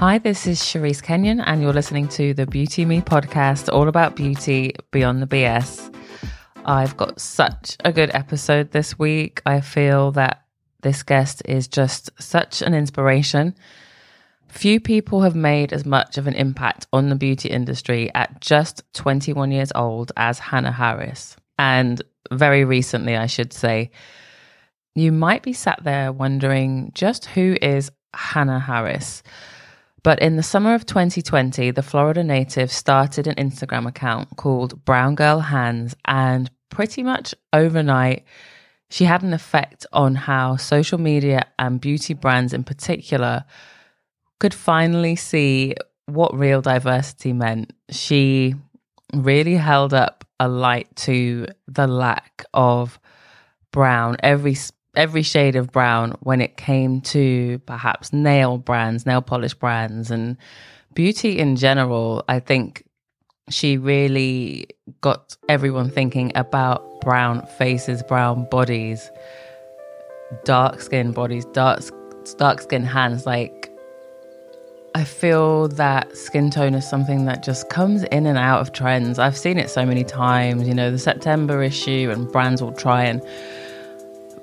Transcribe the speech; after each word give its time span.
Hi, 0.00 0.16
this 0.16 0.46
is 0.46 0.60
Cherise 0.60 1.02
Kenyon, 1.02 1.40
and 1.40 1.60
you're 1.60 1.74
listening 1.74 2.08
to 2.08 2.32
the 2.32 2.46
Beauty 2.46 2.86
Me 2.86 3.02
podcast, 3.02 3.70
all 3.70 3.86
about 3.86 4.16
beauty 4.16 4.72
beyond 4.92 5.20
the 5.20 5.26
BS. 5.26 5.94
I've 6.64 6.96
got 6.96 7.20
such 7.20 7.76
a 7.84 7.92
good 7.92 8.10
episode 8.14 8.70
this 8.70 8.98
week. 8.98 9.42
I 9.44 9.60
feel 9.60 10.10
that 10.12 10.46
this 10.80 11.02
guest 11.02 11.42
is 11.44 11.68
just 11.68 12.08
such 12.18 12.62
an 12.62 12.72
inspiration. 12.72 13.54
Few 14.48 14.80
people 14.80 15.20
have 15.20 15.34
made 15.34 15.70
as 15.70 15.84
much 15.84 16.16
of 16.16 16.26
an 16.26 16.32
impact 16.32 16.86
on 16.94 17.10
the 17.10 17.14
beauty 17.14 17.50
industry 17.50 18.10
at 18.14 18.40
just 18.40 18.82
21 18.94 19.52
years 19.52 19.70
old 19.74 20.12
as 20.16 20.38
Hannah 20.38 20.72
Harris. 20.72 21.36
And 21.58 22.00
very 22.32 22.64
recently, 22.64 23.18
I 23.18 23.26
should 23.26 23.52
say, 23.52 23.90
you 24.94 25.12
might 25.12 25.42
be 25.42 25.52
sat 25.52 25.84
there 25.84 26.10
wondering 26.10 26.90
just 26.94 27.26
who 27.26 27.58
is 27.60 27.92
Hannah 28.14 28.60
Harris. 28.60 29.22
But 30.02 30.20
in 30.20 30.36
the 30.36 30.42
summer 30.42 30.74
of 30.74 30.86
2020, 30.86 31.70
the 31.72 31.82
Florida 31.82 32.24
native 32.24 32.72
started 32.72 33.26
an 33.26 33.34
Instagram 33.34 33.86
account 33.86 34.36
called 34.36 34.84
Brown 34.84 35.14
Girl 35.14 35.40
Hands, 35.40 35.94
and 36.06 36.50
pretty 36.70 37.02
much 37.02 37.34
overnight, 37.52 38.24
she 38.88 39.04
had 39.04 39.22
an 39.22 39.34
effect 39.34 39.86
on 39.92 40.14
how 40.14 40.56
social 40.56 40.98
media 40.98 41.46
and 41.58 41.80
beauty 41.80 42.14
brands 42.14 42.52
in 42.52 42.64
particular 42.64 43.44
could 44.38 44.54
finally 44.54 45.16
see 45.16 45.74
what 46.06 46.36
real 46.36 46.62
diversity 46.62 47.32
meant. 47.32 47.72
She 47.90 48.54
really 49.12 49.54
held 49.54 49.92
up 49.92 50.24
a 50.40 50.48
light 50.48 50.94
to 50.96 51.46
the 51.68 51.86
lack 51.86 52.44
of 52.54 52.98
brown, 53.70 54.16
every 54.22 54.54
every 54.94 55.22
shade 55.22 55.56
of 55.56 55.70
brown 55.70 56.16
when 56.20 56.40
it 56.40 56.56
came 56.56 57.00
to 57.00 57.58
perhaps 57.66 58.12
nail 58.12 58.58
brands, 58.58 59.06
nail 59.06 59.22
polish 59.22 59.54
brands, 59.54 60.10
and 60.10 60.36
beauty 60.94 61.38
in 61.38 61.56
general. 61.56 62.24
I 62.28 62.40
think 62.40 62.84
she 63.48 63.76
really 63.76 64.66
got 65.00 65.36
everyone 65.48 65.90
thinking 65.90 66.32
about 66.34 67.00
brown 67.00 67.46
faces, 67.58 68.02
brown 68.02 68.48
bodies, 68.50 69.10
dark 70.44 70.80
skin 70.80 71.12
bodies, 71.12 71.44
dark 71.46 71.82
dark 72.36 72.60
skin 72.60 72.84
hands. 72.84 73.26
Like 73.26 73.70
I 74.94 75.04
feel 75.04 75.68
that 75.68 76.16
skin 76.16 76.50
tone 76.50 76.74
is 76.74 76.88
something 76.88 77.24
that 77.26 77.42
just 77.42 77.68
comes 77.68 78.02
in 78.04 78.26
and 78.26 78.38
out 78.38 78.60
of 78.60 78.72
trends. 78.72 79.18
I've 79.18 79.36
seen 79.36 79.58
it 79.58 79.70
so 79.70 79.86
many 79.86 80.04
times. 80.04 80.66
You 80.66 80.74
know, 80.74 80.90
the 80.90 80.98
September 80.98 81.62
issue, 81.62 82.10
and 82.12 82.30
brands 82.30 82.60
will 82.62 82.72
try 82.72 83.04
and 83.04 83.22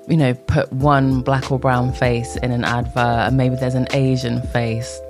you 0.08 0.16
know, 0.16 0.34
put 0.34 0.72
one 0.72 1.20
black 1.20 1.50
or 1.50 1.58
brown 1.58 1.92
face 1.92 2.36
in 2.36 2.50
an 2.50 2.64
advert 2.64 3.28
and 3.28 3.36
maybe 3.36 3.56
there's 3.56 3.74
an 3.74 3.86
Asian 3.92 4.40
face, 4.48 5.00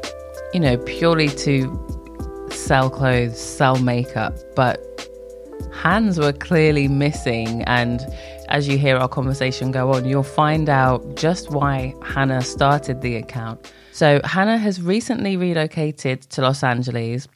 you 0.52 0.60
know, 0.60 0.76
purely 0.78 1.28
to 1.28 2.48
sell 2.50 2.90
clothes, 2.90 3.40
sell 3.40 3.78
makeup. 3.78 4.34
But 4.56 4.80
hands 5.72 6.18
were 6.18 6.32
clearly 6.32 6.88
missing. 6.88 7.62
And 7.64 8.04
as 8.48 8.66
you 8.66 8.78
hear 8.78 8.96
our 8.96 9.08
conversation 9.08 9.70
go 9.70 9.92
on, 9.92 10.04
you'll 10.04 10.22
find 10.22 10.68
out 10.68 11.16
just 11.16 11.50
why 11.50 11.94
Hannah 12.02 12.42
started 12.42 13.00
the 13.00 13.16
account. 13.16 13.72
So, 13.92 14.20
Hannah 14.24 14.58
has 14.58 14.80
recently 14.80 15.36
relocated 15.36 16.22
to 16.30 16.42
Los 16.42 16.62
Angeles 16.62 17.26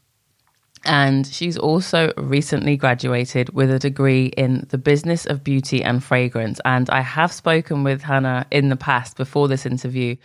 and 0.85 1.27
she's 1.27 1.57
also 1.57 2.13
recently 2.17 2.77
graduated 2.77 3.55
with 3.55 3.71
a 3.71 3.79
degree 3.79 4.27
in 4.27 4.67
the 4.71 4.79
business 4.79 5.27
of 5.27 5.45
beauty 5.45 5.83
and 5.83 6.03
fragrance. 6.03 6.61
And 6.65 6.91
I 6.91 7.01
have 7.01 7.33
spoken 7.33 7.85
with 7.85 8.03
Hannah 8.03 8.47
in 8.51 8.69
the 8.69 8.77
past 8.77 9.17
before 9.17 9.49
this 9.49 9.67
interview, 9.67 10.17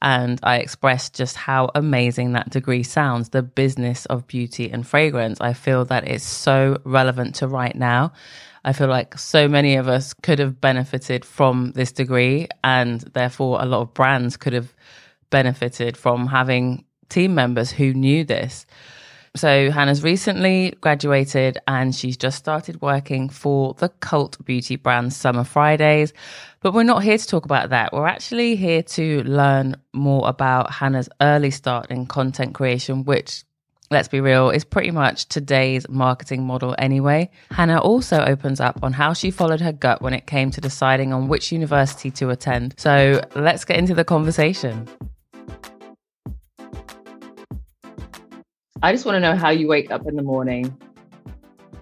and 0.00 0.38
I 0.42 0.58
expressed 0.58 1.16
just 1.16 1.36
how 1.36 1.70
amazing 1.74 2.32
that 2.32 2.50
degree 2.50 2.84
sounds 2.84 3.30
the 3.30 3.42
business 3.42 4.06
of 4.06 4.26
beauty 4.28 4.70
and 4.70 4.86
fragrance. 4.86 5.40
I 5.40 5.52
feel 5.52 5.84
that 5.86 6.06
it's 6.06 6.24
so 6.24 6.80
relevant 6.84 7.36
to 7.36 7.48
right 7.48 7.74
now. 7.74 8.12
I 8.64 8.72
feel 8.72 8.88
like 8.88 9.18
so 9.18 9.48
many 9.48 9.76
of 9.76 9.88
us 9.88 10.12
could 10.14 10.38
have 10.38 10.60
benefited 10.60 11.24
from 11.24 11.72
this 11.72 11.90
degree, 11.90 12.48
and 12.62 13.00
therefore, 13.00 13.60
a 13.60 13.66
lot 13.66 13.82
of 13.82 13.94
brands 13.94 14.36
could 14.36 14.52
have 14.52 14.72
benefited 15.30 15.96
from 15.96 16.26
having 16.26 16.84
team 17.08 17.34
members 17.34 17.70
who 17.70 17.92
knew 17.92 18.24
this. 18.24 18.66
So 19.36 19.70
Hannah's 19.70 20.02
recently 20.02 20.74
graduated 20.80 21.58
and 21.66 21.94
she's 21.94 22.16
just 22.16 22.38
started 22.38 22.80
working 22.82 23.28
for 23.28 23.74
the 23.74 23.88
cult 23.88 24.42
beauty 24.44 24.76
brand 24.76 25.12
Summer 25.12 25.44
Fridays. 25.44 26.12
But 26.60 26.74
we're 26.74 26.82
not 26.82 27.02
here 27.02 27.18
to 27.18 27.26
talk 27.26 27.44
about 27.44 27.70
that. 27.70 27.92
We're 27.92 28.06
actually 28.06 28.56
here 28.56 28.82
to 28.82 29.22
learn 29.22 29.76
more 29.92 30.28
about 30.28 30.72
Hannah's 30.72 31.08
early 31.20 31.50
start 31.50 31.90
in 31.90 32.06
content 32.06 32.54
creation, 32.54 33.04
which 33.04 33.44
let's 33.90 34.08
be 34.08 34.20
real, 34.20 34.50
is 34.50 34.64
pretty 34.64 34.90
much 34.90 35.26
today's 35.28 35.88
marketing 35.88 36.44
model 36.44 36.74
anyway. 36.78 37.30
Hannah 37.50 37.80
also 37.80 38.20
opens 38.20 38.60
up 38.60 38.78
on 38.82 38.92
how 38.92 39.12
she 39.12 39.30
followed 39.30 39.60
her 39.60 39.72
gut 39.72 40.02
when 40.02 40.14
it 40.14 40.26
came 40.26 40.50
to 40.50 40.60
deciding 40.60 41.12
on 41.12 41.28
which 41.28 41.52
university 41.52 42.10
to 42.12 42.30
attend. 42.30 42.74
So 42.76 43.22
let's 43.34 43.64
get 43.64 43.78
into 43.78 43.94
the 43.94 44.04
conversation. 44.04 44.88
I 48.80 48.92
just 48.92 49.04
want 49.04 49.16
to 49.16 49.20
know 49.20 49.34
how 49.34 49.50
you 49.50 49.66
wake 49.66 49.90
up 49.90 50.06
in 50.06 50.14
the 50.14 50.22
morning. 50.22 50.76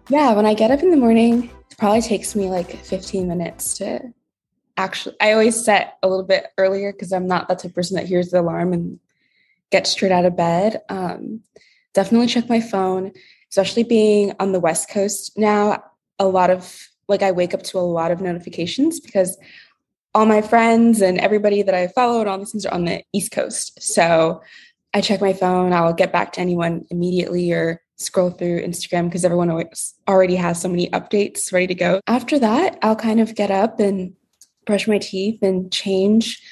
Yeah, 0.09 0.33
when 0.33 0.47
I 0.47 0.55
get 0.55 0.71
up 0.71 0.83
in 0.83 0.91
the 0.91 0.97
morning, 0.97 1.51
it 1.71 1.77
probably 1.77 2.01
takes 2.01 2.34
me 2.34 2.49
like 2.49 2.71
15 2.71 3.29
minutes 3.29 3.77
to 3.79 4.15
actually. 4.79 5.17
I 5.21 5.33
always 5.33 5.62
set 5.62 5.99
a 6.03 6.09
little 6.09 6.25
bit 6.25 6.47
earlier 6.56 6.93
because 6.93 7.12
I'm 7.12 7.27
not 7.27 7.49
that 7.49 7.59
type 7.59 7.71
of 7.71 7.75
person 7.75 7.97
that 7.97 8.06
hears 8.06 8.31
the 8.31 8.41
alarm 8.41 8.73
and 8.73 8.99
gets 9.71 9.91
straight 9.91 10.12
out 10.12 10.25
of 10.25 10.37
bed. 10.37 10.81
Um, 10.89 11.43
definitely 11.93 12.29
check 12.29 12.49
my 12.49 12.61
phone, 12.61 13.12
especially 13.51 13.83
being 13.83 14.33
on 14.41 14.53
the 14.53 14.61
West 14.61 14.89
Coast 14.89 15.37
now. 15.37 15.85
A 16.19 16.27
lot 16.27 16.49
of 16.49 16.89
like 17.09 17.23
I 17.23 17.33
wake 17.33 17.53
up 17.53 17.62
to 17.65 17.79
a 17.79 17.81
lot 17.81 18.11
of 18.11 18.23
notifications 18.23 19.01
because 19.01 19.37
all 20.15 20.25
my 20.25 20.41
friends 20.41 21.03
and 21.03 21.21
everybody 21.21 21.61
that 21.61 21.75
I 21.75 21.89
follow 21.89 22.21
and 22.21 22.29
all 22.29 22.39
these 22.39 22.53
things 22.53 22.65
are 22.65 22.73
on 22.73 22.87
the 22.87 23.03
East 23.12 23.33
Coast. 23.33 23.83
So 23.83 24.41
I 24.97 25.03
check 25.03 25.21
my 25.21 25.34
phone, 25.34 25.75
I'll 25.75 25.93
get 25.93 26.11
back 26.11 26.33
to 26.33 26.41
anyone 26.41 26.87
immediately 26.91 27.53
or 27.53 27.83
scroll 27.97 28.31
through 28.31 28.62
Instagram 28.62 29.05
because 29.05 29.27
everyone 29.27 29.69
already 30.09 30.37
has 30.37 30.59
so 30.59 30.71
many 30.71 30.89
updates 30.89 31.53
ready 31.53 31.67
to 31.67 31.75
go. 31.75 32.01
After 32.07 32.39
that, 32.39 32.79
I'll 32.81 32.97
kind 32.97 33.21
of 33.21 33.35
get 33.35 33.51
up 33.51 33.79
and 33.79 34.15
brush 34.65 34.89
my 34.89 34.97
teeth 34.97 35.43
and 35.43 35.71
change 35.71 36.43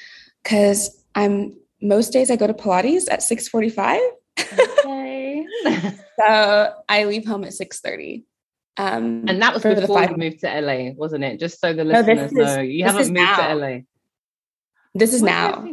because 0.43 1.03
I'm 1.15 1.57
most 1.81 2.13
days 2.13 2.29
I 2.29 2.35
go 2.35 2.45
to 2.45 2.53
Pilates 2.53 3.09
at 3.09 3.21
6:45. 3.21 3.99
Okay. 4.37 5.47
so 6.19 6.73
I 6.87 7.05
leave 7.05 7.25
home 7.25 7.45
at 7.45 7.53
6:30. 7.53 8.25
Um, 8.77 9.25
and 9.27 9.41
that 9.41 9.55
was 9.55 9.63
before 9.63 10.03
you 10.03 10.17
moved 10.17 10.41
to 10.41 10.61
LA, 10.61 10.91
wasn't 10.91 11.23
it? 11.23 11.39
Just 11.39 11.59
so 11.59 11.73
the 11.73 11.83
listeners 11.83 12.31
no, 12.31 12.43
is, 12.43 12.55
know, 12.57 12.61
you 12.61 12.83
haven't 12.83 13.07
moved 13.07 13.15
now. 13.15 13.47
to 13.47 13.55
LA. 13.55 13.77
This 14.93 15.15
is 15.15 15.23
now. 15.23 15.67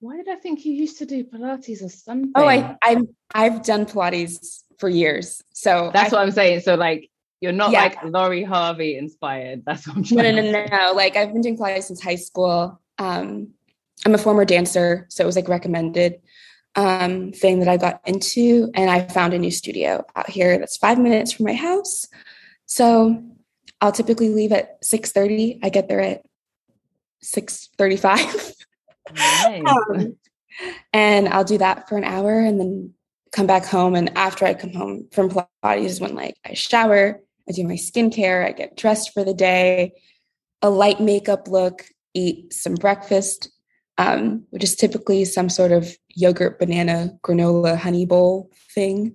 Why 0.00 0.16
did 0.16 0.28
I 0.28 0.36
think 0.36 0.64
you 0.64 0.72
used 0.72 0.98
to 0.98 1.06
do 1.06 1.24
Pilates 1.24 1.82
or 1.82 1.88
something? 1.88 2.32
Oh, 2.34 2.46
I 2.46 2.76
I 2.82 3.02
I've 3.34 3.62
done 3.64 3.86
Pilates 3.86 4.62
for 4.78 4.88
years. 4.88 5.42
So 5.52 5.90
that's 5.92 6.12
I, 6.12 6.16
what 6.16 6.22
I'm 6.22 6.32
saying. 6.32 6.60
So 6.60 6.74
like 6.74 7.10
you're 7.40 7.52
not 7.52 7.70
yeah. 7.70 7.82
like 7.82 8.04
Lori 8.04 8.42
Harvey 8.42 8.96
inspired. 8.96 9.64
That's 9.64 9.86
what 9.86 9.96
I'm 9.96 10.04
trying. 10.04 10.36
No, 10.36 10.42
no, 10.42 10.50
no, 10.50 10.66
no. 10.70 10.92
Like 10.92 11.16
I've 11.16 11.32
been 11.32 11.42
doing 11.42 11.56
Pilates 11.56 11.84
since 11.84 12.02
high 12.02 12.16
school. 12.16 12.80
Um, 12.98 13.48
I'm 14.04 14.14
a 14.14 14.18
former 14.18 14.44
dancer, 14.44 15.06
so 15.08 15.22
it 15.22 15.26
was 15.26 15.36
like 15.36 15.48
recommended 15.48 16.20
um, 16.74 17.32
thing 17.32 17.60
that 17.60 17.68
I 17.68 17.78
got 17.78 18.00
into, 18.06 18.70
and 18.74 18.90
I 18.90 19.06
found 19.06 19.32
a 19.32 19.38
new 19.38 19.50
studio 19.50 20.04
out 20.14 20.28
here 20.28 20.58
that's 20.58 20.76
five 20.76 20.98
minutes 20.98 21.32
from 21.32 21.46
my 21.46 21.54
house. 21.54 22.06
So 22.66 23.22
I'll 23.80 23.92
typically 23.92 24.28
leave 24.28 24.52
at 24.52 24.84
six 24.84 25.10
thirty. 25.10 25.58
I 25.62 25.70
get 25.70 25.88
there 25.88 26.00
at 26.00 26.22
six 27.22 27.70
thirty-five. 27.78 28.52
Nice. 29.14 29.62
Um, 29.66 30.16
and 30.92 31.28
I'll 31.28 31.44
do 31.44 31.58
that 31.58 31.88
for 31.88 31.96
an 31.98 32.04
hour 32.04 32.40
and 32.40 32.58
then 32.60 32.94
come 33.32 33.46
back 33.46 33.64
home. 33.64 33.94
And 33.94 34.16
after 34.16 34.46
I 34.46 34.54
come 34.54 34.72
home 34.72 35.06
from 35.12 35.28
Pilates 35.28 35.84
is 35.84 36.00
when 36.00 36.14
like 36.14 36.36
I 36.44 36.54
shower, 36.54 37.20
I 37.48 37.52
do 37.52 37.64
my 37.64 37.74
skincare, 37.74 38.46
I 38.46 38.52
get 38.52 38.76
dressed 38.76 39.12
for 39.12 39.24
the 39.24 39.34
day, 39.34 39.92
a 40.62 40.70
light 40.70 41.00
makeup 41.00 41.48
look, 41.48 41.84
eat 42.14 42.52
some 42.52 42.74
breakfast, 42.74 43.50
um, 43.98 44.44
which 44.50 44.64
is 44.64 44.74
typically 44.74 45.24
some 45.24 45.48
sort 45.48 45.72
of 45.72 45.96
yogurt, 46.08 46.58
banana, 46.58 47.10
granola, 47.22 47.76
honey 47.76 48.06
bowl 48.06 48.50
thing 48.74 49.14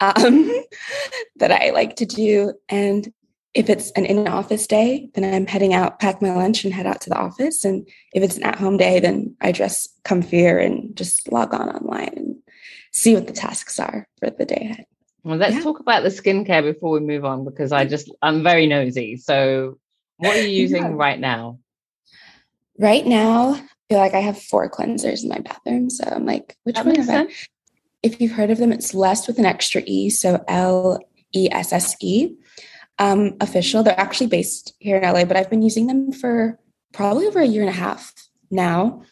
um, 0.00 0.50
that 1.36 1.52
I 1.52 1.70
like 1.70 1.96
to 1.96 2.06
do. 2.06 2.54
And 2.68 3.12
if 3.54 3.68
it's 3.68 3.90
an 3.92 4.06
in 4.06 4.28
office 4.28 4.66
day, 4.66 5.10
then 5.14 5.34
I'm 5.34 5.46
heading 5.46 5.74
out, 5.74 5.98
pack 5.98 6.22
my 6.22 6.34
lunch, 6.34 6.64
and 6.64 6.72
head 6.72 6.86
out 6.86 7.00
to 7.02 7.10
the 7.10 7.18
office. 7.18 7.64
And 7.64 7.88
if 8.12 8.22
it's 8.22 8.36
an 8.36 8.44
at 8.44 8.58
home 8.58 8.76
day, 8.76 9.00
then 9.00 9.36
I 9.40 9.52
dress 9.52 9.88
comfier 10.04 10.64
and 10.64 10.94
just 10.96 11.30
log 11.32 11.52
on 11.52 11.68
online 11.68 12.12
and 12.16 12.36
see 12.92 13.14
what 13.14 13.26
the 13.26 13.32
tasks 13.32 13.80
are 13.80 14.06
for 14.18 14.30
the 14.30 14.44
day 14.44 14.68
ahead. 14.70 14.86
Well, 15.24 15.36
let's 15.36 15.56
yeah. 15.56 15.62
talk 15.62 15.80
about 15.80 16.02
the 16.02 16.08
skincare 16.10 16.62
before 16.62 16.92
we 16.92 17.00
move 17.00 17.24
on 17.24 17.44
because 17.44 17.72
I 17.72 17.84
just, 17.84 18.10
I'm 18.22 18.42
very 18.42 18.66
nosy. 18.66 19.16
So, 19.16 19.78
what 20.16 20.36
are 20.36 20.42
you 20.42 20.48
using 20.62 20.82
yeah. 20.82 20.92
right 20.92 21.18
now? 21.18 21.58
Right 22.78 23.04
now, 23.04 23.54
I 23.54 23.62
feel 23.88 23.98
like 23.98 24.14
I 24.14 24.20
have 24.20 24.40
four 24.40 24.70
cleansers 24.70 25.24
in 25.24 25.28
my 25.28 25.38
bathroom. 25.38 25.90
So, 25.90 26.04
I'm 26.08 26.24
like, 26.24 26.56
which 26.62 26.76
that 26.76 26.86
one 26.86 26.94
have 26.94 27.26
I? 27.28 27.32
if 28.02 28.20
you've 28.20 28.32
heard 28.32 28.50
of 28.50 28.58
them, 28.58 28.72
it's 28.72 28.94
Less 28.94 29.26
with 29.26 29.38
an 29.38 29.44
extra 29.44 29.82
E, 29.84 30.08
so 30.08 30.42
L 30.48 31.00
E 31.34 31.48
S 31.50 31.72
S 31.72 31.96
E. 32.00 32.34
Um, 33.00 33.36
official. 33.40 33.82
They're 33.82 33.98
actually 33.98 34.26
based 34.26 34.74
here 34.78 34.98
in 34.98 35.02
LA, 35.02 35.24
but 35.24 35.36
I've 35.36 35.48
been 35.48 35.62
using 35.62 35.86
them 35.86 36.12
for 36.12 36.58
probably 36.92 37.26
over 37.26 37.40
a 37.40 37.46
year 37.46 37.62
and 37.62 37.70
a 37.70 37.72
half 37.72 38.12
now. 38.50 39.02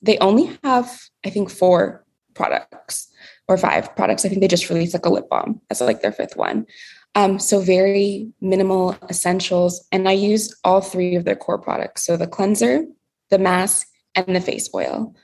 They 0.00 0.16
only 0.18 0.58
have, 0.64 0.98
I 1.24 1.30
think, 1.30 1.50
four 1.50 2.04
products 2.34 3.12
or 3.46 3.58
five 3.58 3.94
products. 3.94 4.24
I 4.24 4.28
think 4.28 4.40
they 4.40 4.48
just 4.48 4.70
released 4.70 4.94
like 4.94 5.06
a 5.06 5.10
lip 5.10 5.28
balm 5.28 5.60
as 5.70 5.80
like 5.80 6.00
their 6.02 6.12
fifth 6.12 6.36
one. 6.36 6.66
Um, 7.14 7.38
so 7.38 7.60
very 7.60 8.30
minimal 8.40 8.96
essentials. 9.08 9.86
And 9.90 10.08
I 10.08 10.12
use 10.12 10.54
all 10.64 10.80
three 10.80 11.14
of 11.14 11.24
their 11.24 11.36
core 11.36 11.58
products. 11.58 12.04
So 12.04 12.16
the 12.16 12.26
cleanser, 12.26 12.84
the 13.30 13.38
mask, 13.38 13.86
and 14.14 14.34
the 14.34 14.40
face 14.40 14.68
oil 14.74 15.14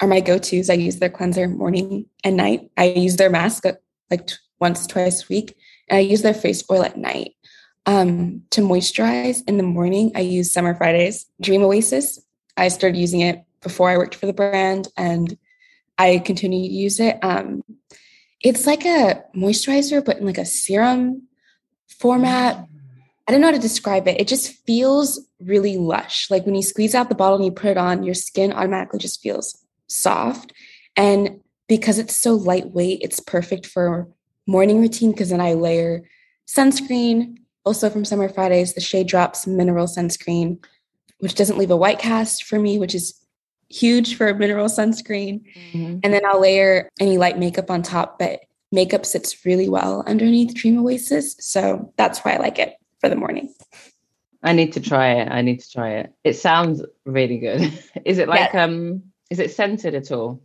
are 0.00 0.08
my 0.08 0.20
go-tos. 0.20 0.70
I 0.70 0.74
use 0.74 0.98
their 0.98 1.10
cleanser 1.10 1.48
morning 1.48 2.06
and 2.24 2.36
night. 2.36 2.70
I 2.76 2.86
use 2.86 3.16
their 3.16 3.30
mask 3.30 3.66
uh, 3.66 3.72
like 4.10 4.26
t- 4.26 4.36
once, 4.60 4.86
twice 4.86 5.22
a 5.22 5.26
week, 5.28 5.56
and 5.88 5.98
I 5.98 6.00
use 6.00 6.22
their 6.22 6.34
face 6.34 6.62
oil 6.70 6.82
at 6.82 6.96
night. 6.96 7.32
Um, 7.86 8.42
to 8.50 8.60
moisturize 8.60 9.42
in 9.48 9.56
the 9.56 9.62
morning, 9.62 10.12
I 10.14 10.20
use 10.20 10.52
Summer 10.52 10.74
Fridays 10.74 11.26
Dream 11.40 11.62
Oasis. 11.62 12.20
I 12.56 12.68
started 12.68 12.98
using 12.98 13.20
it 13.20 13.42
before 13.62 13.90
I 13.90 13.96
worked 13.96 14.14
for 14.14 14.26
the 14.26 14.32
brand, 14.32 14.88
and 14.96 15.36
I 15.98 16.18
continue 16.18 16.68
to 16.68 16.74
use 16.74 17.00
it. 17.00 17.18
Um, 17.22 17.62
it's 18.40 18.66
like 18.66 18.84
a 18.84 19.24
moisturizer, 19.34 20.04
but 20.04 20.18
in 20.18 20.26
like 20.26 20.38
a 20.38 20.44
serum 20.44 21.28
format. 21.88 22.56
Mm. 22.56 22.66
I 23.28 23.32
don't 23.32 23.40
know 23.40 23.48
how 23.48 23.52
to 23.52 23.58
describe 23.58 24.08
it. 24.08 24.20
It 24.20 24.28
just 24.28 24.52
feels 24.66 25.20
really 25.40 25.76
lush. 25.76 26.30
Like 26.30 26.46
when 26.46 26.54
you 26.54 26.62
squeeze 26.62 26.94
out 26.94 27.08
the 27.08 27.14
bottle 27.14 27.36
and 27.36 27.44
you 27.44 27.52
put 27.52 27.70
it 27.70 27.78
on, 27.78 28.02
your 28.02 28.14
skin 28.14 28.52
automatically 28.52 28.98
just 28.98 29.20
feels 29.22 29.64
soft. 29.86 30.52
And 30.96 31.40
because 31.68 31.98
it's 31.98 32.16
so 32.16 32.34
lightweight, 32.34 33.00
it's 33.02 33.20
perfect 33.20 33.66
for 33.66 34.08
morning 34.46 34.80
routine 34.80 35.12
because 35.12 35.30
then 35.30 35.40
I 35.40 35.52
layer 35.52 36.02
sunscreen, 36.48 37.36
also 37.64 37.90
from 37.90 38.04
Summer 38.04 38.28
Fridays, 38.28 38.74
the 38.74 38.80
Shade 38.80 39.06
Drops 39.06 39.46
Mineral 39.46 39.86
Sunscreen, 39.86 40.64
which 41.18 41.34
doesn't 41.34 41.58
leave 41.58 41.70
a 41.70 41.76
white 41.76 41.98
cast 41.98 42.44
for 42.44 42.58
me, 42.58 42.78
which 42.78 42.94
is 42.94 43.20
huge 43.70 44.16
for 44.16 44.28
a 44.28 44.34
mineral 44.34 44.66
sunscreen. 44.66 45.42
Mm-hmm. 45.72 46.00
And 46.02 46.12
then 46.12 46.24
I'll 46.26 46.40
layer 46.40 46.90
any 46.98 47.18
light 47.18 47.38
makeup 47.38 47.70
on 47.70 47.82
top, 47.82 48.18
but 48.18 48.40
makeup 48.72 49.06
sits 49.06 49.44
really 49.46 49.68
well 49.68 50.04
underneath 50.06 50.54
Dream 50.54 50.78
Oasis. 50.78 51.36
So 51.38 51.92
that's 51.96 52.20
why 52.20 52.34
I 52.34 52.38
like 52.38 52.58
it 52.58 52.74
for 53.00 53.08
the 53.08 53.16
morning. 53.16 53.54
I 54.42 54.52
need 54.52 54.72
to 54.72 54.80
try 54.80 55.12
it. 55.12 55.30
I 55.30 55.42
need 55.42 55.60
to 55.60 55.70
try 55.70 55.90
it. 55.90 56.12
It 56.24 56.34
sounds 56.34 56.82
really 57.04 57.38
good. 57.38 57.60
is 58.04 58.18
it 58.18 58.28
like 58.28 58.52
yeah. 58.52 58.64
um 58.64 59.02
is 59.30 59.38
it 59.38 59.52
scented 59.52 59.94
at 59.94 60.10
all? 60.10 60.42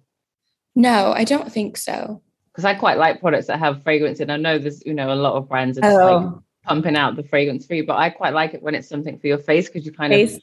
No, 0.75 1.13
I 1.13 1.23
don't 1.23 1.51
think 1.51 1.77
so. 1.77 2.21
Because 2.51 2.65
I 2.65 2.73
quite 2.73 2.97
like 2.97 3.21
products 3.21 3.47
that 3.47 3.59
have 3.59 3.83
fragrance 3.83 4.19
and 4.19 4.31
I 4.31 4.37
know 4.37 4.57
there's, 4.57 4.85
you 4.85 4.93
know, 4.93 5.11
a 5.11 5.15
lot 5.15 5.33
of 5.33 5.49
brands 5.49 5.77
are 5.77 5.85
oh. 5.85 6.17
like 6.17 6.33
pumping 6.65 6.95
out 6.95 7.15
the 7.15 7.23
fragrance 7.23 7.65
free, 7.65 7.81
but 7.81 7.97
I 7.97 8.09
quite 8.09 8.33
like 8.33 8.53
it 8.53 8.61
when 8.61 8.75
it's 8.75 8.89
something 8.89 9.17
for 9.19 9.27
your 9.27 9.37
face 9.37 9.67
because 9.67 9.85
you 9.85 9.91
kind 9.91 10.11
face. 10.11 10.35
of 10.35 10.41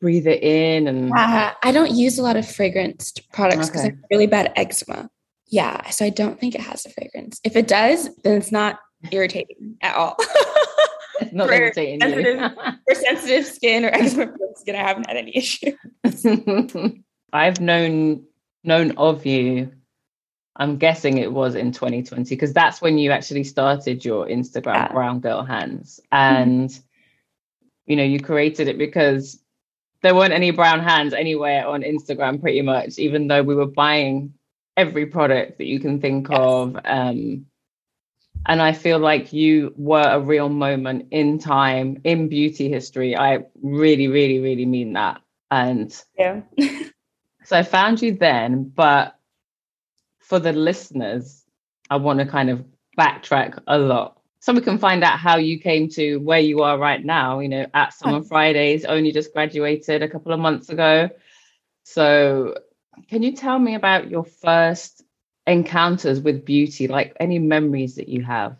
breathe 0.00 0.26
it 0.26 0.42
in 0.42 0.88
and 0.88 1.12
uh, 1.12 1.54
I 1.62 1.70
don't 1.70 1.92
use 1.92 2.18
a 2.18 2.22
lot 2.22 2.36
of 2.36 2.44
fragranced 2.44 3.20
products 3.32 3.68
because 3.68 3.82
okay. 3.82 3.92
I 3.92 3.96
have 3.96 4.04
really 4.10 4.26
bad 4.26 4.52
eczema. 4.56 5.08
Yeah. 5.46 5.88
So 5.90 6.04
I 6.04 6.10
don't 6.10 6.40
think 6.40 6.54
it 6.54 6.60
has 6.60 6.84
a 6.84 6.90
fragrance. 6.90 7.40
If 7.44 7.56
it 7.56 7.68
does, 7.68 8.08
then 8.24 8.36
it's 8.36 8.50
not 8.50 8.80
irritating 9.12 9.76
at 9.80 9.94
all. 9.94 10.16
it's 11.20 11.32
not 11.32 11.46
for 11.48 11.54
irritating 11.54 12.00
sensitive, 12.00 12.50
for 12.88 12.94
sensitive 12.94 13.46
skin 13.46 13.84
or 13.84 13.88
eczema 13.88 14.32
skin, 14.56 14.74
I 14.74 14.80
haven't 14.80 15.06
had 15.06 15.16
any 15.16 15.36
issue. 15.36 15.72
I've 17.32 17.60
known 17.60 18.24
known 18.64 18.92
of 18.96 19.24
you. 19.24 19.72
I'm 20.56 20.76
guessing 20.76 21.18
it 21.18 21.32
was 21.32 21.54
in 21.54 21.72
2020 21.72 22.34
because 22.34 22.52
that's 22.52 22.80
when 22.80 22.98
you 22.98 23.10
actually 23.10 23.44
started 23.44 24.04
your 24.04 24.26
Instagram 24.26 24.74
yeah. 24.74 24.92
Brown 24.92 25.20
Girl 25.20 25.42
Hands, 25.42 26.00
and 26.10 26.68
mm-hmm. 26.68 26.82
you 27.86 27.96
know 27.96 28.02
you 28.02 28.20
created 28.20 28.68
it 28.68 28.78
because 28.78 29.40
there 30.02 30.14
weren't 30.14 30.32
any 30.32 30.50
brown 30.50 30.80
hands 30.80 31.14
anywhere 31.14 31.66
on 31.66 31.82
Instagram, 31.82 32.40
pretty 32.40 32.60
much. 32.60 32.98
Even 32.98 33.28
though 33.28 33.42
we 33.42 33.54
were 33.54 33.66
buying 33.66 34.34
every 34.76 35.06
product 35.06 35.58
that 35.58 35.66
you 35.66 35.80
can 35.80 36.00
think 36.00 36.28
yes. 36.28 36.38
of, 36.38 36.76
um, 36.84 37.46
and 38.46 38.60
I 38.60 38.72
feel 38.72 38.98
like 38.98 39.32
you 39.32 39.72
were 39.76 40.06
a 40.06 40.20
real 40.20 40.48
moment 40.48 41.08
in 41.12 41.38
time 41.38 42.00
in 42.04 42.28
beauty 42.28 42.68
history. 42.68 43.16
I 43.16 43.44
really, 43.62 44.08
really, 44.08 44.40
really 44.40 44.66
mean 44.66 44.94
that. 44.94 45.20
And 45.50 45.94
yeah. 46.18 46.40
So 47.44 47.56
I 47.56 47.62
found 47.62 48.02
you 48.02 48.16
then, 48.16 48.64
but 48.74 49.18
for 50.32 50.38
the 50.38 50.54
listeners, 50.54 51.44
I 51.90 51.96
want 51.96 52.18
to 52.20 52.24
kind 52.24 52.48
of 52.48 52.64
backtrack 52.98 53.62
a 53.66 53.76
lot. 53.76 54.18
So 54.40 54.54
we 54.54 54.62
can 54.62 54.78
find 54.78 55.04
out 55.04 55.18
how 55.18 55.36
you 55.36 55.58
came 55.58 55.90
to 55.90 56.16
where 56.20 56.40
you 56.40 56.62
are 56.62 56.78
right 56.78 57.04
now, 57.04 57.40
you 57.40 57.50
know, 57.50 57.66
at 57.74 57.92
Summer 57.92 58.22
Fridays, 58.22 58.86
only 58.86 59.12
just 59.12 59.34
graduated 59.34 60.02
a 60.02 60.08
couple 60.08 60.32
of 60.32 60.40
months 60.40 60.70
ago. 60.70 61.10
So 61.82 62.54
can 63.10 63.22
you 63.22 63.32
tell 63.32 63.58
me 63.58 63.74
about 63.74 64.10
your 64.10 64.24
first 64.24 65.02
encounters 65.46 66.18
with 66.18 66.46
beauty, 66.46 66.88
like 66.88 67.14
any 67.20 67.38
memories 67.38 67.96
that 67.96 68.08
you 68.08 68.22
have? 68.22 68.56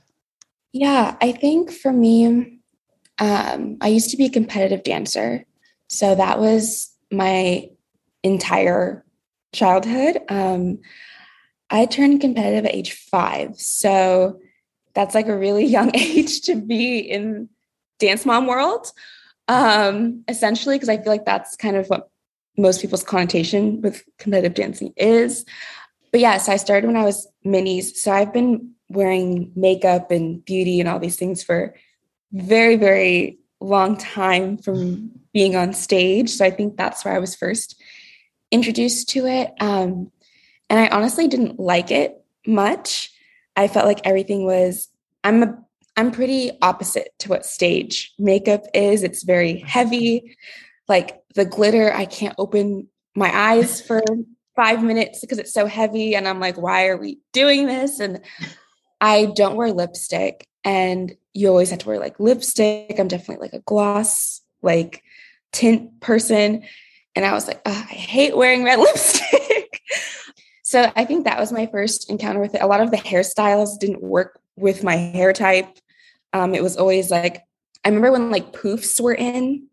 Yeah, 0.74 1.16
I 1.22 1.32
think 1.32 1.72
for 1.72 1.90
me, 1.90 2.58
um, 3.18 3.78
I 3.80 3.88
used 3.88 4.10
to 4.10 4.18
be 4.18 4.26
a 4.26 4.30
competitive 4.30 4.82
dancer. 4.82 5.46
So 5.88 6.14
that 6.16 6.38
was 6.38 6.94
my 7.10 7.70
entire 8.22 9.06
childhood. 9.54 10.18
Um, 10.28 10.80
I 11.72 11.86
turned 11.86 12.20
competitive 12.20 12.66
at 12.66 12.74
age 12.74 12.92
five. 12.92 13.58
So 13.58 14.38
that's 14.94 15.14
like 15.14 15.26
a 15.26 15.36
really 15.36 15.64
young 15.76 15.90
age 15.96 16.42
to 16.42 16.54
be 16.54 16.98
in 16.98 17.48
dance 17.98 18.26
mom 18.26 18.46
world, 18.46 18.92
um, 19.48 20.22
essentially, 20.28 20.76
because 20.76 20.88
I 20.88 20.98
feel 20.98 21.12
like 21.12 21.24
that's 21.24 21.56
kind 21.56 21.76
of 21.76 21.88
what 21.88 22.10
most 22.58 22.82
people's 22.82 23.02
connotation 23.02 23.80
with 23.80 24.04
competitive 24.18 24.54
dancing 24.54 24.92
is. 24.96 25.46
But 26.10 26.20
yeah, 26.20 26.36
so 26.36 26.52
I 26.52 26.56
started 26.56 26.86
when 26.86 26.96
I 26.96 27.04
was 27.04 27.26
minis. 27.44 27.96
So 27.96 28.12
I've 28.12 28.32
been 28.32 28.72
wearing 28.90 29.50
makeup 29.56 30.10
and 30.10 30.44
beauty 30.44 30.78
and 30.78 30.88
all 30.88 30.98
these 30.98 31.16
things 31.16 31.42
for 31.42 31.74
very, 32.32 32.76
very 32.76 33.38
long 33.60 33.96
time 33.96 34.58
from 34.58 35.10
being 35.32 35.56
on 35.56 35.72
stage. 35.72 36.28
So 36.28 36.44
I 36.44 36.50
think 36.50 36.76
that's 36.76 37.04
where 37.04 37.14
I 37.14 37.18
was 37.18 37.34
first 37.34 37.80
introduced 38.50 39.08
to 39.10 39.26
it. 39.26 39.52
Um, 39.60 40.10
and 40.72 40.80
I 40.80 40.88
honestly 40.88 41.28
didn't 41.28 41.60
like 41.60 41.90
it 41.90 42.24
much. 42.46 43.12
I 43.56 43.68
felt 43.68 43.84
like 43.84 44.00
everything 44.04 44.46
was, 44.46 44.88
I'm 45.22 45.42
a, 45.42 45.58
I'm 45.98 46.10
pretty 46.10 46.50
opposite 46.62 47.10
to 47.18 47.28
what 47.28 47.44
stage 47.44 48.14
makeup 48.18 48.64
is. 48.72 49.02
It's 49.02 49.22
very 49.22 49.58
heavy. 49.58 50.34
Like 50.88 51.20
the 51.34 51.44
glitter, 51.44 51.92
I 51.92 52.06
can't 52.06 52.34
open 52.38 52.88
my 53.14 53.30
eyes 53.36 53.82
for 53.82 54.02
five 54.56 54.82
minutes 54.82 55.20
because 55.20 55.36
it's 55.36 55.52
so 55.52 55.66
heavy. 55.66 56.14
And 56.14 56.26
I'm 56.26 56.40
like, 56.40 56.56
why 56.56 56.86
are 56.86 56.96
we 56.96 57.18
doing 57.32 57.66
this? 57.66 58.00
And 58.00 58.22
I 58.98 59.26
don't 59.36 59.56
wear 59.56 59.72
lipstick. 59.72 60.48
And 60.64 61.14
you 61.34 61.48
always 61.48 61.68
have 61.68 61.80
to 61.80 61.86
wear 61.86 61.98
like 61.98 62.18
lipstick. 62.18 62.98
I'm 62.98 63.08
definitely 63.08 63.44
like 63.44 63.52
a 63.52 63.62
gloss, 63.66 64.40
like 64.62 65.02
tint 65.52 66.00
person. 66.00 66.64
And 67.14 67.26
I 67.26 67.34
was 67.34 67.46
like, 67.46 67.60
I 67.66 67.72
hate 67.72 68.34
wearing 68.34 68.64
red 68.64 68.78
lipstick. 68.78 69.51
So 70.72 70.90
I 70.96 71.04
think 71.04 71.26
that 71.26 71.38
was 71.38 71.52
my 71.52 71.66
first 71.66 72.08
encounter 72.08 72.40
with 72.40 72.54
it. 72.54 72.62
A 72.62 72.66
lot 72.66 72.80
of 72.80 72.90
the 72.90 72.96
hairstyles 72.96 73.78
didn't 73.78 74.02
work 74.02 74.40
with 74.56 74.82
my 74.82 74.96
hair 74.96 75.34
type. 75.34 75.68
Um, 76.32 76.54
it 76.54 76.62
was 76.62 76.78
always 76.78 77.10
like, 77.10 77.42
I 77.84 77.88
remember 77.88 78.10
when 78.10 78.30
like 78.30 78.54
poofs 78.54 78.98
were 78.98 79.12
in 79.12 79.66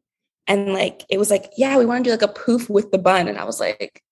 and 0.46 0.74
like, 0.74 1.06
it 1.10 1.18
was 1.18 1.32
like, 1.32 1.54
yeah, 1.56 1.78
we 1.78 1.86
want 1.86 2.04
to 2.04 2.10
do 2.10 2.12
like 2.12 2.22
a 2.22 2.28
poof 2.28 2.70
with 2.70 2.92
the 2.92 2.98
bun. 2.98 3.30
And 3.30 3.38
I 3.38 3.46
was 3.46 3.62
like, 3.62 4.04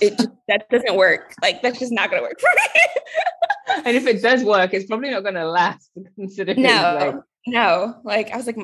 it 0.00 0.16
just, 0.16 0.30
that 0.48 0.68
doesn't 0.68 0.96
work. 0.96 1.32
Like, 1.40 1.62
that's 1.62 1.78
just 1.78 1.92
not 1.92 2.10
going 2.10 2.24
to 2.24 2.28
work 2.28 2.40
for 2.40 2.50
me. 2.50 3.82
and 3.86 3.96
if 3.96 4.04
it 4.08 4.20
does 4.20 4.42
work, 4.42 4.74
it's 4.74 4.86
probably 4.86 5.10
not 5.10 5.22
going 5.22 5.36
to 5.36 5.48
last 5.48 5.92
considering. 6.16 6.60
No, 6.60 6.98
like- 6.98 7.24
no. 7.46 8.00
Like, 8.02 8.32
I 8.32 8.36
was 8.36 8.48
like, 8.48 8.58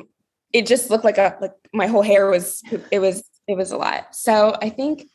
it 0.51 0.65
just 0.65 0.89
looked 0.89 1.05
like 1.05 1.17
a, 1.17 1.37
like 1.39 1.53
my 1.71 1.87
whole 1.87 2.01
hair 2.01 2.29
was, 2.29 2.61
it 2.91 2.99
was 2.99 3.23
it 3.47 3.55
was 3.55 3.71
a 3.71 3.77
lot. 3.77 4.15
So 4.15 4.57
I 4.61 4.69
think 4.69 5.07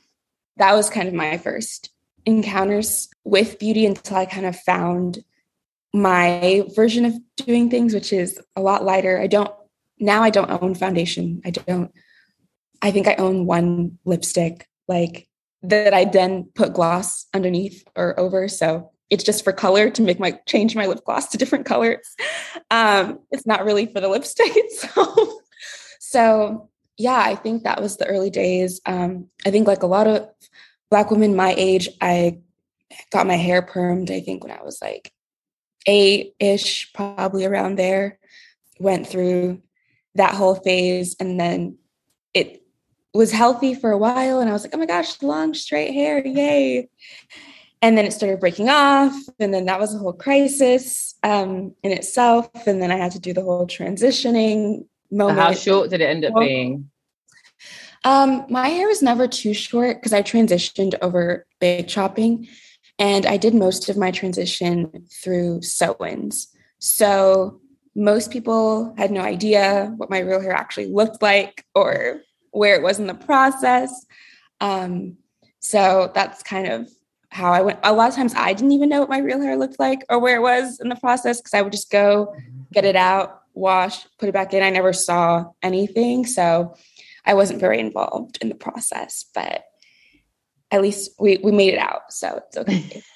that 0.61 0.75
was 0.75 0.91
kind 0.91 1.09
of 1.09 1.15
my 1.15 1.39
first 1.39 1.91
encounters 2.27 3.09
with 3.25 3.59
beauty 3.59 3.87
until 3.87 4.19
I 4.19 4.27
kind 4.27 4.45
of 4.45 4.57
found 4.57 5.25
my 5.95 6.65
version 6.77 7.07
of 7.07 7.15
doing 7.37 7.71
things, 7.71 7.95
which 7.95 8.13
is 8.13 8.39
a 8.55 8.61
lot 8.61 8.85
lighter. 8.85 9.19
I 9.19 9.27
don't, 9.27 9.51
now 9.99 10.23
I 10.23 10.29
don't 10.29 10.51
own 10.51 10.75
foundation. 10.75 11.41
I 11.47 11.51
don't, 11.51 11.91
I 12.83 12.91
think 12.91 13.09
I 13.09 13.15
own 13.15 13.47
one 13.47 13.99
lipstick, 14.05 14.69
like 14.87 15.29
that 15.63 15.95
I 15.95 16.05
then 16.05 16.51
put 16.55 16.75
gloss 16.75 17.27
underneath 17.33 17.83
or 17.97 18.19
over. 18.21 18.47
So 18.47 18.91
it's 19.09 19.25
just 19.25 19.43
for 19.43 19.53
color 19.53 19.89
to 19.91 20.03
make 20.03 20.21
my 20.21 20.39
change 20.47 20.77
my 20.77 20.87
lip 20.87 21.01
gloss 21.07 21.29
to 21.29 21.39
different 21.39 21.65
colors. 21.65 22.07
Um, 22.71 23.21
it's 23.31 23.47
not 23.47 23.65
really 23.65 23.87
for 23.87 24.01
the 24.01 24.09
lipstick 24.09 24.53
itself. 24.55 25.29
so 25.99 26.70
yeah, 27.01 27.19
I 27.19 27.35
think 27.35 27.65
that 27.65 27.81
was 27.81 27.97
the 27.97 28.07
early 28.07 28.29
days. 28.29 28.81
Um, 28.85 29.29
I 29.47 29.51
think 29.51 29.67
like 29.67 29.83
a 29.83 29.87
lot 29.87 30.07
of 30.07 30.29
Black 30.91 31.11
women 31.11 31.35
my 31.35 31.55
age, 31.57 31.89
I 32.01 32.41
got 33.11 33.27
my 33.27 33.37
hair 33.37 33.63
permed, 33.63 34.11
I 34.11 34.21
think 34.21 34.45
when 34.45 34.53
I 34.53 34.63
was 34.63 34.81
like 34.83 35.13
eight 35.87 36.35
ish, 36.39 36.93
probably 36.93 37.47
around 37.47 37.77
there. 37.77 38.19
Went 38.79 39.07
through 39.07 39.63
that 40.15 40.35
whole 40.35 40.57
phase 40.57 41.17
and 41.21 41.39
then 41.39 41.79
it 42.35 42.63
was 43.15 43.33
healthy 43.33 43.75
for 43.75 43.91
a 43.91 43.99
while. 43.99 44.41
And 44.41 44.51
I 44.51 44.53
was 44.53 44.63
like, 44.63 44.75
oh 44.75 44.79
my 44.79 44.87
gosh, 44.87 45.23
long 45.23 45.55
straight 45.55 45.93
hair, 45.93 46.27
yay. 46.27 46.89
And 47.83 47.97
then 47.97 48.05
it 48.05 48.13
started 48.13 48.41
breaking 48.41 48.69
off. 48.69 49.15
And 49.39 49.55
then 49.55 49.67
that 49.67 49.81
was 49.81 49.95
a 49.95 49.99
whole 49.99 50.13
crisis 50.13 51.15
um, 51.23 51.75
in 51.83 51.93
itself. 51.93 52.51
And 52.67 52.83
then 52.83 52.91
I 52.91 52.97
had 52.97 53.13
to 53.13 53.21
do 53.21 53.33
the 53.33 53.43
whole 53.43 53.67
transitioning 53.67 54.85
moment. 55.11 55.39
how 55.39 55.53
short 55.53 55.91
did 55.91 56.01
it 56.01 56.07
end 56.07 56.25
up 56.25 56.35
being? 56.39 56.90
Um, 58.05 58.47
my 58.49 58.69
hair 58.69 58.89
was 58.89 59.03
never 59.03 59.29
too 59.29 59.53
short 59.55 59.99
because 59.99 60.13
I 60.13 60.23
transitioned 60.23 60.95
over 61.03 61.47
big 61.61 61.89
chopping. 61.89 62.49
And 62.99 63.25
I 63.25 63.37
did 63.37 63.55
most 63.55 63.89
of 63.89 63.97
my 63.97 64.11
transition 64.11 65.07
through 65.23 65.63
sew-ins. 65.63 66.49
So 66.79 67.61
most 67.95 68.31
people 68.31 68.95
had 68.97 69.11
no 69.11 69.21
idea 69.21 69.93
what 69.97 70.11
my 70.11 70.21
real 70.21 70.41
hair 70.41 70.53
actually 70.53 70.87
looked 70.87 71.23
like 71.23 71.65
or 71.75 72.21
where 72.51 72.75
it 72.75 72.83
was 72.83 72.99
in 72.99 73.07
the 73.07 73.15
process. 73.15 74.07
Um, 74.61 75.17
so 75.61 76.11
that's 76.15 76.43
kind 76.43 76.67
of 76.67 76.91
how 77.31 77.53
I 77.53 77.63
went. 77.63 77.79
A 77.85 77.93
lot 77.93 78.09
of 78.09 78.15
times 78.15 78.35
I 78.37 78.53
didn't 78.53 78.73
even 78.73 78.89
know 78.89 79.01
what 79.01 79.09
my 79.09 79.19
real 79.19 79.41
hair 79.41 79.57
looked 79.57 79.79
like 79.79 80.05
or 80.09 80.19
where 80.19 80.37
it 80.37 80.43
was 80.43 80.81
in 80.81 80.89
the 80.89 80.97
process 80.97 81.41
because 81.41 81.55
I 81.55 81.63
would 81.63 81.73
just 81.73 81.91
go 81.91 82.35
get 82.73 82.85
it 82.85 82.97
out, 82.97 83.43
wash, 83.55 84.07
put 84.19 84.29
it 84.29 84.33
back 84.33 84.53
in. 84.53 84.63
I 84.63 84.71
never 84.71 84.93
saw 84.93 85.47
anything. 85.63 86.27
So 86.27 86.75
I 87.31 87.35
wasn't 87.35 87.61
very 87.61 87.79
involved 87.79 88.39
in 88.41 88.49
the 88.49 88.57
process, 88.57 89.27
but 89.33 89.63
at 90.73 90.83
least 90.83 91.13
we, 91.21 91.39
we 91.45 91.53
made 91.53 91.75
it 91.75 91.79
out. 91.79 92.13
So 92.13 92.43
it's 92.45 92.57
okay. 92.57 93.03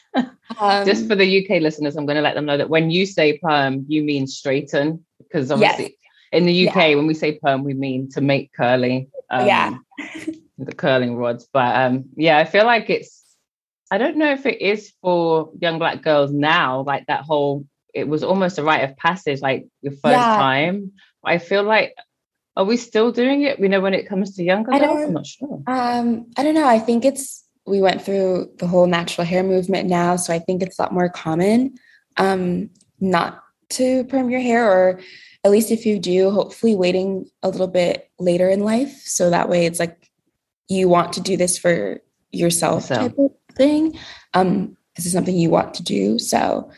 Um, 0.60 0.86
Just 0.86 1.08
for 1.08 1.16
the 1.16 1.44
UK 1.44 1.60
listeners, 1.60 1.96
I'm 1.96 2.06
going 2.06 2.14
to 2.14 2.22
let 2.22 2.36
them 2.36 2.44
know 2.44 2.56
that 2.56 2.70
when 2.70 2.88
you 2.88 3.04
say 3.04 3.36
perm, 3.38 3.84
you 3.88 4.04
mean 4.04 4.28
straighten 4.28 5.04
because 5.18 5.50
obviously 5.50 5.84
yes. 5.84 5.92
in 6.30 6.46
the 6.46 6.68
UK, 6.68 6.76
yeah. 6.76 6.94
when 6.94 7.08
we 7.08 7.14
say 7.14 7.40
perm, 7.42 7.64
we 7.64 7.74
mean 7.74 8.08
to 8.10 8.20
make 8.20 8.52
curly. 8.52 9.08
Um, 9.28 9.46
yeah. 9.48 9.76
the 10.58 10.72
curling 10.72 11.16
rods. 11.16 11.48
But 11.52 11.74
um, 11.74 12.04
yeah, 12.14 12.38
I 12.38 12.44
feel 12.44 12.64
like 12.64 12.90
it's, 12.90 13.24
I 13.90 13.98
don't 13.98 14.18
know 14.18 14.30
if 14.30 14.46
it 14.46 14.60
is 14.60 14.92
for 15.02 15.50
young 15.60 15.80
black 15.80 16.02
girls 16.02 16.30
now, 16.30 16.82
like 16.82 17.06
that 17.06 17.24
whole, 17.24 17.66
it 17.92 18.06
was 18.06 18.22
almost 18.22 18.58
a 18.58 18.62
rite 18.62 18.88
of 18.88 18.96
passage, 18.96 19.40
like 19.40 19.66
your 19.82 19.94
first 19.94 20.04
yeah. 20.04 20.36
time. 20.36 20.92
I 21.24 21.38
feel 21.38 21.64
like 21.64 21.96
are 22.56 22.64
we 22.64 22.76
still 22.76 23.10
doing 23.10 23.42
it? 23.42 23.58
We 23.58 23.68
know 23.68 23.80
when 23.80 23.94
it 23.94 24.08
comes 24.08 24.34
to 24.36 24.44
younger 24.44 24.70
girls. 24.70 25.02
I'm 25.02 25.12
not 25.12 25.26
sure. 25.26 25.62
Um, 25.66 26.26
I 26.36 26.42
don't 26.42 26.54
know. 26.54 26.66
I 26.66 26.78
think 26.78 27.04
it's 27.04 27.44
we 27.66 27.80
went 27.80 28.02
through 28.02 28.50
the 28.58 28.66
whole 28.66 28.86
natural 28.86 29.26
hair 29.26 29.42
movement 29.42 29.88
now, 29.88 30.16
so 30.16 30.32
I 30.32 30.38
think 30.38 30.62
it's 30.62 30.78
a 30.78 30.82
lot 30.82 30.92
more 30.92 31.08
common 31.08 31.74
um, 32.16 32.70
not 33.00 33.42
to 33.70 34.04
perm 34.04 34.30
your 34.30 34.40
hair, 34.40 34.70
or 34.70 35.00
at 35.42 35.50
least 35.50 35.70
if 35.70 35.86
you 35.86 35.98
do, 35.98 36.30
hopefully 36.30 36.74
waiting 36.74 37.26
a 37.42 37.48
little 37.48 37.66
bit 37.66 38.10
later 38.18 38.48
in 38.48 38.60
life, 38.60 39.02
so 39.04 39.30
that 39.30 39.48
way 39.48 39.66
it's 39.66 39.80
like 39.80 40.10
you 40.68 40.88
want 40.88 41.14
to 41.14 41.20
do 41.20 41.36
this 41.36 41.58
for 41.58 42.00
yourself 42.30 42.84
so. 42.84 42.94
type 42.94 43.18
of 43.18 43.32
thing. 43.54 43.98
Um, 44.34 44.76
this 44.96 45.06
is 45.06 45.12
something 45.12 45.36
you 45.36 45.50
want 45.50 45.74
to 45.74 45.82
do, 45.82 46.18
so 46.18 46.70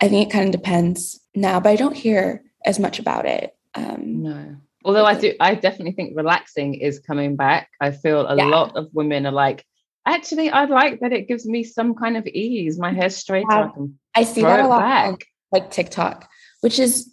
I 0.00 0.08
think 0.08 0.28
it 0.28 0.32
kind 0.32 0.46
of 0.46 0.52
depends 0.52 1.20
now, 1.34 1.58
but 1.58 1.70
I 1.70 1.76
don't 1.76 1.96
hear 1.96 2.44
as 2.64 2.78
much 2.78 2.98
about 2.98 3.26
it. 3.26 3.56
Um, 3.74 4.22
no. 4.22 4.56
Although 4.84 5.06
I 5.06 5.14
do, 5.18 5.32
I 5.40 5.54
definitely 5.54 5.92
think 5.92 6.16
relaxing 6.16 6.74
is 6.74 6.98
coming 6.98 7.36
back. 7.36 7.70
I 7.80 7.90
feel 7.90 8.26
a 8.26 8.36
yeah. 8.36 8.44
lot 8.44 8.76
of 8.76 8.88
women 8.92 9.26
are 9.26 9.32
like, 9.32 9.64
actually, 10.06 10.50
I 10.50 10.66
like 10.66 11.00
that 11.00 11.12
it 11.12 11.26
gives 11.26 11.46
me 11.46 11.64
some 11.64 11.94
kind 11.94 12.16
of 12.16 12.26
ease. 12.26 12.78
My 12.78 12.92
hair's 12.92 13.16
straight. 13.16 13.46
Yeah. 13.48 13.70
I, 14.14 14.20
I 14.20 14.24
see 14.24 14.42
that 14.42 14.60
a 14.60 14.68
lot 14.68 14.82
on, 14.82 15.18
like 15.52 15.70
TikTok, 15.70 16.28
which 16.60 16.78
is 16.78 17.10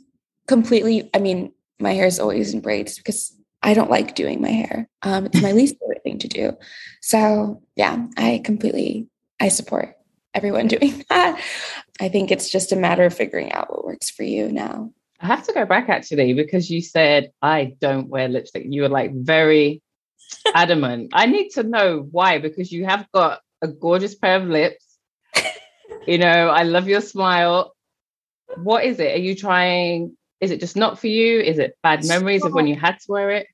completely, 0.48 1.10
I 1.14 1.20
mean, 1.20 1.54
my 1.80 1.94
hair 1.94 2.08
is 2.08 2.20
always 2.20 2.54
in 2.54 2.60
braids 2.60 2.98
because 2.98 3.34
I 3.64 3.74
don't 3.74 3.90
like 3.90 4.16
doing 4.16 4.42
my 4.42 4.50
hair. 4.50 4.90
Um, 5.02 5.28
it's 5.28 5.42
my 5.42 5.52
least 5.54 5.76
favorite 5.80 6.04
thing 6.04 6.20
to 6.20 6.28
do. 6.28 6.58
So 7.02 7.62
yeah, 7.76 8.06
I 8.18 8.42
completely, 8.44 9.08
I 9.40 9.48
support 9.48 9.96
everyone 10.34 10.68
doing 10.76 11.06
that. 11.10 11.42
I 12.00 12.10
think 12.10 12.32
it's 12.32 12.50
just 12.50 12.72
a 12.72 12.76
matter 12.76 13.06
of 13.06 13.14
figuring 13.14 13.52
out 13.52 13.70
what 13.70 13.86
works 13.86 14.10
for 14.10 14.24
you 14.24 14.52
now. 14.52 14.92
I 15.22 15.28
have 15.28 15.44
to 15.44 15.54
go 15.54 15.66
back 15.66 15.88
actually 15.88 16.34
because 16.34 16.70
you 16.70 16.82
said 16.82 17.32
I 17.42 17.76
don't 17.80 18.10
wear 18.10 18.28
lipstick. 18.28 18.66
You 18.68 18.84
were 18.84 18.90
like 18.90 19.14
very 19.14 19.82
adamant. 20.56 21.12
I 21.14 21.28
need 21.28 21.50
to 21.52 21.64
know 21.64 22.08
why 22.10 22.40
because 22.40 22.72
you 22.72 22.86
have 22.86 23.08
got 23.12 23.42
a 23.62 23.68
gorgeous 23.68 24.16
pair 24.16 24.38
of 24.38 24.46
lips. 24.46 24.98
you 26.08 26.18
know, 26.18 26.50
I 26.50 26.64
love 26.64 26.88
your 26.88 27.02
smile. 27.02 27.76
What 28.56 28.84
is 28.84 29.00
it? 29.00 29.14
Are 29.14 29.22
you 29.22 29.36
trying? 29.36 30.18
Is 30.40 30.50
it 30.50 30.60
just 30.60 30.76
not 30.76 31.00
for 31.00 31.08
you? 31.08 31.40
Is 31.40 31.60
it 31.60 31.78
bad 31.84 32.04
memories 32.06 32.44
of 32.44 32.54
when 32.54 32.66
you 32.66 32.76
had 32.76 33.00
to 33.00 33.06
wear 33.08 33.30
it? 33.30 33.48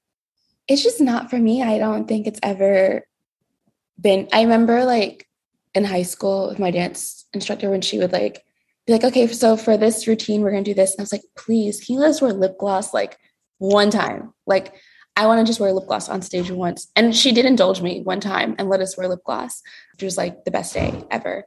It's 0.69 0.83
just 0.83 1.01
not 1.01 1.29
for 1.29 1.37
me. 1.37 1.63
I 1.63 1.77
don't 1.79 2.07
think 2.07 2.27
it's 2.27 2.39
ever 2.41 3.05
been. 3.99 4.29
I 4.31 4.43
remember 4.43 4.85
like 4.85 5.27
in 5.73 5.83
high 5.83 6.03
school 6.03 6.47
with 6.47 6.59
my 6.59 6.71
dance 6.71 7.25
instructor 7.33 7.69
when 7.69 7.81
she 7.81 7.99
would 7.99 8.13
like 8.13 8.43
be 8.87 8.93
like, 8.93 9.03
okay, 9.03 9.27
so 9.27 9.57
for 9.57 9.77
this 9.77 10.07
routine, 10.07 10.41
we're 10.41 10.51
gonna 10.51 10.63
do 10.63 10.73
this. 10.73 10.93
And 10.93 11.01
I 11.01 11.03
was 11.03 11.11
like, 11.11 11.23
please, 11.35 11.83
can 11.83 11.95
you 11.95 12.01
let 12.01 12.09
us 12.09 12.21
wear 12.21 12.33
lip 12.33 12.57
gloss 12.57 12.93
like 12.93 13.17
one 13.59 13.91
time? 13.91 14.33
Like, 14.47 14.73
I 15.17 15.25
want 15.25 15.39
to 15.39 15.49
just 15.49 15.59
wear 15.59 15.73
lip 15.73 15.87
gloss 15.87 16.09
on 16.09 16.21
stage 16.21 16.49
once. 16.51 16.89
And 16.95 17.15
she 17.15 17.31
did 17.31 17.45
indulge 17.45 17.81
me 17.81 18.01
one 18.01 18.21
time 18.21 18.55
and 18.57 18.69
let 18.69 18.81
us 18.81 18.97
wear 18.97 19.07
lip 19.07 19.23
gloss, 19.25 19.61
which 19.91 20.03
was 20.03 20.17
like 20.17 20.45
the 20.45 20.51
best 20.51 20.73
day 20.73 21.03
ever. 21.11 21.45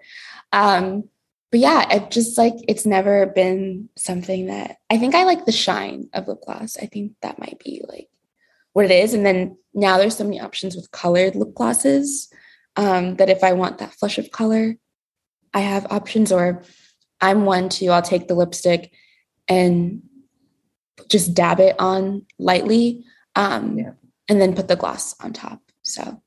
Um, 0.52 1.08
but 1.50 1.60
yeah, 1.60 1.88
it 1.90 2.10
just 2.10 2.36
like 2.36 2.54
it's 2.68 2.84
never 2.84 3.26
been 3.26 3.88
something 3.96 4.46
that 4.46 4.76
I 4.90 4.98
think 4.98 5.14
I 5.14 5.24
like 5.24 5.46
the 5.46 5.52
shine 5.52 6.08
of 6.12 6.28
lip 6.28 6.40
gloss. 6.44 6.76
I 6.76 6.86
think 6.86 7.12
that 7.22 7.38
might 7.38 7.58
be 7.64 7.82
like 7.88 8.08
what 8.72 8.84
it 8.84 8.90
is. 8.90 9.14
And 9.14 9.24
then 9.24 9.56
now 9.72 9.98
there's 9.98 10.16
so 10.16 10.24
many 10.24 10.40
options 10.40 10.76
with 10.76 10.90
colored 10.90 11.34
lip 11.34 11.54
glosses 11.54 12.28
um, 12.76 13.16
that 13.16 13.30
if 13.30 13.42
I 13.42 13.54
want 13.54 13.78
that 13.78 13.94
flush 13.94 14.18
of 14.18 14.30
color, 14.30 14.76
I 15.54 15.60
have 15.60 15.90
options 15.90 16.30
or 16.30 16.62
I'm 17.20 17.44
one 17.44 17.68
to 17.70 17.88
I'll 17.88 18.02
take 18.02 18.28
the 18.28 18.34
lipstick 18.34 18.92
and 19.48 20.02
just 21.08 21.34
dab 21.34 21.60
it 21.60 21.76
on 21.78 22.26
lightly 22.38 23.04
um, 23.36 23.78
yeah. 23.78 23.92
and 24.28 24.40
then 24.40 24.54
put 24.54 24.68
the 24.68 24.76
gloss 24.76 25.14
on 25.20 25.32
top. 25.32 25.60
So 25.82 26.22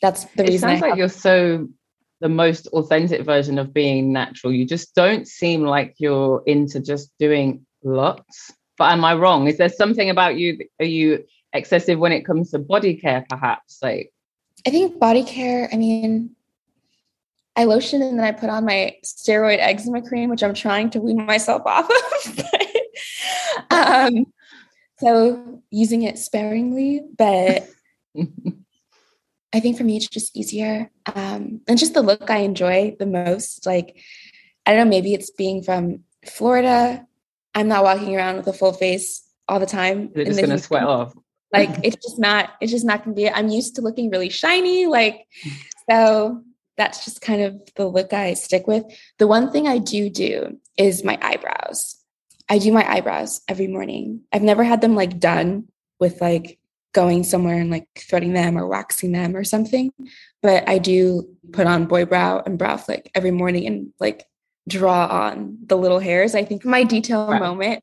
that's 0.00 0.24
the 0.36 0.44
it 0.44 0.50
reason. 0.50 0.70
It 0.70 0.72
sounds 0.72 0.82
like 0.82 0.96
you're 0.96 1.08
so 1.08 1.68
the 2.20 2.28
most 2.28 2.66
authentic 2.68 3.22
version 3.22 3.58
of 3.58 3.74
being 3.74 4.12
natural. 4.12 4.52
You 4.52 4.64
just 4.64 4.94
don't 4.94 5.26
seem 5.26 5.62
like 5.62 5.94
you're 5.98 6.42
into 6.46 6.80
just 6.80 7.10
doing 7.18 7.66
lots. 7.82 8.52
But 8.78 8.92
am 8.92 9.04
I 9.04 9.14
wrong? 9.14 9.46
Is 9.46 9.58
there 9.58 9.68
something 9.68 10.10
about 10.10 10.36
you? 10.36 10.58
Are 10.80 10.86
you 10.86 11.24
excessive 11.52 11.98
when 11.98 12.12
it 12.12 12.24
comes 12.24 12.50
to 12.50 12.58
body 12.58 12.94
care, 12.96 13.24
perhaps? 13.28 13.78
Like, 13.82 14.12
I 14.66 14.70
think 14.70 14.98
body 14.98 15.22
care. 15.22 15.68
I 15.72 15.76
mean, 15.76 16.34
I 17.56 17.64
lotion 17.64 18.02
and 18.02 18.18
then 18.18 18.24
I 18.24 18.32
put 18.32 18.50
on 18.50 18.64
my 18.64 18.96
steroid 19.04 19.58
eczema 19.60 20.02
cream, 20.02 20.28
which 20.28 20.42
I'm 20.42 20.54
trying 20.54 20.90
to 20.90 21.00
wean 21.00 21.24
myself 21.24 21.62
off 21.64 21.88
of. 21.88 22.40
um, 23.70 24.26
so 24.98 25.62
using 25.70 26.02
it 26.02 26.18
sparingly, 26.18 27.02
but 27.16 27.68
I 29.52 29.60
think 29.60 29.76
for 29.76 29.84
me 29.84 29.96
it's 29.96 30.08
just 30.08 30.36
easier. 30.36 30.90
Um, 31.14 31.60
and 31.68 31.78
just 31.78 31.94
the 31.94 32.02
look 32.02 32.28
I 32.28 32.38
enjoy 32.38 32.96
the 32.98 33.06
most. 33.06 33.66
Like, 33.66 33.96
I 34.66 34.74
don't 34.74 34.86
know, 34.86 34.90
maybe 34.90 35.14
it's 35.14 35.30
being 35.30 35.62
from 35.62 36.00
Florida. 36.26 37.06
I'm 37.54 37.68
not 37.68 37.84
walking 37.84 38.16
around 38.16 38.36
with 38.36 38.48
a 38.48 38.52
full 38.52 38.72
face 38.72 39.22
all 39.48 39.60
the 39.60 39.66
time. 39.66 40.10
They're 40.12 40.24
just 40.24 40.40
gonna 40.40 40.58
sweat 40.58 40.82
off. 40.82 41.14
like 41.52 41.70
it's 41.84 41.96
just 42.02 42.18
not, 42.18 42.50
it's 42.60 42.72
just 42.72 42.84
not 42.84 43.04
gonna 43.04 43.14
be. 43.14 43.30
I'm 43.30 43.48
used 43.48 43.76
to 43.76 43.82
looking 43.82 44.10
really 44.10 44.28
shiny. 44.28 44.86
Like, 44.86 45.26
so 45.88 46.42
that's 46.76 47.04
just 47.04 47.20
kind 47.20 47.42
of 47.42 47.60
the 47.76 47.86
look 47.86 48.12
I 48.12 48.34
stick 48.34 48.66
with. 48.66 48.84
The 49.18 49.26
one 49.26 49.50
thing 49.50 49.68
I 49.68 49.78
do 49.78 50.10
do 50.10 50.58
is 50.76 51.04
my 51.04 51.18
eyebrows. 51.22 51.96
I 52.48 52.58
do 52.58 52.72
my 52.72 52.90
eyebrows 52.90 53.40
every 53.48 53.68
morning. 53.68 54.22
I've 54.32 54.42
never 54.42 54.64
had 54.64 54.80
them 54.80 54.94
like 54.94 55.18
done 55.18 55.68
with 56.00 56.20
like 56.20 56.58
going 56.92 57.24
somewhere 57.24 57.58
and 57.58 57.70
like 57.70 57.88
threading 57.98 58.32
them 58.32 58.56
or 58.56 58.66
waxing 58.66 59.12
them 59.12 59.36
or 59.36 59.44
something, 59.44 59.90
but 60.42 60.68
I 60.68 60.78
do 60.78 61.28
put 61.52 61.66
on 61.66 61.86
boy 61.86 62.04
brow 62.04 62.42
and 62.44 62.58
brow 62.58 62.76
flick 62.76 63.10
every 63.14 63.30
morning 63.30 63.66
and 63.66 63.92
like 63.98 64.24
draw 64.68 65.06
on 65.06 65.58
the 65.66 65.76
little 65.76 65.98
hairs. 65.98 66.34
I 66.34 66.44
think 66.44 66.64
my 66.64 66.84
detail 66.84 67.26
moment, 67.26 67.82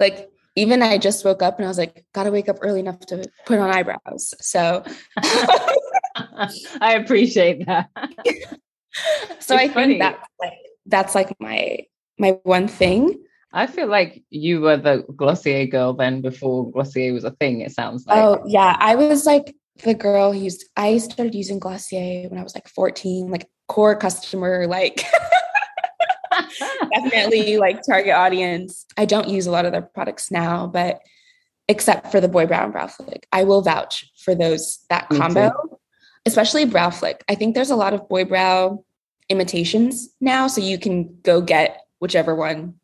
like 0.00 0.30
even 0.56 0.82
I 0.82 0.98
just 0.98 1.24
woke 1.24 1.42
up 1.42 1.58
and 1.58 1.66
I 1.66 1.68
was 1.68 1.78
like, 1.78 2.04
gotta 2.12 2.32
wake 2.32 2.48
up 2.48 2.58
early 2.62 2.80
enough 2.80 3.00
to 3.06 3.24
put 3.46 3.58
on 3.58 3.70
eyebrows. 3.70 4.34
So 4.40 4.82
I 6.80 6.94
appreciate 6.94 7.66
that. 7.66 7.90
so 7.96 8.10
it's 9.30 9.50
I 9.50 9.68
funny. 9.68 9.98
think 9.98 10.00
that's 10.00 10.28
like 10.40 10.58
that's 10.86 11.14
like 11.14 11.40
my 11.40 11.78
my 12.18 12.38
one 12.42 12.68
thing. 12.68 13.22
I 13.52 13.66
feel 13.66 13.86
like 13.86 14.22
you 14.30 14.60
were 14.60 14.76
the 14.76 15.04
Glossier 15.16 15.66
girl 15.66 15.94
then 15.94 16.20
before 16.20 16.70
Glossier 16.70 17.12
was 17.12 17.24
a 17.24 17.30
thing, 17.30 17.60
it 17.60 17.72
sounds 17.72 18.06
like. 18.06 18.18
Oh 18.18 18.42
yeah. 18.46 18.76
I 18.78 18.94
was 18.94 19.24
like 19.24 19.54
the 19.84 19.94
girl 19.94 20.32
who 20.32 20.40
used 20.40 20.68
I 20.76 20.98
started 20.98 21.34
using 21.34 21.58
Glossier 21.58 22.28
when 22.28 22.38
I 22.38 22.42
was 22.42 22.54
like 22.54 22.68
14. 22.68 23.30
Like 23.30 23.48
core 23.68 23.96
customer, 23.96 24.66
like 24.66 25.04
definitely 26.94 27.58
like 27.58 27.82
target 27.86 28.14
audience. 28.14 28.86
I 28.96 29.04
don't 29.04 29.28
use 29.28 29.46
a 29.46 29.50
lot 29.50 29.66
of 29.66 29.72
their 29.72 29.82
products 29.82 30.30
now, 30.30 30.66
but 30.66 31.00
except 31.68 32.10
for 32.10 32.20
the 32.20 32.28
Boy 32.28 32.46
Brow 32.46 32.64
and 32.64 32.72
Brow 32.72 32.86
Flick, 32.86 33.26
I 33.30 33.44
will 33.44 33.62
vouch 33.62 34.10
for 34.16 34.34
those 34.34 34.84
that 34.88 35.08
combo, 35.10 35.77
especially 36.26 36.64
Brow 36.64 36.90
Flick. 36.90 37.24
I 37.28 37.34
think 37.34 37.54
there's 37.54 37.70
a 37.70 37.76
lot 37.76 37.94
of 37.94 38.08
Boy 38.08 38.24
Brow 38.24 38.84
imitations 39.28 40.08
now, 40.20 40.46
so 40.46 40.60
you 40.60 40.78
can 40.78 41.18
go 41.22 41.40
get 41.40 41.82
whichever 41.98 42.34
one 42.34 42.74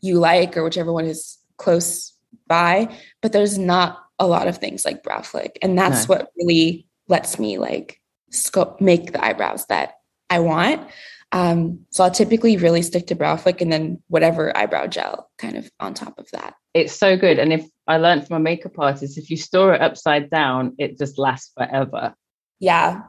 you 0.00 0.18
like 0.18 0.56
or 0.56 0.64
whichever 0.64 0.92
one 0.92 1.04
is 1.04 1.38
close 1.56 2.12
by. 2.46 2.94
But 3.20 3.32
there's 3.32 3.58
not 3.58 3.98
a 4.18 4.26
lot 4.26 4.48
of 4.48 4.58
things 4.58 4.84
like 4.84 5.02
Brow 5.02 5.22
Flick, 5.22 5.58
and 5.62 5.78
that's 5.78 6.08
no. 6.08 6.14
what 6.14 6.28
really 6.36 6.86
lets 7.08 7.38
me 7.38 7.58
like 7.58 8.00
scope 8.30 8.80
make 8.80 9.12
the 9.12 9.24
eyebrows 9.24 9.66
that 9.66 9.94
I 10.30 10.40
want. 10.40 10.88
Um, 11.32 11.86
so 11.90 12.04
I'll 12.04 12.10
typically 12.10 12.58
really 12.58 12.82
stick 12.82 13.06
to 13.06 13.14
brow 13.14 13.36
flick 13.36 13.62
and 13.62 13.72
then 13.72 14.02
whatever 14.08 14.54
eyebrow 14.54 14.86
gel 14.86 15.30
kind 15.38 15.56
of 15.56 15.70
on 15.80 15.94
top 15.94 16.18
of 16.18 16.30
that. 16.32 16.54
It's 16.74 16.94
so 16.94 17.16
good. 17.16 17.38
And 17.38 17.52
if 17.52 17.66
I 17.86 17.96
learned 17.96 18.26
from 18.26 18.36
a 18.36 18.40
makeup 18.40 18.78
artist, 18.78 19.16
if 19.16 19.30
you 19.30 19.38
store 19.38 19.74
it 19.74 19.80
upside 19.80 20.28
down, 20.30 20.74
it 20.78 20.98
just 20.98 21.18
lasts 21.18 21.52
forever. 21.56 22.14
Yeah. 22.62 23.02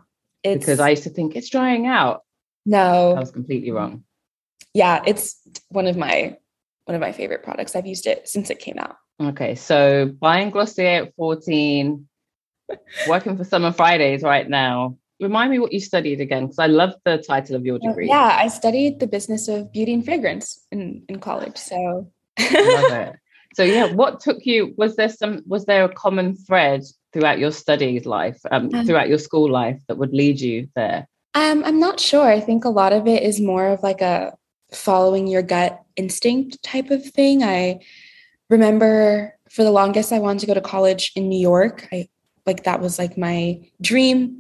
because 0.44 0.80
I 0.80 0.90
used 0.90 1.04
to 1.04 1.12
think 1.12 1.36
it's 1.36 1.50
drying 1.50 1.86
out. 1.86 2.24
No. 2.66 3.14
I 3.16 3.20
was 3.20 3.32
completely 3.32 3.70
wrong. 3.72 4.04
Yeah, 4.74 5.04
it's 5.06 5.40
one 5.70 5.86
of 5.86 5.96
my 5.96 6.38
one 6.86 6.96
of 6.96 7.02
my 7.02 7.12
favorite 7.12 7.44
products. 7.44 7.76
I've 7.76 7.86
used 7.86 8.08
it 8.08 8.28
since 8.28 8.50
it 8.50 8.60
came 8.60 8.80
out. 8.80 8.98
Okay. 9.22 9.54
So 9.54 10.08
buying 10.08 10.50
Glossier 10.50 11.04
at 11.04 11.16
14, 11.16 12.08
working 13.08 13.38
for 13.38 13.44
Summer 13.44 13.72
Fridays 13.72 14.24
right 14.24 14.50
now 14.50 14.98
remind 15.20 15.52
me 15.52 15.60
what 15.60 15.72
you 15.72 15.80
studied 15.80 16.20
again 16.20 16.44
because 16.44 16.60
i 16.60 16.66
love 16.66 16.94
the 17.06 17.18
title 17.18 17.56
of 17.56 17.66
your 17.66 17.80
degree 17.80 18.08
yeah 18.08 18.38
i 18.42 18.48
studied 18.48 19.00
the 19.00 19.08
business 19.08 19.48
of 19.48 19.72
beauty 19.72 19.94
and 19.94 20.04
fragrance 20.04 20.66
in, 20.72 21.04
in 21.08 21.20
college 21.20 21.56
so 21.56 22.12
love 22.40 22.92
it 22.92 23.16
so 23.54 23.64
yeah 23.64 23.86
what 23.94 24.20
took 24.20 24.46
you 24.46 24.74
was 24.76 24.96
there 24.96 25.08
some 25.08 25.42
was 25.46 25.66
there 25.66 25.86
a 25.86 25.94
common 25.94 26.36
thread 26.36 26.84
throughout 27.14 27.40
your 27.40 27.52
studies 27.52 28.06
life 28.06 28.40
um, 28.52 28.70
um, 28.74 28.86
throughout 28.86 29.10
your 29.10 29.18
school 29.18 29.50
life 29.50 29.80
that 29.88 29.98
would 29.98 30.14
lead 30.14 30.40
you 30.40 30.68
there 30.76 31.08
um, 31.36 31.64
i'm 31.66 31.80
not 31.80 32.00
sure 32.00 32.28
i 32.28 32.40
think 32.40 32.66
a 32.66 32.70
lot 32.70 32.94
of 32.94 33.08
it 33.08 33.24
is 33.24 33.40
more 33.40 33.68
of 33.68 33.84
like 33.84 34.02
a 34.02 34.36
following 34.72 35.28
your 35.28 35.44
gut 35.44 35.82
instinct 35.96 36.62
type 36.64 36.90
of 36.90 37.06
thing 37.06 37.44
i 37.44 37.80
remember 38.50 39.36
for 39.50 39.64
the 39.64 39.72
longest 39.72 40.12
i 40.12 40.20
wanted 40.20 40.40
to 40.40 40.48
go 40.48 40.54
to 40.54 40.62
college 40.62 41.12
in 41.16 41.30
new 41.30 41.40
york 41.40 41.88
i 41.92 42.08
like 42.46 42.64
that 42.64 42.82
was 42.82 43.00
like 43.00 43.18
my 43.18 43.60
dream 43.82 44.40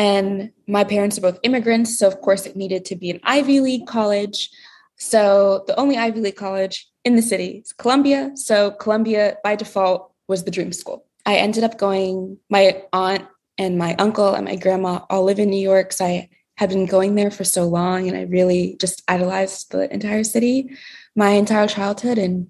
and 0.00 0.50
my 0.66 0.82
parents 0.82 1.18
are 1.18 1.20
both 1.20 1.38
immigrants. 1.42 1.98
So, 1.98 2.08
of 2.08 2.22
course, 2.22 2.46
it 2.46 2.56
needed 2.56 2.86
to 2.86 2.96
be 2.96 3.10
an 3.10 3.20
Ivy 3.22 3.60
League 3.60 3.86
college. 3.86 4.48
So, 4.96 5.64
the 5.66 5.78
only 5.78 5.98
Ivy 5.98 6.20
League 6.20 6.36
college 6.36 6.88
in 7.04 7.16
the 7.16 7.22
city 7.22 7.62
is 7.62 7.74
Columbia. 7.74 8.30
So, 8.34 8.70
Columbia 8.70 9.36
by 9.44 9.56
default 9.56 10.10
was 10.26 10.44
the 10.44 10.50
dream 10.50 10.72
school. 10.72 11.04
I 11.26 11.36
ended 11.36 11.64
up 11.64 11.78
going, 11.78 12.38
my 12.48 12.82
aunt 12.92 13.26
and 13.58 13.78
my 13.78 13.94
uncle 13.98 14.34
and 14.34 14.46
my 14.46 14.56
grandma 14.56 15.04
all 15.10 15.24
live 15.24 15.38
in 15.38 15.50
New 15.50 15.60
York. 15.60 15.92
So, 15.92 16.04
I 16.04 16.28
had 16.56 16.70
been 16.70 16.86
going 16.86 17.14
there 17.14 17.30
for 17.30 17.44
so 17.44 17.64
long 17.64 18.08
and 18.08 18.16
I 18.16 18.22
really 18.22 18.76
just 18.78 19.02
idolized 19.08 19.72
the 19.72 19.92
entire 19.92 20.24
city 20.24 20.76
my 21.16 21.30
entire 21.30 21.66
childhood. 21.66 22.18
And 22.18 22.48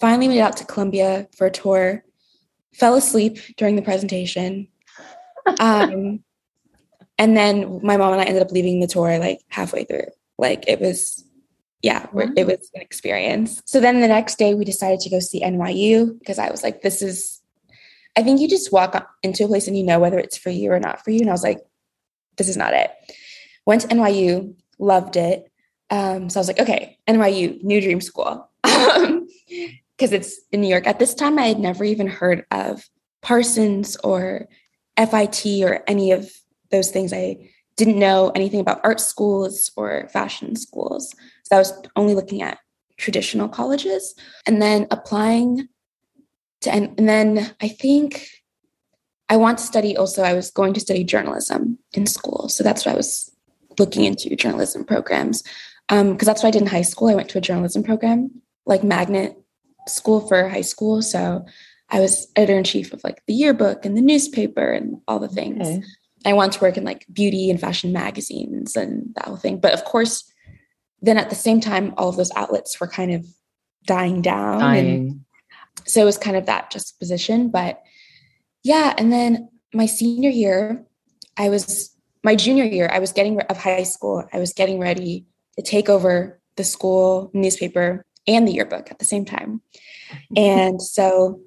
finally 0.00 0.28
made 0.28 0.40
out 0.40 0.56
to 0.56 0.64
Columbia 0.64 1.28
for 1.36 1.46
a 1.46 1.50
tour, 1.50 2.04
fell 2.74 2.94
asleep 2.94 3.38
during 3.56 3.76
the 3.76 3.82
presentation. 3.82 4.68
Um, 5.58 6.22
and 7.18 7.34
then 7.34 7.80
my 7.82 7.96
mom 7.96 8.12
and 8.12 8.20
I 8.20 8.24
ended 8.24 8.42
up 8.42 8.52
leaving 8.52 8.78
the 8.78 8.86
tour 8.86 9.18
like 9.18 9.40
halfway 9.48 9.84
through. 9.84 10.06
Like 10.36 10.68
it 10.68 10.80
was, 10.80 11.24
yeah, 11.82 12.06
it 12.36 12.46
was 12.46 12.70
an 12.74 12.82
experience. 12.82 13.62
So 13.64 13.80
then 13.80 14.00
the 14.00 14.06
next 14.06 14.38
day 14.38 14.54
we 14.54 14.66
decided 14.66 15.00
to 15.00 15.10
go 15.10 15.18
see 15.18 15.42
NYU 15.42 16.18
because 16.18 16.38
I 16.38 16.50
was 16.50 16.62
like, 16.62 16.82
this 16.82 17.00
is, 17.00 17.39
I 18.16 18.22
think 18.22 18.40
you 18.40 18.48
just 18.48 18.72
walk 18.72 19.08
into 19.22 19.44
a 19.44 19.48
place 19.48 19.66
and 19.66 19.76
you 19.76 19.84
know 19.84 19.98
whether 19.98 20.18
it's 20.18 20.36
for 20.36 20.50
you 20.50 20.72
or 20.72 20.80
not 20.80 21.04
for 21.04 21.10
you. 21.10 21.20
And 21.20 21.28
I 21.28 21.32
was 21.32 21.42
like, 21.42 21.60
this 22.36 22.48
is 22.48 22.56
not 22.56 22.74
it. 22.74 22.90
Went 23.66 23.82
to 23.82 23.88
NYU, 23.88 24.54
loved 24.78 25.16
it. 25.16 25.50
Um, 25.90 26.30
so 26.30 26.38
I 26.38 26.40
was 26.40 26.48
like, 26.48 26.60
okay, 26.60 26.98
NYU, 27.08 27.62
new 27.62 27.80
dream 27.80 28.00
school. 28.00 28.48
Because 29.96 30.14
it's 30.14 30.40
in 30.50 30.62
New 30.62 30.68
York. 30.68 30.86
At 30.86 30.98
this 30.98 31.12
time, 31.12 31.38
I 31.38 31.42
had 31.42 31.58
never 31.58 31.84
even 31.84 32.06
heard 32.06 32.46
of 32.50 32.88
Parsons 33.20 33.96
or 33.96 34.48
FIT 34.96 35.44
or 35.62 35.82
any 35.86 36.12
of 36.12 36.32
those 36.70 36.90
things. 36.90 37.12
I 37.12 37.50
didn't 37.76 37.98
know 37.98 38.30
anything 38.34 38.60
about 38.60 38.80
art 38.82 38.98
schools 39.00 39.70
or 39.76 40.08
fashion 40.10 40.56
schools. 40.56 41.14
So 41.44 41.56
I 41.56 41.58
was 41.58 41.72
only 41.96 42.14
looking 42.14 42.40
at 42.40 42.58
traditional 42.96 43.48
colleges 43.48 44.14
and 44.46 44.62
then 44.62 44.86
applying 44.90 45.68
to, 46.62 46.72
and, 46.72 46.94
and 46.98 47.08
then 47.08 47.54
I 47.60 47.68
think 47.68 48.28
I 49.28 49.36
want 49.36 49.58
to 49.58 49.64
study 49.64 49.96
also, 49.96 50.22
I 50.22 50.34
was 50.34 50.50
going 50.50 50.74
to 50.74 50.80
study 50.80 51.04
journalism 51.04 51.78
in 51.92 52.06
school. 52.06 52.48
So 52.48 52.64
that's 52.64 52.84
what 52.84 52.92
I 52.92 52.96
was 52.96 53.30
looking 53.78 54.04
into 54.04 54.34
journalism 54.34 54.84
programs. 54.84 55.42
Because 55.88 56.02
um, 56.02 56.16
that's 56.16 56.42
what 56.42 56.48
I 56.48 56.50
did 56.52 56.62
in 56.62 56.68
high 56.68 56.82
school. 56.82 57.08
I 57.08 57.14
went 57.14 57.28
to 57.30 57.38
a 57.38 57.40
journalism 57.40 57.82
program, 57.82 58.30
like 58.66 58.84
magnet 58.84 59.36
school 59.88 60.26
for 60.26 60.48
high 60.48 60.60
school. 60.60 61.02
So 61.02 61.44
I 61.88 62.00
was 62.00 62.28
editor 62.36 62.58
in 62.58 62.64
chief 62.64 62.92
of 62.92 63.02
like 63.02 63.22
the 63.26 63.34
yearbook 63.34 63.84
and 63.84 63.96
the 63.96 64.02
newspaper 64.02 64.70
and 64.70 65.00
all 65.08 65.18
the 65.18 65.28
things. 65.28 65.66
Okay. 65.66 65.82
I 66.24 66.32
want 66.34 66.52
to 66.52 66.60
work 66.60 66.76
in 66.76 66.84
like 66.84 67.06
beauty 67.12 67.50
and 67.50 67.60
fashion 67.60 67.92
magazines 67.92 68.76
and 68.76 69.12
that 69.14 69.24
whole 69.24 69.36
thing. 69.36 69.58
But 69.58 69.72
of 69.72 69.84
course, 69.84 70.30
then 71.00 71.18
at 71.18 71.30
the 71.30 71.36
same 71.36 71.60
time, 71.60 71.94
all 71.96 72.08
of 72.08 72.16
those 72.16 72.32
outlets 72.36 72.78
were 72.78 72.86
kind 72.86 73.12
of 73.12 73.26
dying 73.86 74.22
down. 74.22 74.60
Dying. 74.60 75.24
So 75.92 76.02
it 76.02 76.04
was 76.04 76.18
kind 76.18 76.36
of 76.36 76.46
that 76.46 76.70
juxtaposition. 76.70 77.50
But 77.50 77.82
yeah, 78.62 78.94
and 78.96 79.12
then 79.12 79.48
my 79.72 79.86
senior 79.86 80.30
year, 80.30 80.84
I 81.36 81.48
was 81.48 81.94
my 82.22 82.36
junior 82.36 82.64
year, 82.64 82.88
I 82.92 82.98
was 82.98 83.12
getting 83.12 83.40
of 83.40 83.56
high 83.56 83.82
school, 83.82 84.24
I 84.32 84.38
was 84.38 84.52
getting 84.52 84.78
ready 84.78 85.26
to 85.56 85.62
take 85.62 85.88
over 85.88 86.40
the 86.56 86.64
school 86.64 87.30
newspaper 87.32 88.04
and 88.26 88.46
the 88.46 88.52
yearbook 88.52 88.90
at 88.90 88.98
the 88.98 89.04
same 89.04 89.24
time. 89.24 89.62
and 90.36 90.82
so 90.82 91.40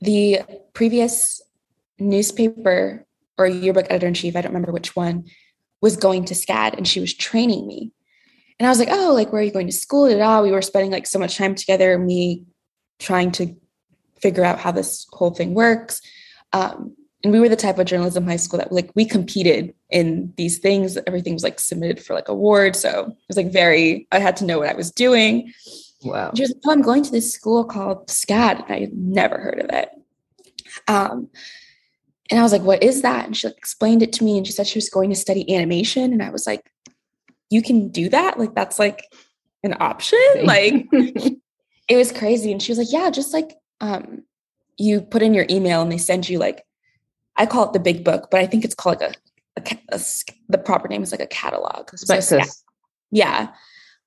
the 0.00 0.40
previous 0.72 1.42
newspaper 1.98 3.06
or 3.36 3.46
yearbook 3.46 3.86
editor 3.90 4.06
in 4.06 4.14
chief, 4.14 4.36
I 4.36 4.40
don't 4.40 4.52
remember 4.52 4.72
which 4.72 4.96
one, 4.96 5.24
was 5.82 5.96
going 5.96 6.24
to 6.26 6.34
SCAD 6.34 6.76
and 6.76 6.86
she 6.86 7.00
was 7.00 7.14
training 7.14 7.66
me. 7.66 7.92
And 8.58 8.66
I 8.66 8.70
was 8.70 8.78
like, 8.78 8.90
oh, 8.90 9.14
like, 9.14 9.32
where 9.32 9.40
are 9.40 9.44
you 9.44 9.50
going 9.50 9.66
to 9.66 9.72
school? 9.72 10.08
Da, 10.10 10.42
We 10.42 10.52
were 10.52 10.60
spending 10.60 10.90
like 10.90 11.06
so 11.06 11.18
much 11.18 11.38
time 11.38 11.54
together, 11.54 11.98
me 11.98 12.44
trying 13.00 13.32
to 13.32 13.54
figure 14.20 14.44
out 14.44 14.60
how 14.60 14.70
this 14.70 15.06
whole 15.12 15.30
thing 15.30 15.54
works. 15.54 16.00
Um, 16.52 16.94
and 17.22 17.32
we 17.32 17.40
were 17.40 17.48
the 17.48 17.56
type 17.56 17.78
of 17.78 17.86
journalism 17.86 18.26
high 18.26 18.36
school 18.36 18.58
that 18.58 18.72
like 18.72 18.90
we 18.94 19.04
competed 19.04 19.74
in 19.90 20.32
these 20.36 20.58
things. 20.58 20.96
Everything 21.06 21.34
was 21.34 21.42
like 21.42 21.58
submitted 21.58 22.02
for 22.02 22.14
like 22.14 22.28
awards. 22.28 22.78
So 22.78 23.08
it 23.08 23.28
was 23.28 23.36
like 23.36 23.52
very, 23.52 24.06
I 24.12 24.20
had 24.20 24.36
to 24.38 24.44
know 24.44 24.58
what 24.58 24.68
I 24.68 24.74
was 24.74 24.90
doing. 24.90 25.52
Wow. 26.02 26.32
She 26.34 26.42
was 26.42 26.50
like, 26.50 26.62
oh, 26.66 26.72
I'm 26.72 26.82
going 26.82 27.02
to 27.02 27.10
this 27.10 27.32
school 27.32 27.64
called 27.64 28.06
SCAD. 28.06 28.62
And 28.62 28.72
I 28.72 28.80
had 28.80 28.94
never 28.94 29.38
heard 29.38 29.60
of 29.60 29.70
it. 29.70 29.90
Um, 30.88 31.28
and 32.30 32.38
I 32.38 32.42
was 32.42 32.52
like, 32.52 32.62
what 32.62 32.82
is 32.82 33.02
that? 33.02 33.26
And 33.26 33.36
she 33.36 33.48
like, 33.48 33.58
explained 33.58 34.02
it 34.02 34.12
to 34.14 34.24
me 34.24 34.38
and 34.38 34.46
she 34.46 34.52
said 34.52 34.66
she 34.66 34.78
was 34.78 34.88
going 34.88 35.10
to 35.10 35.16
study 35.16 35.54
animation. 35.54 36.12
And 36.12 36.22
I 36.22 36.30
was 36.30 36.46
like, 36.46 36.70
you 37.50 37.60
can 37.60 37.88
do 37.88 38.08
that? 38.08 38.38
Like, 38.38 38.54
that's 38.54 38.78
like 38.78 39.04
an 39.62 39.76
option? 39.80 40.18
Like, 40.44 40.86
it 41.90 41.96
was 41.96 42.12
crazy. 42.12 42.52
And 42.52 42.62
she 42.62 42.70
was 42.70 42.78
like, 42.78 42.92
yeah, 42.92 43.10
just 43.10 43.34
like 43.34 43.56
um, 43.80 44.22
you 44.78 45.00
put 45.00 45.22
in 45.22 45.34
your 45.34 45.44
email 45.50 45.82
and 45.82 45.90
they 45.90 45.98
send 45.98 46.28
you 46.28 46.38
like, 46.38 46.64
I 47.34 47.46
call 47.46 47.66
it 47.66 47.72
the 47.72 47.80
big 47.80 48.04
book, 48.04 48.28
but 48.30 48.40
I 48.40 48.46
think 48.46 48.64
it's 48.64 48.76
called 48.76 49.00
like 49.00 49.16
a, 49.56 49.60
a, 49.60 49.96
a 49.96 50.00
the 50.48 50.58
proper 50.58 50.86
name 50.86 51.02
is 51.02 51.10
like 51.10 51.20
a 51.20 51.26
catalog. 51.26 51.90
Yeah. 53.10 53.48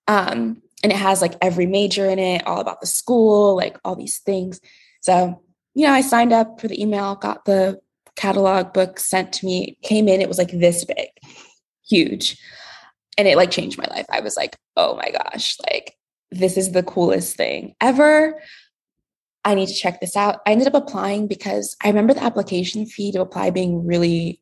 yeah. 0.07 0.15
Um, 0.15 0.61
and 0.81 0.93
it 0.93 0.97
has 0.97 1.21
like 1.21 1.33
every 1.41 1.65
major 1.65 2.09
in 2.09 2.19
it, 2.19 2.47
all 2.47 2.61
about 2.61 2.79
the 2.79 2.87
school, 2.87 3.57
like 3.57 3.77
all 3.83 3.97
these 3.97 4.19
things. 4.19 4.61
So, 5.01 5.41
you 5.73 5.85
know, 5.85 5.91
I 5.91 6.01
signed 6.01 6.31
up 6.31 6.61
for 6.61 6.69
the 6.69 6.81
email, 6.81 7.15
got 7.15 7.43
the 7.43 7.81
catalog 8.15 8.71
book 8.71 8.99
sent 8.99 9.33
to 9.33 9.45
me 9.45 9.75
came 9.83 10.07
in 10.07 10.21
it 10.21 10.27
was 10.27 10.37
like 10.37 10.51
this 10.51 10.85
big 10.85 11.09
huge 11.83 12.37
and 13.17 13.27
it 13.27 13.37
like 13.37 13.49
changed 13.49 13.75
my 13.75 13.87
life 13.89 14.05
i 14.11 14.19
was 14.19 14.37
like 14.37 14.55
oh 14.77 14.95
my 14.95 15.09
gosh 15.09 15.57
like 15.67 15.97
this 16.33 16.57
is 16.57 16.71
the 16.71 16.83
coolest 16.83 17.35
thing 17.35 17.75
ever 17.81 18.41
i 19.45 19.55
need 19.55 19.67
to 19.67 19.73
check 19.73 19.99
this 19.99 20.15
out 20.15 20.39
i 20.45 20.51
ended 20.51 20.67
up 20.67 20.73
applying 20.73 21.27
because 21.27 21.75
i 21.83 21.87
remember 21.87 22.13
the 22.13 22.23
application 22.23 22.85
fee 22.85 23.11
to 23.11 23.21
apply 23.21 23.49
being 23.49 23.85
really 23.85 24.41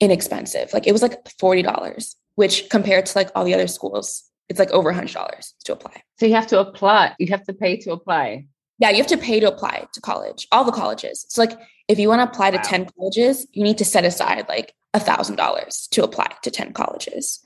inexpensive 0.00 0.72
like 0.72 0.86
it 0.86 0.92
was 0.92 1.02
like 1.02 1.22
$40 1.24 2.14
which 2.36 2.70
compared 2.70 3.06
to 3.06 3.18
like 3.18 3.30
all 3.34 3.44
the 3.44 3.54
other 3.54 3.66
schools 3.66 4.24
it's 4.48 4.58
like 4.58 4.70
over 4.70 4.92
$100 4.92 5.52
to 5.64 5.72
apply 5.72 6.02
so 6.18 6.26
you 6.26 6.34
have 6.34 6.46
to 6.48 6.58
apply 6.58 7.14
you 7.18 7.28
have 7.28 7.44
to 7.44 7.52
pay 7.52 7.76
to 7.78 7.92
apply 7.92 8.46
yeah, 8.80 8.88
you 8.88 8.96
have 8.96 9.06
to 9.08 9.18
pay 9.18 9.38
to 9.40 9.46
apply 9.46 9.86
to 9.92 10.00
college, 10.00 10.48
all 10.50 10.64
the 10.64 10.72
colleges. 10.72 11.26
So 11.28 11.42
like 11.42 11.52
if 11.86 11.98
you 11.98 12.08
want 12.08 12.20
to 12.20 12.32
apply 12.32 12.50
to 12.50 12.56
wow. 12.56 12.62
10 12.62 12.86
colleges, 12.96 13.46
you 13.52 13.62
need 13.62 13.78
to 13.78 13.84
set 13.84 14.04
aside 14.04 14.46
like 14.48 14.74
a 14.94 15.00
thousand 15.00 15.36
dollars 15.36 15.86
to 15.92 16.02
apply 16.02 16.32
to 16.42 16.50
10 16.50 16.72
colleges. 16.72 17.44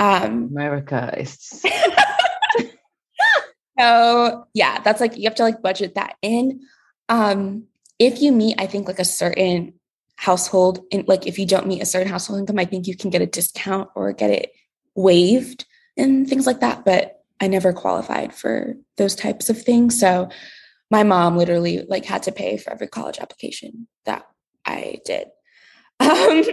Um, 0.00 0.48
America 0.50 1.14
is 1.16 1.64
so 3.78 4.46
yeah, 4.54 4.80
that's 4.80 5.00
like 5.00 5.16
you 5.16 5.24
have 5.24 5.34
to 5.36 5.42
like 5.42 5.62
budget 5.62 5.94
that 5.94 6.16
in. 6.22 6.60
Um, 7.08 7.64
if 7.98 8.20
you 8.20 8.32
meet, 8.32 8.56
I 8.58 8.66
think 8.66 8.88
like 8.88 8.98
a 8.98 9.04
certain 9.04 9.74
household 10.16 10.80
and 10.92 11.06
like 11.08 11.26
if 11.26 11.38
you 11.38 11.46
don't 11.46 11.66
meet 11.66 11.82
a 11.82 11.86
certain 11.86 12.08
household 12.08 12.40
income, 12.40 12.58
I 12.58 12.64
think 12.64 12.86
you 12.86 12.96
can 12.96 13.10
get 13.10 13.22
a 13.22 13.26
discount 13.26 13.90
or 13.94 14.12
get 14.12 14.30
it 14.30 14.52
waived 14.94 15.64
and 15.96 16.28
things 16.28 16.46
like 16.46 16.60
that. 16.60 16.84
But 16.84 17.20
I 17.40 17.48
never 17.48 17.72
qualified 17.72 18.34
for 18.34 18.76
those 18.98 19.16
types 19.16 19.50
of 19.50 19.60
things. 19.60 19.98
So 19.98 20.28
my 20.90 21.02
mom 21.02 21.36
literally 21.36 21.84
like 21.88 22.04
had 22.04 22.22
to 22.24 22.32
pay 22.32 22.56
for 22.56 22.70
every 22.70 22.86
college 22.86 23.18
application 23.18 23.88
that 24.04 24.26
I 24.64 25.00
did. 25.04 25.28
Um, 26.00 26.44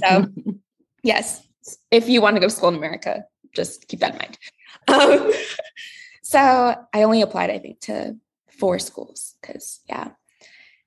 so 0.00 0.26
yes, 1.04 1.46
if 1.92 2.08
you 2.08 2.20
want 2.20 2.34
to 2.34 2.40
go 2.40 2.48
to 2.48 2.54
school 2.54 2.70
in 2.70 2.74
America, 2.74 3.24
just 3.54 3.86
keep 3.86 4.00
that 4.00 4.12
in 4.14 4.18
mind. 4.18 4.38
Um, 4.88 5.32
so 6.22 6.74
I 6.92 7.02
only 7.02 7.22
applied, 7.22 7.50
I 7.50 7.58
think, 7.58 7.80
to 7.80 8.16
four 8.48 8.78
schools 8.78 9.34
because 9.40 9.80
yeah. 9.88 10.10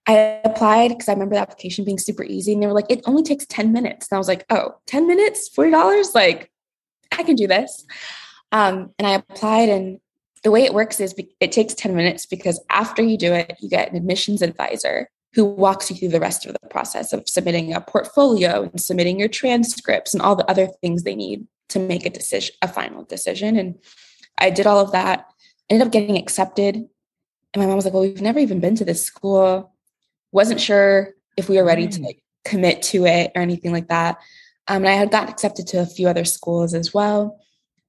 I 0.08 0.40
applied 0.44 0.90
because 0.90 1.10
I 1.10 1.14
remember 1.14 1.36
the 1.36 1.42
application 1.42 1.84
being 1.84 1.98
super 1.98 2.24
easy 2.24 2.54
and 2.54 2.62
they 2.62 2.68
were 2.68 2.74
like, 2.74 2.90
it 2.90 3.02
only 3.06 3.24
takes 3.24 3.46
10 3.48 3.72
minutes. 3.72 4.08
And 4.10 4.18
I 4.18 4.20
was 4.20 4.28
like, 4.28 4.46
oh, 4.50 4.76
10 4.86 5.08
minutes, 5.08 5.50
$40? 5.50 6.14
Like, 6.14 6.52
I 7.12 7.24
can 7.24 7.36
do 7.36 7.48
this. 7.48 7.86
Um, 8.52 8.92
and 9.00 9.08
I 9.08 9.14
applied 9.14 9.70
and 9.70 10.00
the 10.44 10.52
way 10.52 10.64
it 10.64 10.76
works 10.76 11.00
is 11.00 11.16
it 11.40 11.52
takes 11.52 11.74
10 11.74 11.96
minutes 11.96 12.28
because 12.28 12.64
after 12.70 13.02
you 13.02 13.18
do 13.18 13.34
it, 13.34 13.58
you 13.60 13.68
get 13.68 13.90
an 13.90 13.98
admissions 13.98 14.44
advisor 14.44 15.10
who 15.34 15.44
walks 15.44 15.90
you 15.90 15.98
through 15.98 16.10
the 16.10 16.20
rest 16.20 16.46
of 16.46 16.54
the 16.54 16.70
process 16.70 17.12
of 17.12 17.28
submitting 17.28 17.74
a 17.74 17.82
portfolio 17.82 18.62
and 18.62 18.80
submitting 18.80 19.20
your 19.20 19.28
transcripts 19.28 20.14
and 20.14 20.22
all 20.22 20.36
the 20.36 20.50
other 20.50 20.68
things 20.82 21.04
they 21.04 21.16
need 21.16 21.48
to 21.70 21.80
make 21.80 22.06
a 22.06 22.12
decision, 22.12 22.56
a 22.62 22.68
final 22.68 23.04
decision. 23.04 23.58
And 23.58 23.76
I 24.38 24.50
did 24.50 24.68
all 24.68 24.80
of 24.80 24.92
that, 24.92 25.28
ended 25.70 25.88
up 25.88 25.94
getting 25.94 26.18
accepted. 26.18 26.76
And 26.76 26.88
my 27.56 27.66
mom 27.66 27.76
was 27.76 27.86
like, 27.86 27.94
Well, 27.94 28.04
we've 28.04 28.22
never 28.22 28.40
even 28.40 28.60
been 28.60 28.76
to 28.76 28.86
this 28.86 29.04
school. 29.04 29.74
Wasn't 30.32 30.60
sure 30.60 31.14
if 31.38 31.50
we 31.50 31.58
were 31.58 31.64
ready 31.64 31.88
to 31.88 32.02
like 32.02 32.22
commit 32.44 32.82
to 32.82 33.06
it 33.06 33.32
or 33.36 33.42
anything 33.42 33.72
like 33.72 33.88
that. 33.88 34.18
Um, 34.68 34.78
and 34.78 34.90
I 34.90 34.94
had 34.94 35.12
gotten 35.12 35.30
accepted 35.30 35.68
to 35.68 35.82
a 35.82 35.86
few 35.86 36.08
other 36.08 36.26
schools 36.26 36.74
as 36.74 36.94
well. 36.94 37.40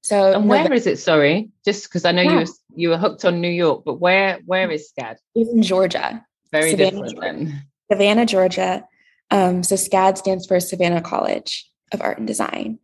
So 0.03 0.33
and 0.35 0.49
where 0.49 0.73
is 0.73 0.87
it? 0.87 0.99
Sorry, 0.99 1.51
just 1.65 1.85
because 1.85 2.05
I 2.05 2.13
know 2.13 2.23
yeah. 2.23 2.31
you 2.31 2.39
were 2.39 2.47
you 2.77 2.89
were 2.91 2.99
hooked 2.99 3.25
on 3.25 3.41
New 3.41 3.51
York, 3.51 3.83
but 3.85 3.95
where 3.95 4.39
where 4.47 4.71
is 4.71 4.93
SCAD? 4.93 5.17
It's 5.35 5.51
in 5.51 5.63
Georgia. 5.63 6.25
Very 6.53 6.71
Savannah, 6.71 7.09
different 7.09 7.21
then. 7.21 7.63
Savannah, 7.91 8.27
Georgia. 8.27 8.85
Um, 9.33 9.65
so 9.65 9.75
SCAD 9.75 10.19
stands 10.19 10.47
for 10.47 10.61
Savannah 10.61 11.01
College 11.01 11.69
of 11.93 12.01
Art 12.01 12.19
and 12.19 12.27
Design. 12.27 12.79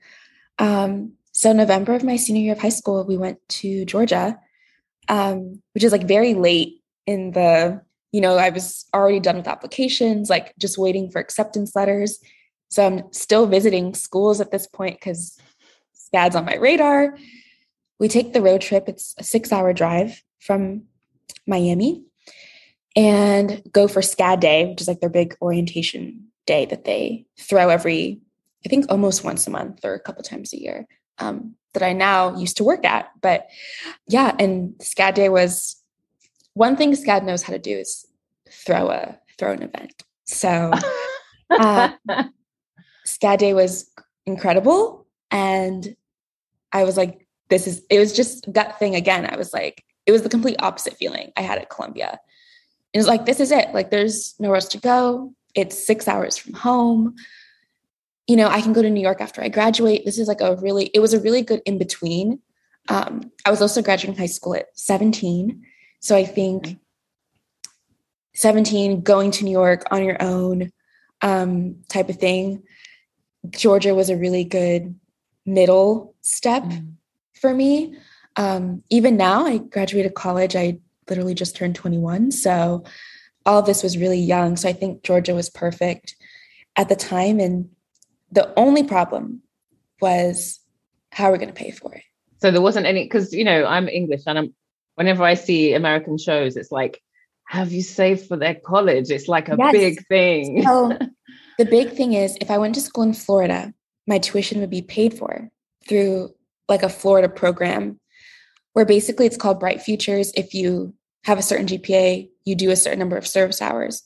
Um, 0.59 1.13
so 1.33 1.53
November 1.53 1.95
of 1.95 2.05
my 2.05 2.17
senior 2.17 2.43
year 2.43 2.53
of 2.53 2.61
high 2.61 2.69
school, 2.69 3.05
we 3.05 3.17
went 3.17 3.39
to 3.49 3.85
Georgia, 3.87 4.39
um, 5.09 5.63
which 5.73 5.83
is 5.83 5.93
like 5.93 6.07
very 6.07 6.35
late 6.35 6.83
in 7.07 7.33
the. 7.33 7.83
You 8.13 8.21
know, 8.21 8.37
I 8.37 8.51
was 8.51 8.85
already 8.93 9.21
done 9.21 9.39
with 9.39 9.49
applications, 9.49 10.29
like 10.29 10.53
just 10.59 10.77
waiting 10.77 11.11
for 11.11 11.19
acceptance 11.19 11.75
letters. 11.75 12.19
So 12.69 12.87
I'm 12.87 13.11
still 13.11 13.47
visiting 13.47 13.95
schools 13.95 14.39
at 14.39 14.51
this 14.51 14.67
point 14.67 15.01
because 15.01 15.39
SCAD's 16.15 16.37
on 16.37 16.45
my 16.45 16.57
radar. 16.57 17.17
We 17.99 18.09
take 18.09 18.35
the 18.35 18.43
road 18.43 18.61
trip. 18.61 18.87
It's 18.87 19.15
a 19.17 19.25
six 19.25 19.51
hour 19.51 19.73
drive 19.73 20.23
from 20.41 20.83
Miami 21.47 22.05
and 22.95 23.63
go 23.73 23.89
for 23.89 24.03
SCAD 24.03 24.41
Day, 24.41 24.67
which 24.67 24.83
is 24.83 24.89
like 24.89 25.01
their 25.01 25.09
big 25.09 25.37
orientation 25.41 26.27
day 26.47 26.67
that 26.67 26.85
they 26.85 27.25
throw 27.39 27.69
every, 27.69 28.21
I 28.67 28.69
think 28.69 28.87
almost 28.91 29.25
once 29.25 29.47
a 29.47 29.51
month 29.51 29.85
or 29.85 29.95
a 29.95 30.01
couple 30.01 30.23
times 30.23 30.53
a 30.53 30.61
year. 30.61 30.87
Um, 31.19 31.55
that 31.75 31.83
I 31.83 31.93
now 31.93 32.37
used 32.37 32.59
to 32.59 32.65
work 32.65 32.85
at. 32.85 33.11
But 33.21 33.49
yeah, 34.07 34.35
and 34.39 34.75
SCAD 34.79 35.15
Day 35.15 35.29
was 35.29 35.77
one 36.55 36.77
thing 36.77 36.93
SCAD 36.93 37.25
knows 37.25 37.43
how 37.43 37.53
to 37.53 37.59
do 37.59 37.77
is 37.79 38.07
throw 38.51 38.91
a 38.91 39.19
throw 39.39 39.53
an 39.53 39.63
event. 39.63 40.03
So 40.25 40.73
uh, 41.51 41.93
SCAD 43.07 43.39
Day 43.39 43.55
was 43.55 43.91
incredible, 44.27 45.07
and 45.31 45.97
I 46.73 46.85
was 46.85 46.97
like, 46.97 47.27
this 47.49 47.67
is, 47.67 47.83
it 47.91 47.99
was 47.99 48.13
just 48.13 48.53
that 48.55 48.79
thing 48.79 48.95
again. 48.95 49.29
I 49.31 49.37
was 49.37 49.53
like, 49.53 49.85
it 50.07 50.13
was 50.13 50.23
the 50.23 50.29
complete 50.29 50.57
opposite 50.61 50.97
feeling 50.97 51.33
I 51.37 51.43
had 51.43 51.59
at 51.59 51.71
Columbia. 51.71 52.19
It 52.93 52.99
was 52.99 53.07
like, 53.07 53.27
this 53.27 53.41
is 53.41 53.51
it. 53.51 53.73
Like, 53.73 53.91
there's 53.91 54.35
nowhere 54.39 54.57
else 54.57 54.69
to 54.69 54.79
go. 54.79 55.35
It's 55.55 55.87
six 55.87 56.09
hours 56.09 56.37
from 56.37 56.55
home. 56.55 57.15
You 58.27 58.37
know, 58.37 58.49
I 58.49 58.61
can 58.61 58.73
go 58.73 58.83
to 58.83 58.91
New 58.91 59.01
York 59.01 59.21
after 59.21 59.43
I 59.43 59.49
graduate. 59.49 60.05
This 60.05 60.19
is 60.19 60.29
like 60.29 60.41
a 60.41 60.57
really, 60.57 60.87
it 60.95 61.01
was 61.01 61.13
a 61.13 61.21
really 61.21 61.43
good 61.43 61.61
in 61.67 61.79
between. 61.79 62.41
Um, 62.89 63.33
I 63.45 63.51
was 63.51 63.63
also 63.63 63.83
graduating 63.83 64.19
high 64.19 64.27
school 64.27 64.55
at 64.55 64.67
17. 64.75 65.63
So 66.01 66.17
I 66.17 66.25
think 66.25 66.79
17, 68.35 69.03
going 69.03 69.31
to 69.33 69.45
New 69.45 69.51
York 69.51 69.85
on 69.91 70.05
your 70.05 70.17
own 70.21 70.73
um, 71.21 71.77
type 71.89 72.09
of 72.09 72.17
thing. 72.17 72.63
Georgia 73.51 73.95
was 73.95 74.11
a 74.11 74.17
really 74.17 74.45
good 74.45 74.99
middle 75.45 76.15
step 76.23 76.63
mm. 76.63 76.93
for 77.41 77.53
me. 77.53 77.97
Um, 78.37 78.83
even 78.91 79.17
now, 79.17 79.47
I 79.47 79.59
graduated 79.59 80.15
college. 80.15 80.57
I 80.57 80.79
literally 81.09 81.35
just 81.35 81.57
turned 81.57 81.75
21. 81.75 82.31
So 82.31 82.85
all 83.45 83.59
of 83.59 83.67
this 83.67 83.83
was 83.83 83.99
really 83.99 84.19
young. 84.19 84.57
So 84.57 84.69
I 84.69 84.73
think 84.73 85.03
Georgia 85.03 85.35
was 85.35 85.51
perfect 85.51 86.17
at 86.77 86.89
the 86.89 86.97
time. 86.97 87.41
And 87.41 87.69
the 88.33 88.53
only 88.59 88.83
problem 88.83 89.43
was 90.01 90.59
how 91.11 91.29
are 91.29 91.33
we 91.33 91.39
going 91.39 91.49
to 91.49 91.55
pay 91.55 91.71
for 91.71 91.95
it? 91.95 92.03
So 92.39 92.51
there 92.51 92.61
wasn't 92.61 92.87
any, 92.87 93.05
because, 93.05 93.33
you 93.33 93.45
know, 93.45 93.65
I'm 93.65 93.89
English 93.89 94.23
and 94.27 94.39
I'm, 94.39 94.55
whenever 94.97 95.23
I 95.23 95.35
see 95.35 95.75
American 95.75 96.19
shows, 96.19 96.57
it's 96.57 96.73
like, 96.73 97.01
have 97.47 97.71
you 97.71 97.83
saved 97.83 98.27
for 98.27 98.37
their 98.37 98.55
college? 98.55 99.11
It's 99.11 99.29
like 99.29 99.49
a 99.49 99.57
yes. 99.59 99.73
big 99.73 100.07
thing. 100.07 100.63
so 100.65 100.99
the 101.59 101.65
big 101.67 101.93
thing 101.93 102.15
is 102.15 102.37
if 102.41 102.51
I 102.51 102.59
went 102.59 102.75
to 102.75 102.81
school 102.81 103.05
in 103.05 103.15
Florida, 103.15 103.73
my 104.07 104.19
tuition 104.19 104.61
would 104.61 104.71
be 104.71 104.83
paid 104.83 105.15
for 105.15 105.49
through 105.87 106.35
like 106.69 106.83
a 106.83 106.89
Florida 106.89 107.29
program 107.29 108.01
where 108.73 108.87
basically 108.87 109.27
it's 109.27 109.37
called 109.37 109.61
Bright 109.61 109.83
Futures. 109.83 110.33
If 110.35 110.55
you 110.55 110.95
have 111.25 111.39
a 111.39 111.43
certain 111.43 111.67
GPA, 111.67 112.29
you 112.45 112.55
do 112.55 112.71
a 112.71 112.77
certain 112.77 112.99
number 112.99 113.17
of 113.17 113.27
service 113.27 113.61
hours, 113.61 114.03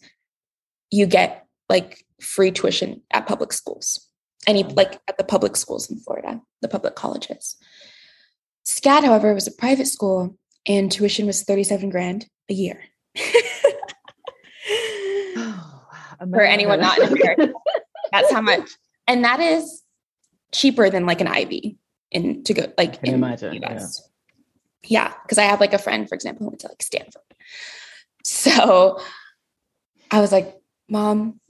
you 0.91 1.07
get 1.07 1.47
like 1.69 2.05
free 2.21 2.51
tuition 2.51 3.03
at 3.13 3.27
public 3.27 3.53
schools. 3.53 4.06
Any 4.47 4.63
like 4.65 5.01
at 5.09 5.19
the 5.19 5.25
public 5.25 5.57
schools 5.57 5.91
in 5.91 5.99
Florida, 5.99 6.41
the 6.63 6.69
public 6.69 6.95
colleges. 6.95 7.57
SCAD, 8.65 9.05
however, 9.05 9.35
was 9.35 9.47
a 9.47 9.53
private 9.53 9.87
school 9.87 10.37
and 10.67 10.91
tuition 10.91 11.27
was 11.27 11.43
37 11.43 11.91
grand 11.91 12.27
a 12.49 12.55
year. 12.55 12.81
oh, 15.37 15.87
For 16.31 16.43
anyone 16.43 16.81
not 16.81 16.99
in 16.99 17.13
America. 17.13 17.53
That's 18.13 18.33
how 18.33 18.41
much. 18.41 18.71
And 19.07 19.25
that 19.25 19.41
is 19.41 19.83
cheaper 20.53 20.91
than 20.91 21.07
like 21.07 21.21
an 21.21 21.29
Ivy 21.29 21.79
in 22.11 22.45
to 22.45 22.55
go 22.55 22.73
like 22.79 23.03
in 23.03 23.15
imagine, 23.15 23.63
US. 23.65 24.09
Yeah, 24.85 25.13
because 25.23 25.39
yeah, 25.39 25.45
I 25.45 25.47
have 25.49 25.61
like 25.61 25.73
a 25.73 25.79
friend, 25.79 26.09
for 26.09 26.15
example, 26.15 26.45
who 26.45 26.51
went 26.51 26.61
to 26.61 26.69
like 26.69 26.83
Stanford. 26.83 27.23
So 28.25 29.01
I 30.11 30.21
was 30.21 30.33
like, 30.33 30.55
Mom, 30.89 31.41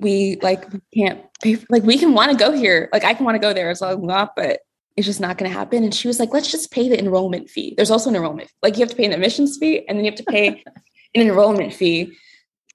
we 0.00 0.36
like 0.42 0.70
we 0.72 0.80
can't 0.94 1.22
pay 1.42 1.54
for, 1.54 1.66
like 1.70 1.82
we 1.82 1.98
can 1.98 2.14
want 2.14 2.30
to 2.30 2.36
go 2.36 2.52
here. 2.52 2.88
Like 2.92 3.04
I 3.04 3.14
can 3.14 3.24
want 3.24 3.36
to 3.36 3.40
go 3.40 3.52
there 3.52 3.70
as 3.70 3.80
well, 3.80 3.98
not, 3.98 4.34
but 4.36 4.60
it's 4.96 5.06
just 5.06 5.20
not 5.20 5.38
going 5.38 5.50
to 5.50 5.56
happen. 5.56 5.84
And 5.84 5.94
she 5.94 6.08
was 6.08 6.18
like, 6.18 6.32
let's 6.32 6.50
just 6.50 6.70
pay 6.70 6.88
the 6.88 6.98
enrollment 6.98 7.48
fee. 7.48 7.74
There's 7.76 7.90
also 7.90 8.10
an 8.10 8.16
enrollment. 8.16 8.48
Fee. 8.48 8.56
Like 8.62 8.76
you 8.76 8.80
have 8.80 8.90
to 8.90 8.96
pay 8.96 9.04
an 9.04 9.12
admissions 9.12 9.56
fee 9.58 9.86
and 9.86 9.96
then 9.96 10.04
you 10.04 10.10
have 10.10 10.18
to 10.18 10.24
pay 10.24 10.48
an 11.14 11.22
enrollment 11.22 11.72
fee 11.72 12.16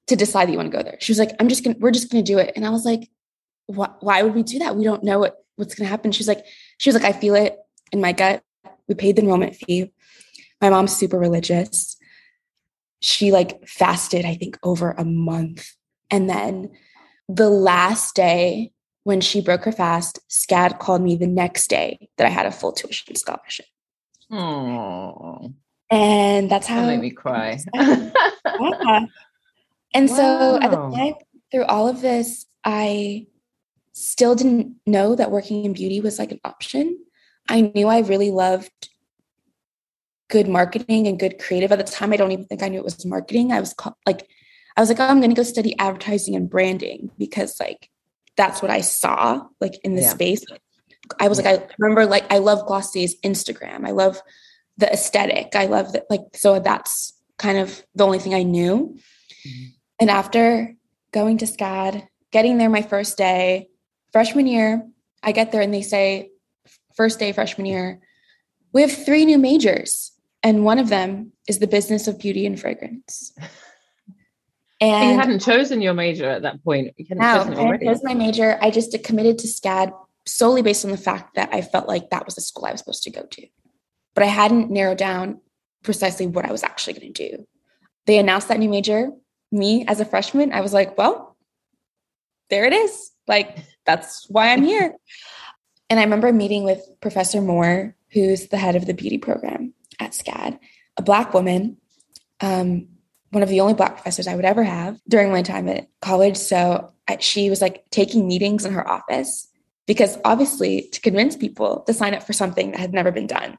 to 0.07 0.15
decide 0.15 0.47
that 0.47 0.51
you 0.51 0.57
want 0.57 0.71
to 0.71 0.77
go 0.77 0.83
there. 0.83 0.97
She 1.01 1.11
was 1.11 1.19
like, 1.19 1.31
I'm 1.39 1.49
just 1.49 1.63
gonna, 1.63 1.75
we're 1.79 1.91
just 1.91 2.11
gonna 2.11 2.23
do 2.23 2.38
it. 2.38 2.53
And 2.55 2.65
I 2.65 2.69
was 2.69 2.85
like, 2.85 3.09
why 3.67 4.21
would 4.21 4.35
we 4.35 4.43
do 4.43 4.59
that? 4.59 4.75
We 4.75 4.83
don't 4.83 5.03
know 5.03 5.19
what 5.19 5.38
what's 5.55 5.75
going 5.75 5.85
to 5.85 5.89
happen. 5.89 6.11
She's 6.11 6.27
like, 6.27 6.45
she 6.77 6.89
was 6.89 7.01
like, 7.01 7.15
I 7.15 7.17
feel 7.17 7.35
it 7.35 7.57
in 7.91 8.01
my 8.01 8.11
gut. 8.11 8.43
We 8.88 8.95
paid 8.95 9.15
the 9.15 9.21
enrollment 9.21 9.55
fee. 9.55 9.91
My 10.61 10.69
mom's 10.69 10.95
super 10.95 11.17
religious. 11.17 11.97
She 12.99 13.31
like 13.31 13.67
fasted, 13.67 14.25
I 14.25 14.35
think, 14.35 14.57
over 14.63 14.91
a 14.91 15.05
month. 15.05 15.71
And 16.09 16.29
then 16.29 16.71
the 17.27 17.49
last 17.49 18.15
day 18.15 18.71
when 19.03 19.21
she 19.21 19.41
broke 19.41 19.63
her 19.63 19.71
fast, 19.71 20.19
SCAD 20.29 20.79
called 20.79 21.01
me 21.01 21.15
the 21.15 21.27
next 21.27 21.69
day 21.69 22.09
that 22.17 22.25
I 22.25 22.29
had 22.29 22.45
a 22.45 22.51
full 22.51 22.71
tuition 22.71 23.15
scholarship. 23.15 23.67
Oh. 24.31 25.53
And 25.91 26.49
that's 26.49 26.67
how 26.67 26.81
that 26.81 26.88
made 26.88 27.01
me 27.01 27.11
cry. 27.11 27.59
yeah. 27.73 29.05
And 29.93 30.09
wow. 30.09 30.15
so 30.15 30.59
at 30.61 30.71
the 30.71 30.91
time, 30.91 31.13
through 31.51 31.65
all 31.65 31.88
of 31.88 32.01
this, 32.01 32.45
I 32.63 33.27
still 33.93 34.35
didn't 34.35 34.75
know 34.85 35.15
that 35.15 35.31
working 35.31 35.63
in 35.63 35.73
beauty 35.73 36.01
was 36.01 36.19
like 36.19 36.31
an 36.31 36.41
option. 36.43 36.97
I 37.47 37.71
knew 37.73 37.88
I 37.88 37.99
really 37.99 38.31
loved 38.31 38.89
good 40.29 40.47
marketing 40.47 41.07
and 41.07 41.19
good 41.19 41.39
creative. 41.39 41.71
At 41.71 41.77
the 41.77 41.83
time, 41.83 42.11
I 42.11 42.17
don't 42.17 42.31
even 42.31 42.45
think 42.45 42.63
I 42.63 42.67
knew 42.67 42.79
it 42.79 42.83
was 42.83 43.05
marketing. 43.05 43.51
I 43.51 43.59
was 43.59 43.73
called, 43.73 43.95
like, 44.05 44.27
I 44.77 44.81
was 44.81 44.89
like, 44.89 44.99
oh, 44.99 45.05
I'm 45.05 45.19
going 45.19 45.29
to 45.29 45.35
go 45.35 45.43
study 45.43 45.77
advertising 45.79 46.35
and 46.35 46.49
branding 46.49 47.11
because 47.17 47.59
like 47.59 47.89
that's 48.35 48.61
what 48.61 48.71
I 48.71 48.81
saw 48.81 49.45
like 49.61 49.73
in 49.83 49.95
the 49.95 50.01
Yeah. 50.01 50.09
space. 50.09 50.43
I 51.19 51.27
was 51.27 51.38
like, 51.38 51.47
I 51.47 51.67
remember 51.79 52.05
like 52.05 52.25
I 52.31 52.39
love 52.39 52.65
Glossier's 52.67 53.15
Instagram. 53.23 53.88
I 53.88 53.91
love 53.91 54.21
the 54.77 54.91
aesthetic. 54.91 55.55
I 55.55 55.67
love 55.67 55.93
that 55.93 56.05
like 56.09 56.21
so 56.33 56.59
that's 56.59 57.13
kind 57.38 57.57
of 57.57 57.85
the 57.95 58.05
only 58.05 58.19
thing 58.19 58.33
I 58.33 58.43
knew. 58.43 58.97
Mhm. 59.47 59.73
And 59.99 60.09
after 60.09 60.75
going 61.11 61.38
to 61.38 61.45
SCAD, 61.45 62.07
getting 62.31 62.57
there 62.57 62.69
my 62.69 62.81
first 62.81 63.17
day, 63.17 63.69
freshman 64.11 64.47
year, 64.47 64.85
I 65.23 65.31
get 65.31 65.51
there 65.51 65.61
and 65.61 65.73
they 65.73 65.81
say, 65.81 66.31
first 66.95 67.19
day 67.19 67.31
freshman 67.31 67.65
year, 67.65 67.99
we 68.73 68.81
have 68.81 68.91
three 68.91 69.25
new 69.25 69.38
majors. 69.38 70.11
And 70.43 70.65
one 70.65 70.79
of 70.79 70.89
them 70.89 71.31
is 71.47 71.59
the 71.59 71.67
business 71.67 72.07
of 72.07 72.19
beauty 72.19 72.45
and 72.45 72.59
fragrance. 72.59 73.33
So 74.81 74.88
you 74.88 75.17
hadn't 75.17 75.39
chosen 75.39 75.81
your 75.81 75.93
major 75.93 76.29
at 76.29 76.41
that 76.41 76.63
point. 76.63 76.93
You 76.97 77.05
hadn't 77.07 77.21
now, 77.21 77.38
chosen 77.45 77.53
it 77.53 77.81
I 77.81 77.93
chose 77.93 78.03
my 78.03 78.13
major. 78.13 78.57
I 78.61 78.71
just 78.71 78.95
committed 79.03 79.38
to 79.39 79.47
SCAD 79.47 79.93
solely 80.25 80.61
based 80.61 80.83
on 80.83 80.91
the 80.91 80.97
fact 80.97 81.35
that 81.35 81.49
I 81.53 81.61
felt 81.61 81.88
like 81.88 82.09
that 82.09 82.25
was 82.25 82.35
the 82.35 82.41
school 82.41 82.65
I 82.65 82.71
was 82.71 82.79
supposed 82.79 83.03
to 83.03 83.11
go 83.11 83.23
to. 83.23 83.47
But 84.13 84.23
I 84.23 84.27
hadn't 84.27 84.71
narrowed 84.71 84.97
down 84.97 85.39
precisely 85.83 86.27
what 86.27 86.45
I 86.45 86.51
was 86.51 86.63
actually 86.63 86.93
going 86.93 87.13
to 87.13 87.29
do. 87.29 87.47
They 88.05 88.17
announced 88.17 88.49
that 88.49 88.59
new 88.59 88.69
major. 88.69 89.11
Me 89.51 89.85
as 89.88 89.99
a 89.99 90.05
freshman, 90.05 90.51
I 90.51 90.61
was 90.61 90.73
like, 90.73 90.97
well, 90.97 91.38
there 92.49 92.65
it 92.65 92.73
is. 92.73 93.11
Like, 93.27 93.57
that's 93.85 94.25
why 94.29 94.51
I'm 94.51 94.63
here. 94.63 94.93
and 95.89 95.99
I 95.99 96.03
remember 96.03 96.33
meeting 96.33 96.63
with 96.63 96.81
Professor 97.01 97.41
Moore, 97.41 97.95
who's 98.11 98.47
the 98.47 98.57
head 98.57 98.75
of 98.75 98.85
the 98.85 98.93
beauty 98.93 99.17
program 99.17 99.73
at 99.99 100.11
SCAD, 100.11 100.59
a 100.97 101.01
Black 101.01 101.33
woman, 101.33 101.77
um, 102.41 102.88
one 103.31 103.43
of 103.43 103.49
the 103.49 103.59
only 103.61 103.73
Black 103.73 103.95
professors 103.95 104.27
I 104.27 104.35
would 104.35 104.45
ever 104.45 104.63
have 104.63 104.99
during 105.09 105.31
my 105.31 105.41
time 105.41 105.67
at 105.67 105.88
college. 106.01 106.38
So 106.38 106.91
I, 107.07 107.17
she 107.19 107.49
was 107.49 107.61
like 107.61 107.83
taking 107.89 108.27
meetings 108.27 108.65
in 108.65 108.73
her 108.73 108.88
office 108.88 109.47
because 109.88 110.17
obviously 110.25 110.89
to 110.93 111.01
convince 111.01 111.35
people 111.35 111.81
to 111.81 111.93
sign 111.93 112.13
up 112.13 112.23
for 112.23 112.33
something 112.33 112.71
that 112.71 112.79
had 112.79 112.93
never 112.93 113.11
been 113.11 113.27
done. 113.27 113.57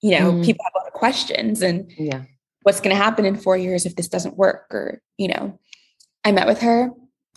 You 0.00 0.18
know, 0.18 0.32
Mm. 0.32 0.44
people 0.44 0.64
have 0.64 0.72
a 0.74 0.78
lot 0.78 0.86
of 0.86 0.92
questions 0.92 1.62
and 1.62 1.90
yeah. 1.96 2.22
what's 2.62 2.80
going 2.80 2.94
to 2.94 3.02
happen 3.02 3.24
in 3.24 3.36
four 3.36 3.56
years 3.56 3.86
if 3.86 3.96
this 3.96 4.08
doesn't 4.08 4.36
work 4.36 4.66
or 4.70 5.00
you 5.16 5.28
know 5.28 5.58
i 6.24 6.32
met 6.32 6.46
with 6.46 6.60
her 6.60 6.90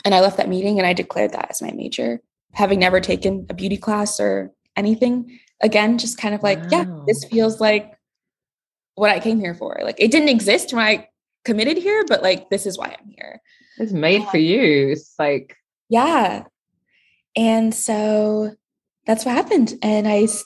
and 0.04 0.16
i 0.16 0.20
left 0.20 0.38
that 0.38 0.50
meeting 0.50 0.78
and 0.80 0.86
i 0.88 0.94
declared 0.94 1.32
that 1.32 1.48
as 1.52 1.62
my 1.62 1.72
major 1.72 2.20
having 2.54 2.80
never 2.80 3.00
taken 3.00 3.46
a 3.50 3.54
beauty 3.54 3.78
class 3.78 4.20
or 4.20 4.52
anything 4.76 5.40
again 5.62 5.98
just 5.98 6.18
kind 6.18 6.34
of 6.36 6.42
like 6.44 6.60
yeah 6.72 6.86
this 7.08 7.24
feels 7.26 7.62
like 7.62 7.94
what 8.96 9.12
i 9.12 9.20
came 9.20 9.40
here 9.40 9.54
for 9.54 9.80
like 9.84 10.00
it 10.00 10.12
didn't 10.12 10.30
exist 10.30 10.74
when 10.74 10.84
i 10.84 11.08
committed 11.44 11.78
here 11.78 12.04
but 12.08 12.22
like 12.22 12.50
this 12.50 12.66
is 12.66 12.78
why 12.78 12.96
i'm 13.00 13.10
here 13.10 13.42
It's 13.78 13.92
made 13.92 14.24
for 14.28 14.38
um, 14.38 14.44
you. 14.44 14.90
It's 14.90 15.14
like, 15.18 15.56
yeah 15.90 16.44
and 17.36 17.74
so 17.74 18.56
that's 19.06 19.26
what 19.26 19.36
happened 19.36 19.74
and 19.82 20.08
i 20.08 20.24
s- 20.24 20.44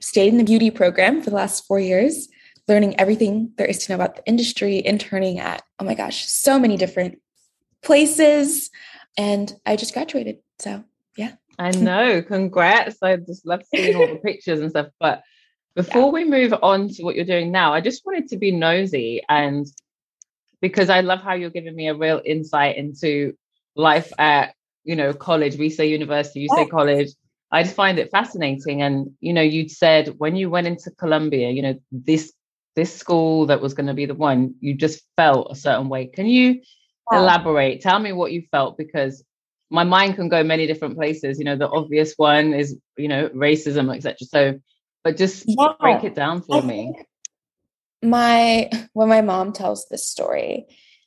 stayed 0.00 0.28
in 0.28 0.38
the 0.38 0.44
beauty 0.44 0.70
program 0.70 1.22
for 1.22 1.30
the 1.30 1.36
last 1.36 1.66
four 1.66 1.80
years 1.80 2.28
learning 2.68 2.98
everything 2.98 3.52
there 3.56 3.66
is 3.66 3.78
to 3.78 3.92
know 3.92 3.96
about 3.96 4.16
the 4.16 4.26
industry 4.26 4.84
interning 4.84 5.38
at 5.38 5.62
oh 5.78 5.84
my 5.84 5.94
gosh 5.94 6.26
so 6.26 6.58
many 6.58 6.76
different 6.76 7.20
places 7.82 8.70
and 9.16 9.54
i 9.64 9.76
just 9.76 9.94
graduated 9.94 10.38
so 10.58 10.82
yeah. 11.16 11.32
I 11.58 11.70
know. 11.72 12.22
Congrats. 12.22 13.02
I 13.02 13.16
just 13.16 13.46
love 13.46 13.62
seeing 13.74 13.96
all 13.96 14.06
the 14.06 14.16
pictures 14.16 14.60
and 14.60 14.70
stuff. 14.70 14.88
But 15.00 15.22
before 15.74 16.10
we 16.10 16.24
move 16.24 16.54
on 16.62 16.88
to 16.90 17.02
what 17.02 17.16
you're 17.16 17.24
doing 17.24 17.52
now, 17.52 17.72
I 17.72 17.80
just 17.80 18.04
wanted 18.06 18.28
to 18.28 18.36
be 18.36 18.50
nosy 18.50 19.22
and 19.28 19.66
because 20.60 20.90
I 20.90 21.00
love 21.00 21.20
how 21.20 21.34
you're 21.34 21.50
giving 21.50 21.74
me 21.74 21.88
a 21.88 21.94
real 21.94 22.20
insight 22.24 22.76
into 22.76 23.34
life 23.74 24.12
at, 24.18 24.54
you 24.84 24.96
know, 24.96 25.12
college. 25.12 25.56
We 25.56 25.70
say 25.70 25.88
university, 25.88 26.40
you 26.40 26.48
say 26.48 26.66
college. 26.66 27.08
I 27.52 27.62
just 27.62 27.76
find 27.76 27.98
it 27.98 28.10
fascinating. 28.10 28.82
And, 28.82 29.12
you 29.20 29.32
know, 29.32 29.42
you'd 29.42 29.70
said 29.70 30.14
when 30.18 30.36
you 30.36 30.50
went 30.50 30.66
into 30.66 30.90
Columbia, 30.90 31.50
you 31.50 31.62
know, 31.62 31.74
this 31.92 32.32
this 32.74 32.94
school 32.94 33.46
that 33.46 33.60
was 33.62 33.72
going 33.72 33.86
to 33.86 33.94
be 33.94 34.04
the 34.04 34.14
one, 34.14 34.54
you 34.60 34.74
just 34.74 35.02
felt 35.16 35.48
a 35.50 35.54
certain 35.54 35.88
way. 35.88 36.06
Can 36.06 36.26
you 36.26 36.60
elaborate? 37.10 37.80
Tell 37.80 37.98
me 37.98 38.12
what 38.12 38.32
you 38.32 38.42
felt 38.50 38.76
because 38.76 39.24
my 39.70 39.82
mind 39.82 40.16
can 40.16 40.28
go 40.28 40.42
many 40.44 40.66
different 40.66 40.94
places. 40.94 41.38
You 41.38 41.44
know, 41.46 41.56
the 41.56 41.68
obvious 41.68 42.14
one 42.16 42.52
is, 42.52 42.76
you 42.96 43.08
know, 43.08 43.28
racism, 43.30 43.94
etc. 43.94 44.16
So, 44.22 44.60
but 45.04 45.16
just 45.16 45.46
Yeah. 45.46 45.72
break 45.80 46.04
it 46.04 46.14
down 46.14 46.42
for 46.42 46.58
I 46.58 46.60
me. 46.66 46.92
think 46.94 47.06
my 48.06 48.70
when 48.92 49.08
my 49.08 49.20
mom 49.20 49.52
tells 49.52 49.88
this 49.88 50.06
story 50.06 50.66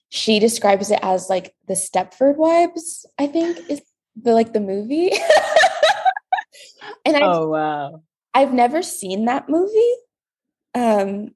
she 0.09 0.39
describes 0.39 0.91
it 0.91 0.99
as 1.01 1.29
like 1.29 1.53
the 1.67 1.73
stepford 1.73 2.35
wives 2.35 3.05
i 3.19 3.27
think 3.27 3.57
is 3.69 3.81
the 4.21 4.33
like 4.33 4.53
the 4.53 4.59
movie 4.59 5.11
and 7.05 7.15
I, 7.17 7.21
Oh 7.21 7.47
wow. 7.49 8.03
i've 8.33 8.53
never 8.53 8.81
seen 8.81 9.25
that 9.25 9.49
movie 9.49 9.93
um 10.75 11.31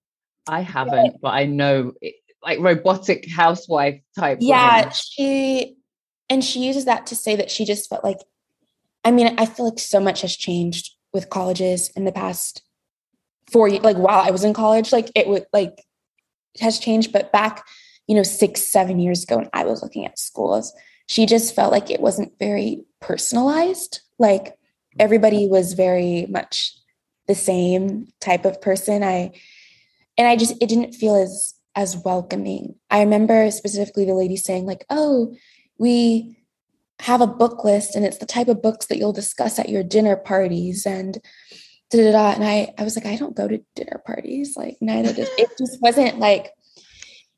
I 0.45 0.59
haven't, 0.59 1.21
but 1.21 1.29
I 1.29 1.45
know 1.45 1.93
it, 2.01 2.15
like 2.43 2.59
robotic 2.59 3.29
housewife 3.31 4.01
type. 4.17 4.39
yeah 4.41 4.79
woman. 4.79 4.93
she 4.93 5.77
and 6.29 6.43
she 6.43 6.65
uses 6.65 6.85
that 6.85 7.05
to 7.07 7.15
say 7.15 7.35
that 7.37 7.49
she 7.49 7.63
just 7.63 7.89
felt 7.89 8.03
like 8.03 8.19
i 9.05 9.11
mean 9.11 9.33
i 9.37 9.45
feel 9.45 9.69
like 9.69 9.79
so 9.79 10.01
much 10.01 10.21
has 10.21 10.35
changed 10.35 10.91
with 11.13 11.29
colleges 11.29 11.89
in 11.95 12.03
the 12.03 12.11
past 12.11 12.63
years 13.53 13.83
like 13.83 13.97
while 13.97 14.21
i 14.21 14.31
was 14.31 14.43
in 14.43 14.53
college 14.53 14.91
like 14.91 15.09
it 15.15 15.27
would 15.27 15.45
like 15.53 15.79
it 16.55 16.61
has 16.61 16.79
changed 16.79 17.11
but 17.11 17.31
back 17.31 17.65
you 18.07 18.15
know 18.15 18.23
six 18.23 18.61
seven 18.61 18.99
years 18.99 19.23
ago 19.23 19.37
when 19.37 19.49
i 19.53 19.63
was 19.63 19.81
looking 19.81 20.05
at 20.05 20.19
schools 20.19 20.73
she 21.07 21.25
just 21.25 21.55
felt 21.55 21.71
like 21.71 21.89
it 21.89 21.99
wasn't 21.99 22.37
very 22.39 22.85
personalized. 22.99 24.01
Like 24.19 24.55
everybody 24.99 25.47
was 25.47 25.73
very 25.73 26.25
much 26.27 26.77
the 27.27 27.35
same 27.35 28.07
type 28.19 28.45
of 28.45 28.61
person. 28.61 29.03
I 29.03 29.31
and 30.17 30.27
i 30.27 30.35
just 30.35 30.55
it 30.61 30.69
didn't 30.69 30.93
feel 30.93 31.15
as 31.15 31.55
as 31.75 31.97
welcoming. 31.97 32.75
I 32.89 33.01
remember 33.01 33.49
specifically 33.51 34.05
the 34.05 34.13
lady 34.13 34.37
saying 34.37 34.65
like 34.65 34.85
oh 34.89 35.35
we 35.77 36.37
have 36.99 37.21
a 37.21 37.27
book 37.27 37.63
list 37.65 37.95
and 37.95 38.05
it's 38.05 38.19
the 38.19 38.25
type 38.25 38.47
of 38.47 38.61
books 38.61 38.85
that 38.85 38.97
you'll 38.97 39.13
discuss 39.13 39.59
at 39.59 39.69
your 39.69 39.83
dinner 39.83 40.15
parties 40.15 40.85
and 40.85 41.19
da, 41.97 42.03
da, 42.03 42.11
da. 42.11 42.31
and 42.33 42.43
i 42.43 42.73
i 42.77 42.83
was 42.83 42.95
like 42.95 43.05
i 43.05 43.15
don't 43.15 43.35
go 43.35 43.47
to 43.47 43.63
dinner 43.75 44.01
parties 44.05 44.55
like 44.55 44.77
neither 44.81 45.13
does 45.13 45.29
it 45.37 45.49
just 45.57 45.81
wasn't 45.81 46.19
like 46.19 46.51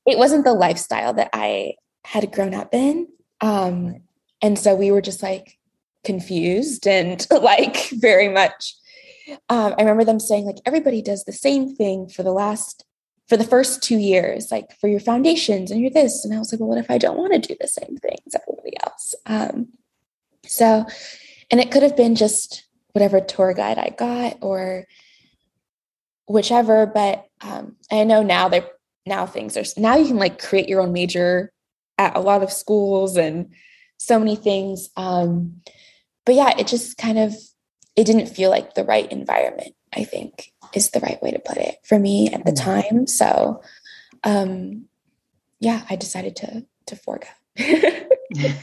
it 0.06 0.18
wasn't 0.18 0.44
the 0.44 0.54
lifestyle 0.54 1.14
that 1.14 1.30
i 1.34 1.74
had 2.04 2.32
grown 2.32 2.54
up 2.54 2.74
in 2.74 3.08
um 3.42 3.96
and 4.42 4.58
so 4.60 4.76
we 4.76 4.92
were 4.92 5.02
just 5.02 5.24
like 5.24 5.58
confused 6.04 6.88
and 6.88 7.26
like 7.32 7.90
very 7.92 8.30
much 8.30 8.76
um, 9.50 9.74
I 9.78 9.82
remember 9.82 10.04
them 10.04 10.20
saying 10.20 10.46
like 10.46 10.58
everybody 10.66 11.02
does 11.02 11.24
the 11.24 11.34
same 11.34 11.76
thing 11.76 12.08
for 12.08 12.24
the 12.24 12.32
last 12.32 12.86
for 13.28 13.38
the 13.38 13.44
first 13.44 13.82
two 13.82 13.98
years, 13.98 14.52
like 14.52 14.78
for 14.80 14.88
your 14.88 15.00
foundations 15.00 15.72
and 15.72 15.82
your 15.82 15.90
this. 15.90 16.24
And 16.24 16.34
I 16.34 16.38
was 16.38 16.52
like, 16.52 16.60
well, 16.60 16.70
what 16.70 16.78
if 16.78 16.92
I 16.92 17.00
don't 17.00 17.18
want 17.18 17.34
to 17.34 17.40
do 17.40 17.56
the 17.60 17.68
same 17.68 17.98
thing 17.98 18.18
as 18.28 18.36
everybody 18.36 18.78
else? 18.84 19.16
Um, 19.26 19.70
so, 20.46 20.86
and 21.50 21.60
it 21.60 21.72
could 21.72 21.82
have 21.82 21.98
been 21.98 22.16
just 22.16 22.68
whatever 22.96 23.20
tour 23.20 23.54
guide 23.54 23.78
I 23.78 23.90
got 23.90 24.38
or 24.42 24.86
whichever. 26.28 26.86
But 26.86 27.26
um, 27.42 27.76
I 27.92 28.04
know 28.06 28.24
now 28.24 28.50
that 28.50 28.72
now 29.06 29.26
things 29.26 29.58
are 29.58 29.66
now 29.78 29.98
you 29.98 30.08
can 30.08 30.18
like 30.18 30.42
create 30.42 30.70
your 30.70 30.82
own 30.82 30.94
major 30.94 31.52
at 31.98 32.16
a 32.16 32.20
lot 32.22 32.42
of 32.42 32.52
schools 32.52 33.18
and 33.18 33.54
so 33.98 34.18
many 34.18 34.36
things. 34.36 34.90
Um, 34.98 35.62
but 36.26 36.36
yeah, 36.36 36.58
it 36.58 36.68
just 36.68 36.98
kind 36.98 37.20
of 37.20 37.36
it 37.96 38.06
didn't 38.06 38.28
feel 38.28 38.50
like 38.50 38.74
the 38.74 38.84
right 38.84 39.12
environment 39.12 39.74
i 39.96 40.04
think 40.04 40.52
is 40.74 40.90
the 40.92 41.00
right 41.00 41.22
way 41.22 41.32
to 41.32 41.40
put 41.40 41.58
it 41.58 41.78
for 41.86 41.98
me 41.98 42.30
at 42.32 42.46
the 42.46 42.52
Mm. 42.52 42.64
time 42.64 43.08
so 43.08 43.62
um 44.24 44.86
yeah 45.60 45.86
i 45.90 45.96
decided 45.96 46.36
to 46.36 46.66
to 46.88 46.96
forego 46.96 47.28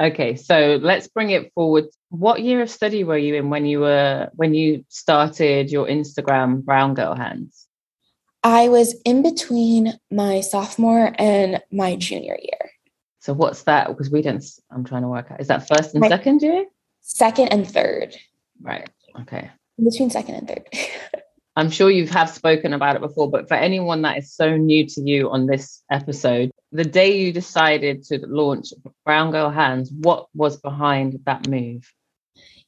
okay, 0.00 0.34
so 0.36 0.78
let's 0.82 1.08
bring 1.08 1.30
it 1.30 1.52
forward. 1.54 1.84
What 2.08 2.40
year 2.42 2.62
of 2.62 2.70
study 2.70 3.04
were 3.04 3.18
you 3.18 3.34
in 3.36 3.50
when 3.50 3.66
you 3.66 3.80
were 3.80 4.30
when 4.34 4.54
you 4.54 4.84
started 4.88 5.70
your 5.70 5.86
Instagram 5.86 6.64
Brown 6.64 6.94
Girl 6.94 7.14
Hands? 7.14 7.66
i 8.42 8.70
was 8.70 8.98
in 9.04 9.22
between 9.22 9.92
my 10.10 10.40
sophomore 10.40 11.12
and 11.18 11.60
my 11.70 11.94
junior 11.94 12.38
year 12.40 12.70
So 13.18 13.34
what's 13.34 13.64
that? 13.64 13.88
Because 13.88 14.10
we 14.10 14.22
didn't. 14.22 14.46
I'm 14.70 14.82
trying 14.82 15.02
to 15.02 15.08
work 15.08 15.30
out. 15.30 15.40
Is 15.42 15.48
that 15.48 15.68
first 15.68 15.92
and 15.94 16.00
My- 16.00 16.08
second 16.08 16.40
year? 16.40 16.64
second 17.02 17.48
and 17.48 17.68
third 17.68 18.16
Right. 18.62 18.88
Okay. 19.20 19.50
in 19.78 19.84
between 19.84 20.08
second 20.10 20.34
and 20.36 20.48
third 20.48 20.64
I'm 21.56 21.70
sure 21.70 21.90
you 21.90 22.06
have 22.06 22.30
spoken 22.30 22.72
about 22.72 22.96
it 22.96 23.02
before, 23.02 23.28
but 23.30 23.46
for 23.48 23.54
anyone 23.54 24.00
that 24.02 24.16
is 24.16 24.32
so 24.32 24.56
new 24.56 24.86
to 24.86 25.00
you 25.02 25.28
on 25.30 25.46
this 25.46 25.82
episode, 25.90 26.49
the 26.72 26.84
day 26.84 27.18
you 27.18 27.32
decided 27.32 28.04
to 28.04 28.18
launch 28.26 28.72
Brown 29.04 29.32
Girl 29.32 29.50
Hands, 29.50 29.90
what 29.90 30.28
was 30.34 30.56
behind 30.56 31.18
that 31.24 31.48
move? 31.48 31.92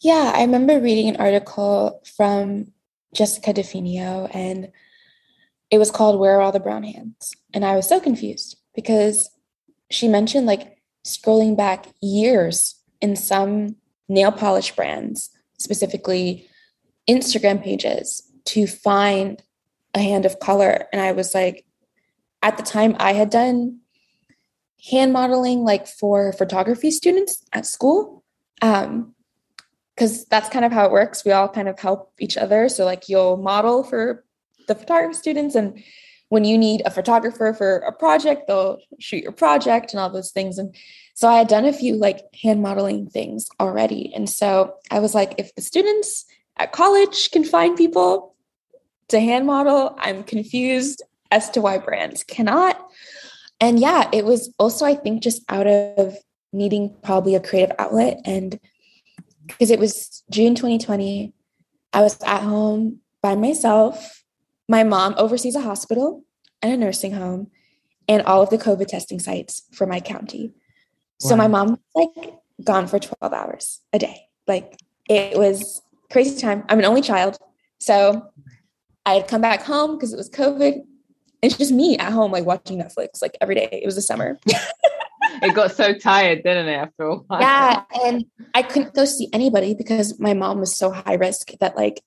Yeah, 0.01 0.33
I 0.35 0.43
remember 0.43 0.81
reading 0.81 1.09
an 1.09 1.17
article 1.17 2.03
from 2.17 2.73
Jessica 3.15 3.53
DeFino, 3.55 4.29
and 4.35 4.73
it 5.71 5.79
was 5.79 5.91
called 5.91 6.19
Where 6.19 6.37
Are 6.37 6.41
All 6.41 6.53
the 6.53 6.59
Brown 6.61 6.83
Hands? 6.83 7.33
And 7.55 7.65
I 7.65 7.77
was 7.77 7.89
so 7.89 8.01
confused 8.01 8.57
because 8.75 9.31
she 9.91 10.09
mentioned 10.09 10.47
like 10.47 10.79
scrolling 11.07 11.57
back 11.57 11.87
years 12.01 12.77
in 13.01 13.15
some 13.15 13.77
nail 14.09 14.33
polish 14.33 14.75
brands, 14.75 15.31
specifically 15.59 16.49
Instagram 17.09 17.63
pages, 17.63 18.23
to 18.47 18.67
find 18.67 19.43
a 19.95 20.01
hand 20.01 20.27
of 20.27 20.41
color. 20.41 20.87
And 20.93 21.01
I 21.01 21.13
was 21.13 21.35
like, 21.35 21.65
at 22.43 22.57
the 22.57 22.63
time, 22.65 22.97
I 22.99 23.13
had 23.13 23.31
done 23.31 23.79
hand 24.91 25.13
modeling 25.13 25.65
like 25.65 25.87
for 25.87 26.33
photography 26.33 26.91
students 26.91 27.45
at 27.53 27.67
school. 27.67 28.25
Um, 28.61 29.15
because 29.95 30.25
that's 30.27 30.49
kind 30.49 30.65
of 30.65 30.73
how 30.73 30.87
it 30.87 30.93
works. 30.93 31.25
We 31.25 31.33
all 31.33 31.49
kind 31.49 31.69
of 31.69 31.79
help 31.79 32.13
each 32.19 32.37
other. 32.37 32.69
So, 32.69 32.85
like, 32.85 33.09
you'll 33.09 33.37
model 33.37 33.85
for 33.85 34.25
the 34.67 34.75
photography 34.75 35.15
students, 35.15 35.55
and 35.55 35.83
when 36.29 36.45
you 36.45 36.57
need 36.57 36.83
a 36.87 36.91
photographer 36.91 37.53
for 37.53 37.77
a 37.79 37.93
project, 37.93 38.47
they'll 38.47 38.79
shoot 38.99 39.23
your 39.23 39.33
project 39.33 39.93
and 39.93 40.01
all 40.01 40.09
those 40.11 40.31
things. 40.31 40.59
And 40.59 40.75
so, 41.15 41.29
I 41.29 41.37
had 41.37 41.49
done 41.49 41.67
a 41.67 41.73
few 41.73 41.97
like 41.97 42.23
hand 42.43 42.63
modeling 42.63 43.11
things 43.11 43.49
already. 43.61 44.13
And 44.15 44.29
so, 44.29 44.77
I 44.91 44.99
was 44.99 45.15
like, 45.15 45.35
if 45.39 45.55
the 45.55 45.63
students 45.63 46.25
at 46.57 46.73
college 46.73 47.31
can 47.31 47.45
find 47.45 47.77
people 47.77 48.35
to 49.09 49.21
hand 49.21 49.47
model, 49.47 49.95
I'm 49.99 50.25
confused 50.25 51.03
as 51.31 51.51
to 51.51 51.61
why 51.61 51.79
brands 51.79 52.25
cannot. 52.25 52.81
And 53.63 53.79
yeah, 53.79 54.11
it 54.13 54.25
was 54.25 54.53
also, 54.59 54.85
I 54.85 54.97
think, 54.97 55.23
just 55.23 55.43
out 55.49 55.69
of 55.69 56.17
needing 56.53 56.97
probably 57.03 57.37
a 57.37 57.41
creative 57.41 57.77
outlet 57.79 58.21
and 58.25 58.59
because 59.47 59.71
it 59.71 59.79
was 59.79 60.25
June 60.31 60.57
2020. 60.57 61.33
I 61.93 62.01
was 62.01 62.21
at 62.23 62.43
home 62.43 62.99
by 63.23 63.37
myself. 63.37 64.25
My 64.69 64.83
mom 64.83 65.15
oversees 65.17 65.55
a 65.55 65.61
hospital 65.61 66.25
and 66.61 66.73
a 66.73 66.77
nursing 66.77 67.13
home 67.13 67.53
and 68.09 68.23
all 68.23 68.43
of 68.43 68.51
the 68.51 68.59
COVID 68.59 68.89
testing 68.89 69.21
sites 69.21 69.63
for 69.73 69.87
my 69.87 70.01
county. 70.01 70.49
Wow. 70.49 71.29
So 71.29 71.37
my 71.37 71.47
mom 71.47 71.79
was 71.95 72.09
like 72.17 72.35
gone 72.65 72.89
for 72.89 72.99
12 72.99 73.33
hours 73.33 73.81
a 73.93 73.99
day. 74.01 74.23
Like 74.49 74.77
it 75.09 75.39
was 75.39 75.83
crazy 76.11 76.41
time. 76.41 76.65
I'm 76.69 76.81
an 76.81 76.85
only 76.85 77.03
child. 77.03 77.39
So 77.79 78.27
I 79.07 79.15
had 79.15 79.29
come 79.29 79.41
back 79.41 79.63
home 79.63 79.97
because 79.97 80.13
it 80.13 80.17
was 80.17 80.31
COVID. 80.31 80.83
It's 81.43 81.59
just 81.59 81.73
me 81.73 81.99
at 81.99 82.13
home, 82.13 82.33
like 82.33 82.47
watching 82.47 82.79
Netflix, 82.79 83.21
like 83.21 83.37
every 83.41 83.57
day. 83.57 83.69
It 83.71 83.85
was 83.87 83.97
the 83.97 84.03
summer. 84.03 84.39
it 84.47 85.55
got 85.55 85.73
so 85.73 85.93
tired, 85.93 86.45
didn't 86.45 86.69
it? 86.69 86.75
After 86.75 87.05
a 87.05 87.17
while. 87.17 87.41
Yeah, 87.41 87.83
and 88.05 88.25
I 88.55 88.63
couldn't 88.63 88.95
go 88.95 89.05
see 89.05 89.29
anybody 89.33 89.75
because 89.75 90.21
my 90.21 90.35
mom 90.35 90.61
was 90.61 90.77
so 90.77 90.91
high 90.91 91.15
risk 91.15 91.51
that 91.59 91.77
like 91.77 92.03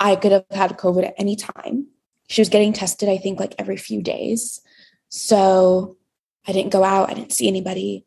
I 0.00 0.16
could 0.16 0.32
have 0.32 0.46
had 0.50 0.78
COVID 0.78 1.06
at 1.06 1.14
any 1.18 1.36
time. 1.36 1.88
She 2.28 2.40
was 2.40 2.48
getting 2.48 2.72
tested, 2.72 3.08
I 3.08 3.18
think, 3.18 3.38
like 3.38 3.54
every 3.58 3.76
few 3.76 4.02
days. 4.02 4.60
So 5.10 5.98
I 6.48 6.52
didn't 6.52 6.72
go 6.72 6.82
out. 6.82 7.10
I 7.10 7.14
didn't 7.14 7.32
see 7.32 7.48
anybody. 7.48 8.06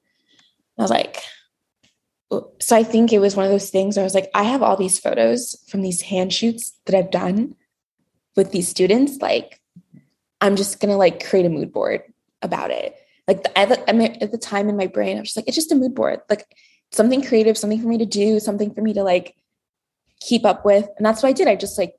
I 0.80 0.82
was 0.82 0.92
like, 0.92 1.20
so 2.60 2.76
I 2.76 2.84
think 2.84 3.14
it 3.14 3.20
was 3.20 3.36
one 3.36 3.46
of 3.46 3.52
those 3.52 3.70
things 3.70 3.96
where 3.96 4.04
I 4.04 4.06
was 4.06 4.16
like, 4.16 4.32
I 4.34 4.44
have 4.44 4.64
all 4.64 4.76
these 4.76 5.00
photos 5.00 5.56
from 5.68 5.82
these 5.82 6.02
hand 6.02 6.34
shoots 6.34 6.74
that 6.86 6.96
I've 6.96 7.12
done 7.12 7.56
with 8.36 8.52
these 8.52 8.68
students. 8.68 9.22
Like, 9.22 9.60
I'm 10.44 10.58
just 10.58 10.82
gonna 10.82 10.98
like 10.98 11.26
create 11.26 11.46
a 11.46 11.50
mood 11.50 11.72
board 11.72 12.04
about 12.42 12.70
it. 12.70 12.98
Like 13.30 13.44
the, 13.44 13.58
at, 13.58 13.70
the, 13.70 14.22
at 14.22 14.32
the 14.34 14.38
time 14.38 14.68
in 14.68 14.76
my 14.76 14.88
brain, 14.88 15.16
I 15.16 15.22
was 15.22 15.30
just 15.30 15.38
like, 15.38 15.48
it's 15.48 15.56
just 15.56 15.72
a 15.72 15.76
mood 15.76 15.96
board, 15.96 16.20
like 16.30 16.46
something 16.92 17.24
creative, 17.24 17.58
something 17.58 17.82
for 17.82 17.88
me 17.88 17.98
to 17.98 18.06
do, 18.06 18.42
something 18.42 18.74
for 18.74 18.82
me 18.82 18.94
to 18.94 19.04
like 19.04 19.36
keep 20.20 20.44
up 20.44 20.66
with. 20.66 20.86
And 20.98 21.06
that's 21.06 21.24
what 21.24 21.30
I 21.30 21.32
did. 21.32 21.48
I 21.48 21.56
just 21.56 21.78
like 21.78 21.94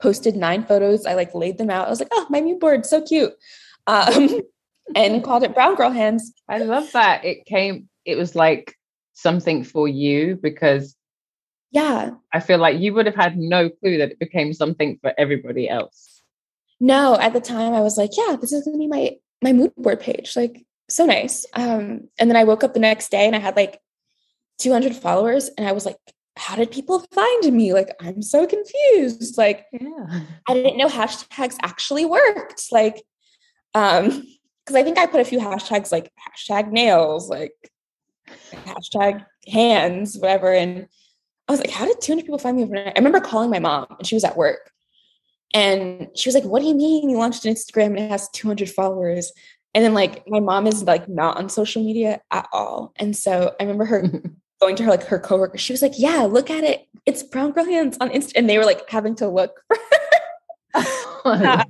posted 0.00 0.36
nine 0.36 0.64
photos. 0.64 1.06
I 1.06 1.14
like 1.14 1.34
laid 1.34 1.58
them 1.58 1.68
out. 1.68 1.88
I 1.88 1.90
was 1.90 1.98
like, 1.98 2.10
oh, 2.12 2.26
my 2.30 2.40
mood 2.40 2.60
board, 2.60 2.86
so 2.86 3.02
cute. 3.02 3.34
Um, 3.88 4.42
and 4.94 5.24
called 5.24 5.42
it 5.42 5.52
Brown 5.52 5.74
Girl 5.74 5.90
Hands. 5.90 6.32
I 6.48 6.58
love 6.58 6.92
that. 6.92 7.24
It 7.24 7.46
came, 7.46 7.88
it 8.04 8.16
was 8.16 8.36
like 8.36 8.76
something 9.14 9.64
for 9.64 9.88
you 9.88 10.38
because 10.40 10.94
yeah, 11.72 12.12
I 12.32 12.38
feel 12.38 12.58
like 12.58 12.78
you 12.78 12.94
would 12.94 13.06
have 13.06 13.16
had 13.16 13.36
no 13.36 13.68
clue 13.68 13.98
that 13.98 14.12
it 14.12 14.18
became 14.20 14.52
something 14.52 14.98
for 15.02 15.12
everybody 15.18 15.68
else. 15.68 16.15
No, 16.80 17.18
at 17.18 17.32
the 17.32 17.40
time 17.40 17.72
I 17.72 17.80
was 17.80 17.96
like, 17.96 18.10
yeah, 18.16 18.36
this 18.40 18.52
is 18.52 18.64
going 18.64 18.76
to 18.76 18.78
be 18.78 18.88
my 18.88 19.16
my 19.42 19.52
mood 19.52 19.72
board 19.76 20.00
page. 20.00 20.36
Like 20.36 20.64
so 20.88 21.06
nice. 21.06 21.46
Um, 21.54 22.08
and 22.18 22.30
then 22.30 22.36
I 22.36 22.44
woke 22.44 22.64
up 22.64 22.74
the 22.74 22.80
next 22.80 23.10
day 23.10 23.26
and 23.26 23.34
I 23.34 23.40
had 23.40 23.56
like 23.56 23.80
200 24.58 24.94
followers, 24.94 25.50
and 25.58 25.68
I 25.68 25.72
was 25.72 25.84
like, 25.84 25.96
how 26.36 26.56
did 26.56 26.70
people 26.70 27.04
find 27.12 27.52
me? 27.52 27.72
Like, 27.72 27.94
I'm 28.00 28.22
so 28.22 28.46
confused. 28.46 29.38
Like, 29.38 29.66
yeah. 29.72 30.20
I 30.48 30.54
didn't 30.54 30.76
know 30.76 30.88
hashtags 30.88 31.56
actually 31.62 32.04
worked. 32.04 32.64
Like, 32.70 33.02
um, 33.74 34.22
because 34.64 34.76
I 34.76 34.82
think 34.82 34.98
I 34.98 35.06
put 35.06 35.20
a 35.20 35.24
few 35.24 35.38
hashtags 35.38 35.92
like 35.92 36.10
hashtag 36.28 36.72
nails, 36.72 37.28
like 37.28 37.52
hashtag 38.52 39.24
hands, 39.46 40.16
whatever. 40.18 40.52
And 40.52 40.88
I 41.46 41.52
was 41.52 41.60
like, 41.60 41.70
how 41.70 41.86
did 41.86 42.00
200 42.00 42.22
people 42.22 42.38
find 42.38 42.56
me 42.56 42.64
overnight? 42.64 42.88
I 42.88 42.98
remember 42.98 43.20
calling 43.20 43.50
my 43.50 43.60
mom 43.60 43.86
and 43.96 44.06
she 44.06 44.16
was 44.16 44.24
at 44.24 44.36
work. 44.36 44.72
And 45.56 46.08
she 46.14 46.28
was 46.28 46.34
like, 46.34 46.44
What 46.44 46.60
do 46.60 46.68
you 46.68 46.74
mean 46.74 47.08
you 47.08 47.16
launched 47.16 47.46
an 47.46 47.54
Instagram 47.54 47.86
and 47.86 48.00
it 48.00 48.10
has 48.10 48.28
200 48.28 48.68
followers? 48.68 49.32
And 49.72 49.82
then, 49.82 49.94
like, 49.94 50.28
my 50.28 50.38
mom 50.38 50.66
is 50.66 50.82
like 50.82 51.08
not 51.08 51.38
on 51.38 51.48
social 51.48 51.82
media 51.82 52.20
at 52.30 52.46
all. 52.52 52.92
And 52.96 53.16
so 53.16 53.54
I 53.58 53.62
remember 53.62 53.86
her 53.86 54.04
going 54.60 54.76
to 54.76 54.82
her, 54.82 54.90
like, 54.90 55.04
her 55.04 55.18
coworker. 55.18 55.56
She 55.56 55.72
was 55.72 55.80
like, 55.80 55.94
Yeah, 55.96 56.24
look 56.24 56.50
at 56.50 56.62
it. 56.62 56.86
It's 57.06 57.22
Brown 57.22 57.52
Girl 57.52 57.64
Hands 57.64 57.96
on 58.02 58.10
Insta. 58.10 58.32
And 58.36 58.50
they 58.50 58.58
were 58.58 58.66
like 58.66 58.88
having 58.90 59.14
to 59.16 59.28
look. 59.28 59.62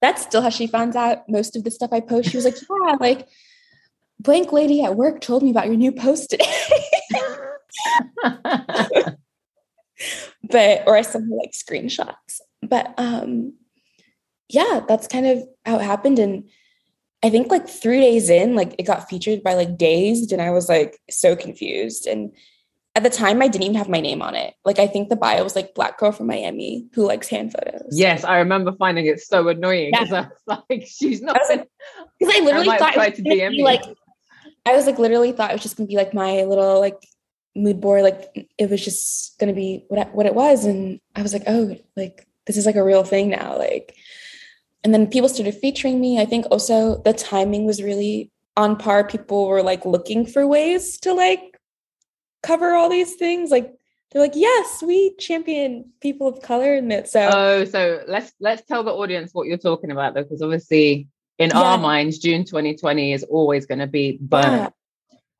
that's 0.00 0.22
still 0.22 0.40
how 0.40 0.48
she 0.48 0.66
finds 0.66 0.96
out 0.96 1.28
most 1.28 1.54
of 1.54 1.64
the 1.64 1.70
stuff 1.70 1.92
I 1.92 2.00
post. 2.00 2.30
She 2.30 2.38
was 2.38 2.46
like, 2.46 2.56
Yeah, 2.56 2.96
like, 2.98 3.28
blank 4.20 4.52
lady 4.52 4.82
at 4.82 4.96
work 4.96 5.20
told 5.20 5.42
me 5.42 5.50
about 5.50 5.66
your 5.66 5.76
new 5.76 5.92
post 5.92 6.30
today. 6.30 6.50
but 10.50 10.82
or 10.86 10.96
I 10.96 11.02
sent 11.02 11.28
her 11.28 11.36
like 11.36 11.52
screenshots 11.52 12.40
but 12.68 12.94
um 12.98 13.52
yeah 14.48 14.80
that's 14.88 15.08
kind 15.08 15.26
of 15.26 15.42
how 15.64 15.78
it 15.78 15.84
happened. 15.84 16.18
And 16.18 16.48
i 17.22 17.30
think 17.30 17.50
like 17.50 17.68
three 17.68 18.00
days 18.00 18.28
in 18.28 18.54
like 18.54 18.74
it 18.78 18.84
got 18.84 19.08
featured 19.08 19.42
by 19.42 19.54
like 19.54 19.78
dazed 19.78 20.32
and 20.32 20.42
i 20.42 20.50
was 20.50 20.68
like 20.68 20.98
so 21.10 21.34
confused. 21.34 22.06
And 22.06 22.32
at 22.94 23.02
the 23.02 23.10
time 23.10 23.42
i 23.42 23.48
didn't 23.48 23.64
even 23.64 23.76
have 23.76 23.88
my 23.88 24.00
name 24.00 24.22
on 24.22 24.34
it. 24.34 24.54
Like 24.64 24.78
i 24.78 24.86
think 24.86 25.08
the 25.08 25.16
bio 25.16 25.42
was 25.42 25.56
like 25.56 25.74
black 25.74 25.98
girl 25.98 26.12
from 26.12 26.26
miami 26.26 26.86
who 26.94 27.06
likes 27.06 27.28
hand 27.28 27.52
photos. 27.52 27.88
Yes 27.92 28.24
i 28.24 28.38
remember 28.38 28.72
finding 28.72 29.06
it 29.06 29.20
so 29.20 29.48
annoying 29.48 29.90
because 29.92 30.10
yeah. 30.10 30.28
i 30.48 30.52
was 30.52 30.62
like 30.70 30.86
she's 30.86 31.22
not 31.22 31.40
because 31.48 31.60
I, 32.34 32.38
I, 32.38 32.44
literally 32.44 32.70
I 32.70 32.78
thought 32.78 32.96
it 32.96 33.24
was 33.24 33.50
be, 33.50 33.62
like 33.62 33.82
i 34.66 34.74
was 34.74 34.86
like 34.86 34.98
literally 34.98 35.32
thought 35.32 35.50
it 35.50 35.54
was 35.54 35.62
just 35.62 35.76
gonna 35.76 35.86
be 35.86 35.96
like 35.96 36.14
my 36.14 36.44
little 36.44 36.80
like 36.80 36.98
mood 37.56 37.80
board 37.80 38.02
like 38.02 38.48
it 38.58 38.70
was 38.70 38.84
just 38.84 39.38
gonna 39.38 39.54
be 39.54 39.84
what 39.88 40.14
what 40.14 40.26
it 40.26 40.34
was. 40.34 40.64
And 40.64 41.00
i 41.14 41.22
was 41.22 41.32
like 41.32 41.44
oh 41.46 41.76
like 41.96 42.25
this 42.46 42.56
is 42.56 42.66
like 42.66 42.76
a 42.76 42.84
real 42.84 43.04
thing 43.04 43.28
now 43.30 43.56
like 43.58 43.96
and 44.86 44.94
then 44.94 45.08
people 45.08 45.28
started 45.28 45.56
featuring 45.56 46.00
me. 46.00 46.20
I 46.20 46.26
think 46.26 46.46
also 46.48 47.02
the 47.02 47.12
timing 47.12 47.66
was 47.66 47.82
really 47.82 48.30
on 48.56 48.76
par. 48.76 49.02
People 49.02 49.48
were 49.48 49.60
like 49.60 49.84
looking 49.84 50.24
for 50.24 50.46
ways 50.46 51.00
to 51.00 51.12
like 51.12 51.58
cover 52.44 52.76
all 52.76 52.88
these 52.88 53.16
things. 53.16 53.50
Like 53.50 53.74
they're 54.12 54.22
like 54.22 54.36
yes 54.36 54.84
we 54.86 55.12
champion 55.16 55.90
people 56.00 56.28
of 56.28 56.40
color 56.40 56.76
in 56.76 56.92
it 56.92 57.08
so 57.08 57.28
oh 57.32 57.64
so 57.64 58.04
let's 58.06 58.32
let's 58.38 58.62
tell 58.62 58.84
the 58.84 58.92
audience 58.92 59.34
what 59.34 59.48
you're 59.48 59.58
talking 59.58 59.90
about 59.90 60.14
though 60.14 60.22
because 60.22 60.40
obviously 60.40 61.08
in 61.38 61.50
yeah. 61.50 61.60
our 61.60 61.76
minds 61.76 62.18
june 62.18 62.44
2020 62.44 63.12
is 63.12 63.24
always 63.24 63.66
going 63.66 63.80
to 63.80 63.88
be 63.88 64.16
burn 64.20 64.44
yeah. 64.44 64.68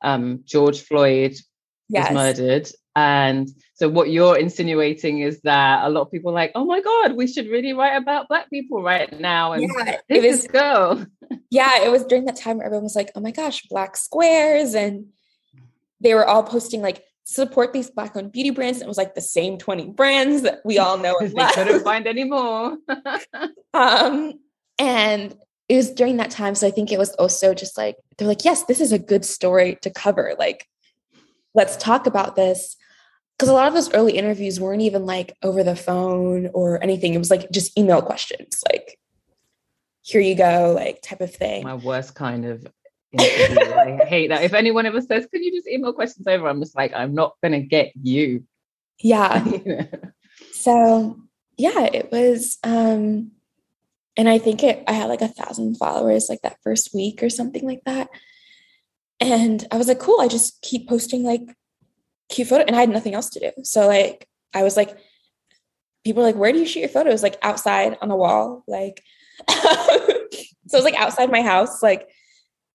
um 0.03 0.41
george 0.45 0.81
floyd 0.81 1.37
yes. 1.89 2.11
was 2.11 2.15
murdered 2.15 2.69
and 2.97 3.51
so 3.75 3.91
what 3.91 4.11
you're 4.11 4.39
insinuating 4.39 5.21
is 5.21 5.43
that 5.43 5.85
a 5.85 5.91
lot 5.91 6.01
of 6.01 6.11
people 6.11 6.31
are 6.31 6.35
like, 6.35 6.53
oh 6.55 6.65
my 6.65 6.81
God, 6.81 7.13
we 7.13 7.27
should 7.27 7.47
really 7.47 7.75
write 7.75 7.95
about 7.95 8.27
black 8.27 8.49
people 8.49 8.83
right 8.83 9.21
now. 9.21 9.53
And 9.53 9.71
yeah, 9.71 9.99
it 10.09 10.23
was 10.23 10.47
go. 10.47 11.05
Yeah, 11.51 11.85
it 11.85 11.91
was 11.91 12.07
during 12.07 12.25
that 12.25 12.37
time 12.37 12.57
where 12.57 12.65
everyone 12.65 12.85
was 12.85 12.97
like, 12.97 13.11
oh 13.15 13.21
my 13.21 13.33
gosh, 13.33 13.67
black 13.69 13.99
squares. 13.99 14.75
And 14.75 15.09
they 16.01 16.15
were 16.15 16.27
all 16.27 16.43
posting 16.43 16.81
like 16.81 17.05
support 17.25 17.75
these 17.75 17.91
black 17.91 18.17
owned 18.17 18.33
beauty 18.33 18.49
brands. 18.49 18.79
And 18.79 18.87
it 18.87 18.89
was 18.89 18.97
like 18.97 19.15
the 19.15 19.21
same 19.21 19.59
20 19.59 19.91
brands 19.91 20.41
that 20.43 20.61
we 20.65 20.79
all 20.79 20.97
know. 20.97 21.19
and 21.19 21.31
they 21.37 21.47
couldn't 21.53 21.85
find 21.85 22.07
any 22.07 22.25
more. 22.25 22.79
um, 23.75 24.33
and 24.79 25.37
it 25.69 25.77
was 25.77 25.91
during 25.91 26.17
that 26.17 26.31
time. 26.31 26.55
So 26.55 26.67
I 26.67 26.71
think 26.71 26.91
it 26.91 26.99
was 26.99 27.11
also 27.17 27.53
just 27.53 27.77
like, 27.77 27.97
they're 28.17 28.27
like, 28.27 28.47
yes, 28.47 28.65
this 28.65 28.81
is 28.81 28.93
a 28.93 28.99
good 28.99 29.27
story 29.27 29.77
to 29.83 29.91
cover. 29.91 30.35
Like, 30.39 30.67
let's 31.57 31.77
talk 31.77 32.07
about 32.07 32.37
this 32.37 32.77
because 33.37 33.49
a 33.49 33.53
lot 33.53 33.69
of 33.69 33.75
those 33.75 33.93
early 33.93 34.17
interviews 34.17 34.61
weren't 34.61 34.83
even 34.83 35.05
like 35.05 35.37
over 35.43 35.65
the 35.65 35.77
phone 35.77 36.49
or 36.55 36.83
anything. 36.83 37.15
It 37.15 37.19
was 37.19 37.31
like 37.31 37.51
just 37.51 37.77
email 37.77 38.01
questions, 38.01 38.63
like 38.71 38.99
here 40.03 40.21
you 40.21 40.37
go, 40.37 40.73
like 40.75 41.03
type 41.03 41.21
of 41.21 41.35
thing. 41.35 41.65
My 41.65 41.75
worst 41.75 42.15
kind 42.15 42.45
of 42.45 42.67
interview. 43.13 43.75
I 43.75 44.05
hate 44.07 44.29
that. 44.29 44.45
If 44.45 44.55
anyone 44.55 44.87
ever 44.87 45.01
says, 45.01 45.27
"Can 45.27 45.43
you 45.43 45.51
just 45.53 45.67
email 45.67 45.93
questions 45.93 46.27
over?" 46.29 46.47
I'm 46.47 46.61
just 46.61 46.77
like, 46.77 46.93
I'm 46.95 47.15
not 47.15 47.35
gonna 47.43 47.61
get 47.61 47.93
you. 48.01 48.45
Yeah. 49.01 49.45
So 50.53 51.17
yeah, 51.57 51.85
it 51.93 52.11
was 52.11 52.59
um 52.65 53.31
and 54.17 54.29
I 54.29 54.39
think 54.39 54.63
it 54.63 54.83
I 54.87 54.93
had 54.93 55.09
like 55.09 55.23
a 55.23 55.29
thousand 55.29 55.77
followers 55.77 56.27
like 56.29 56.43
that 56.43 56.59
first 56.63 56.91
week 56.93 57.23
or 57.23 57.31
something 57.31 57.65
like 57.65 57.83
that. 57.87 58.09
And 59.21 59.67
I 59.71 59.77
was 59.77 59.89
like, 59.89 59.99
cool, 59.99 60.21
I 60.21 60.29
just 60.29 60.61
keep 60.63 60.89
posting 60.89 61.23
like 61.23 61.43
cute 62.29 62.49
photo. 62.49 62.65
And 62.65 62.77
I 62.77 62.81
had 62.81 62.91
nothing 62.91 63.15
else 63.15 63.31
to 63.31 63.41
do. 63.41 63.51
So 63.65 63.87
like 63.87 64.29
I 64.55 64.63
was 64.63 64.77
like, 64.77 64.97
people 66.05 66.23
are 66.23 66.27
like, 66.27 66.37
where 66.37 66.53
do 66.53 66.59
you 66.59 66.67
shoot 66.67 66.81
your 66.81 66.89
photos? 66.89 67.23
Like 67.23 67.39
outside 67.43 67.97
on 68.01 68.11
a 68.11 68.17
wall. 68.17 68.65
Like 68.67 69.03
so 69.51 69.59
it 69.61 70.49
was 70.73 70.85
like 70.85 70.95
outside 70.95 71.31
my 71.31 71.43
house, 71.43 71.83
like 71.83 72.09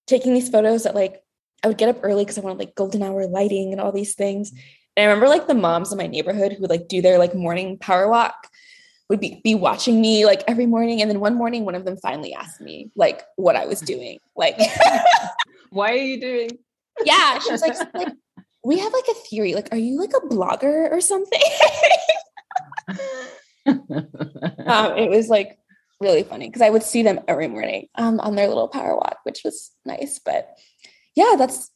taking 0.08 0.34
these 0.34 0.50
photos 0.50 0.84
that 0.84 0.96
like 0.96 1.22
I 1.64 1.68
would 1.68 1.78
get 1.78 1.90
up 1.90 2.00
early 2.04 2.24
because 2.24 2.38
I 2.38 2.42
wanted 2.42 2.60
like 2.60 2.76
golden 2.76 3.04
hour 3.04 3.28
lighting 3.28 3.72
and 3.72 3.80
all 3.80 3.92
these 3.92 4.16
things. 4.16 4.52
And 4.98 5.04
I 5.04 5.08
remember 5.08 5.30
like 5.30 5.48
the 5.48 5.54
moms 5.54 5.92
in 5.92 5.98
my 5.98 6.08
neighborhood 6.08 6.54
who 6.54 6.62
would 6.62 6.70
like 6.70 6.88
do 6.88 7.02
their 7.02 7.18
like 7.18 7.36
morning 7.36 7.78
power 7.78 8.10
walk 8.10 8.50
would 9.10 9.20
be, 9.20 9.42
be 9.44 9.56
watching 9.56 10.02
me 10.02 10.26
like 10.26 10.44
every 10.48 10.66
morning. 10.66 11.02
And 11.02 11.10
then 11.10 11.20
one 11.20 11.36
morning, 11.36 11.66
one 11.66 11.76
of 11.76 11.86
them 11.86 11.98
finally 11.98 12.34
asked 12.34 12.62
me 12.62 12.92
like 12.96 13.22
what 13.36 13.56
I 13.56 13.66
was 13.66 13.82
doing. 13.82 14.20
Like, 14.36 14.58
why 15.72 15.92
are 15.92 15.96
you 15.96 16.22
doing? 16.22 16.50
Yeah. 17.06 17.40
She 17.40 17.52
was 17.52 17.62
like, 17.62 17.78
like, 17.96 18.14
we 18.64 18.78
have 18.78 18.94
like 18.94 19.06
a 19.10 19.14
theory. 19.14 19.56
Like, 19.56 19.70
are 19.72 19.78
you 19.78 20.00
like 20.00 20.12
a 20.12 20.28
blogger 20.28 20.92
or 20.92 21.02
something? 21.02 21.42
um, 23.66 24.98
it 24.98 25.10
was 25.10 25.30
like 25.30 25.58
really 26.00 26.22
funny 26.22 26.48
because 26.48 26.62
I 26.62 26.70
would 26.70 26.84
see 26.84 27.02
them 27.02 27.22
every 27.28 27.48
morning 27.48 27.88
um, 27.96 28.20
on 28.20 28.36
their 28.36 28.48
little 28.48 28.68
power 28.68 28.96
walk, 28.96 29.20
which 29.24 29.42
was 29.44 29.72
nice. 29.86 30.20
But 30.20 30.50
yeah, 31.16 31.36
that's 31.38 31.72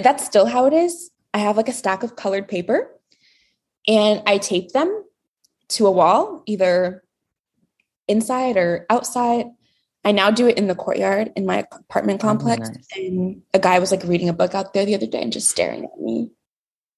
that's 0.00 0.24
still 0.24 0.46
how 0.46 0.66
it 0.66 0.72
is. 0.72 1.10
I 1.34 1.38
have 1.38 1.56
like 1.56 1.68
a 1.68 1.72
stack 1.72 2.02
of 2.02 2.14
colored 2.16 2.46
paper 2.46 2.90
and 3.88 4.22
I 4.26 4.38
tape 4.38 4.70
them 4.70 5.04
to 5.70 5.86
a 5.86 5.90
wall, 5.90 6.42
either 6.46 7.02
inside 8.06 8.56
or 8.56 8.86
outside. 8.90 9.46
I 10.04 10.12
now 10.12 10.30
do 10.30 10.48
it 10.48 10.56
in 10.56 10.66
the 10.66 10.74
courtyard 10.74 11.32
in 11.36 11.44
my 11.44 11.66
apartment 11.70 12.22
oh, 12.22 12.26
complex. 12.26 12.68
Oh, 12.68 12.72
nice. 12.72 12.88
And 12.96 13.42
a 13.52 13.58
guy 13.58 13.78
was 13.78 13.90
like 13.90 14.02
reading 14.04 14.28
a 14.28 14.32
book 14.32 14.54
out 14.54 14.72
there 14.72 14.86
the 14.86 14.94
other 14.94 15.06
day 15.06 15.20
and 15.20 15.32
just 15.32 15.50
staring 15.50 15.84
at 15.84 16.00
me. 16.00 16.30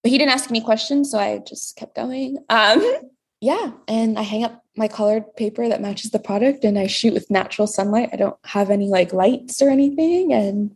But 0.02 0.10
he 0.10 0.18
didn't 0.18 0.32
ask 0.32 0.50
any 0.50 0.60
questions, 0.60 1.10
so 1.10 1.18
I 1.18 1.38
just 1.38 1.76
kept 1.76 1.94
going. 1.96 2.38
Um, 2.48 2.82
yeah, 3.40 3.72
and 3.88 4.18
I 4.18 4.22
hang 4.22 4.44
up 4.44 4.62
my 4.76 4.88
colored 4.88 5.36
paper 5.36 5.68
that 5.68 5.82
matches 5.82 6.10
the 6.10 6.18
product 6.18 6.64
and 6.64 6.78
I 6.78 6.86
shoot 6.86 7.12
with 7.12 7.30
natural 7.30 7.66
sunlight. 7.66 8.10
I 8.12 8.16
don't 8.16 8.36
have 8.44 8.70
any 8.70 8.88
like 8.88 9.12
lights 9.12 9.60
or 9.60 9.68
anything 9.68 10.32
and 10.32 10.74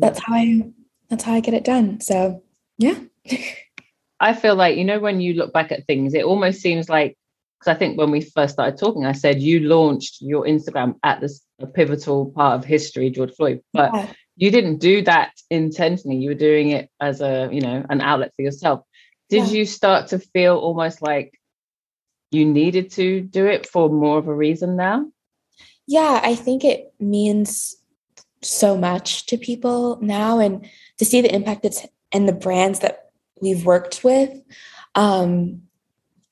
that's 0.00 0.20
how 0.20 0.34
I 0.34 0.70
that's 1.08 1.24
how 1.24 1.34
I 1.34 1.40
get 1.40 1.54
it 1.54 1.64
done. 1.64 2.00
So, 2.00 2.42
yeah. 2.78 2.98
I 4.20 4.32
feel 4.32 4.54
like 4.54 4.76
you 4.76 4.84
know 4.84 5.00
when 5.00 5.20
you 5.20 5.34
look 5.34 5.52
back 5.52 5.72
at 5.72 5.86
things, 5.86 6.14
it 6.14 6.24
almost 6.24 6.60
seems 6.60 6.88
like 6.88 7.16
because 7.64 7.76
I 7.76 7.78
think 7.78 7.98
when 7.98 8.10
we 8.10 8.20
first 8.20 8.54
started 8.54 8.78
talking, 8.78 9.06
I 9.06 9.12
said 9.12 9.40
you 9.40 9.60
launched 9.60 10.20
your 10.20 10.44
Instagram 10.44 10.96
at 11.02 11.20
this 11.20 11.42
pivotal 11.74 12.30
part 12.30 12.58
of 12.58 12.64
history, 12.64 13.10
George 13.10 13.34
Floyd, 13.34 13.62
but 13.72 13.90
yeah. 13.94 14.12
you 14.36 14.50
didn't 14.50 14.78
do 14.78 15.02
that 15.02 15.32
intentionally. 15.50 16.16
You 16.16 16.30
were 16.30 16.34
doing 16.34 16.70
it 16.70 16.90
as 17.00 17.20
a 17.20 17.48
you 17.50 17.60
know 17.60 17.84
an 17.88 18.00
outlet 18.00 18.32
for 18.36 18.42
yourself. 18.42 18.80
Did 19.30 19.46
yeah. 19.46 19.52
you 19.52 19.66
start 19.66 20.08
to 20.08 20.18
feel 20.18 20.56
almost 20.56 21.00
like 21.00 21.38
you 22.30 22.44
needed 22.44 22.90
to 22.92 23.20
do 23.20 23.46
it 23.46 23.66
for 23.66 23.88
more 23.88 24.18
of 24.18 24.28
a 24.28 24.34
reason 24.34 24.76
now? 24.76 25.06
Yeah, 25.86 26.20
I 26.22 26.34
think 26.34 26.64
it 26.64 26.92
means 26.98 27.76
so 28.42 28.76
much 28.76 29.26
to 29.26 29.38
people 29.38 29.98
now 30.02 30.38
and 30.38 30.68
to 30.98 31.04
see 31.04 31.22
the 31.22 31.34
impact 31.34 31.64
it's 31.64 31.86
and 32.12 32.28
the 32.28 32.32
brands 32.32 32.80
that 32.80 33.10
we've 33.40 33.64
worked 33.64 34.04
with 34.04 34.30
um 34.94 35.62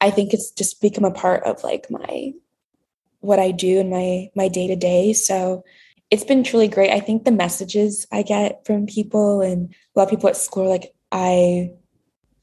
i 0.02 0.10
think 0.10 0.32
it's 0.32 0.50
just 0.50 0.80
become 0.80 1.04
a 1.04 1.10
part 1.10 1.42
of 1.44 1.62
like 1.64 1.90
my 1.90 2.32
what 3.20 3.38
i 3.38 3.50
do 3.50 3.78
in 3.78 3.88
my 3.88 4.28
my 4.34 4.48
day 4.48 4.66
to 4.66 4.76
day 4.76 5.12
so 5.12 5.64
it's 6.10 6.24
been 6.24 6.44
truly 6.44 6.68
great 6.68 6.90
i 6.90 7.00
think 7.00 7.24
the 7.24 7.30
messages 7.30 8.06
i 8.12 8.22
get 8.22 8.64
from 8.66 8.86
people 8.86 9.40
and 9.40 9.72
a 9.72 9.98
lot 9.98 10.04
of 10.04 10.10
people 10.10 10.28
at 10.28 10.36
school 10.36 10.68
like 10.68 10.92
i 11.10 11.70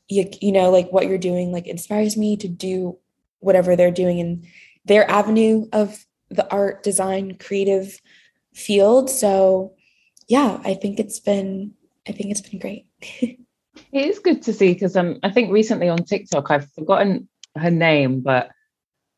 you, 0.07 0.27
you 0.41 0.51
know 0.51 0.71
like 0.71 0.89
what 0.91 1.07
you're 1.07 1.17
doing 1.17 1.51
like 1.51 1.67
inspires 1.67 2.17
me 2.17 2.35
to 2.35 2.47
do 2.47 2.97
whatever 3.39 3.75
they're 3.75 3.91
doing 3.91 4.19
in 4.19 4.47
their 4.85 5.09
avenue 5.09 5.67
of 5.71 6.05
the 6.29 6.49
art 6.51 6.83
design 6.83 7.35
creative 7.37 7.99
field. 8.53 9.09
So 9.09 9.73
yeah, 10.27 10.59
I 10.63 10.73
think 10.73 10.99
it's 10.99 11.19
been 11.19 11.73
I 12.07 12.11
think 12.11 12.31
it's 12.31 12.41
been 12.41 12.59
great. 12.59 12.85
it 13.11 13.37
is 13.91 14.19
good 14.19 14.41
to 14.43 14.53
see 14.53 14.73
because 14.73 14.95
um 14.95 15.19
I 15.23 15.31
think 15.31 15.51
recently 15.51 15.89
on 15.89 16.03
TikTok 16.03 16.51
I've 16.51 16.71
forgotten 16.73 17.27
her 17.57 17.71
name, 17.71 18.21
but 18.21 18.49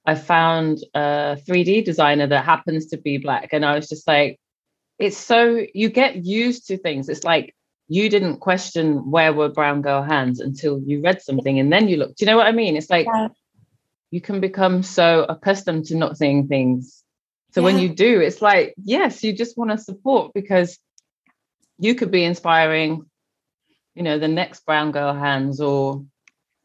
I 0.05 0.15
found 0.15 0.79
a 0.93 1.37
3D 1.47 1.85
designer 1.85 2.27
that 2.27 2.45
happens 2.45 2.87
to 2.87 2.97
be 2.97 3.17
black. 3.17 3.49
And 3.53 3.65
I 3.65 3.75
was 3.75 3.87
just 3.87 4.07
like, 4.07 4.39
it's 4.97 5.17
so 5.17 5.65
you 5.73 5.89
get 5.89 6.25
used 6.25 6.67
to 6.67 6.77
things. 6.77 7.09
It's 7.09 7.23
like 7.23 7.55
you 7.87 8.09
didn't 8.09 8.37
question 8.37 9.11
where 9.11 9.33
were 9.33 9.49
brown 9.49 9.81
girl 9.81 10.01
hands 10.01 10.39
until 10.39 10.79
you 10.85 11.01
read 11.01 11.21
something 11.21 11.59
and 11.59 11.71
then 11.71 11.87
you 11.87 11.97
look. 11.97 12.15
Do 12.15 12.25
you 12.25 12.31
know 12.31 12.37
what 12.37 12.47
I 12.47 12.51
mean? 12.51 12.77
It's 12.77 12.89
like 12.89 13.07
yeah. 13.13 13.29
you 14.11 14.21
can 14.21 14.39
become 14.39 14.83
so 14.83 15.25
accustomed 15.27 15.85
to 15.85 15.95
not 15.95 16.17
seeing 16.17 16.47
things 16.47 17.01
so 17.51 17.59
yeah. 17.61 17.65
when 17.65 17.79
you 17.79 17.89
do, 17.89 18.21
it's 18.21 18.41
like, 18.41 18.73
yes, 18.81 19.23
you 19.23 19.33
just 19.33 19.57
want 19.57 19.71
to 19.71 19.77
support 19.77 20.31
because 20.33 20.79
you 21.77 21.95
could 21.95 22.11
be 22.11 22.23
inspiring, 22.23 23.05
you 23.93 24.03
know, 24.03 24.17
the 24.19 24.27
next 24.27 24.65
brown 24.65 24.91
girl 24.91 25.13
hands 25.13 25.59
or 25.59 26.05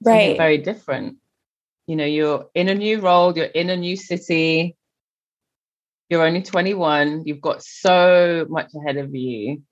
right. 0.05 0.37
very 0.37 0.59
different. 0.59 1.17
You 1.87 1.97
know, 1.97 2.05
you're 2.05 2.49
in 2.55 2.69
a 2.69 2.75
new 2.75 3.01
role, 3.01 3.37
you're 3.37 3.47
in 3.47 3.71
a 3.71 3.77
new 3.77 3.97
city, 3.97 4.77
you're 6.09 6.27
only 6.27 6.43
21, 6.43 7.23
you've 7.27 7.41
got 7.41 7.63
so 7.63 8.47
much 8.49 8.73
ahead 8.75 8.97
of 8.97 9.15
you. 9.15 9.63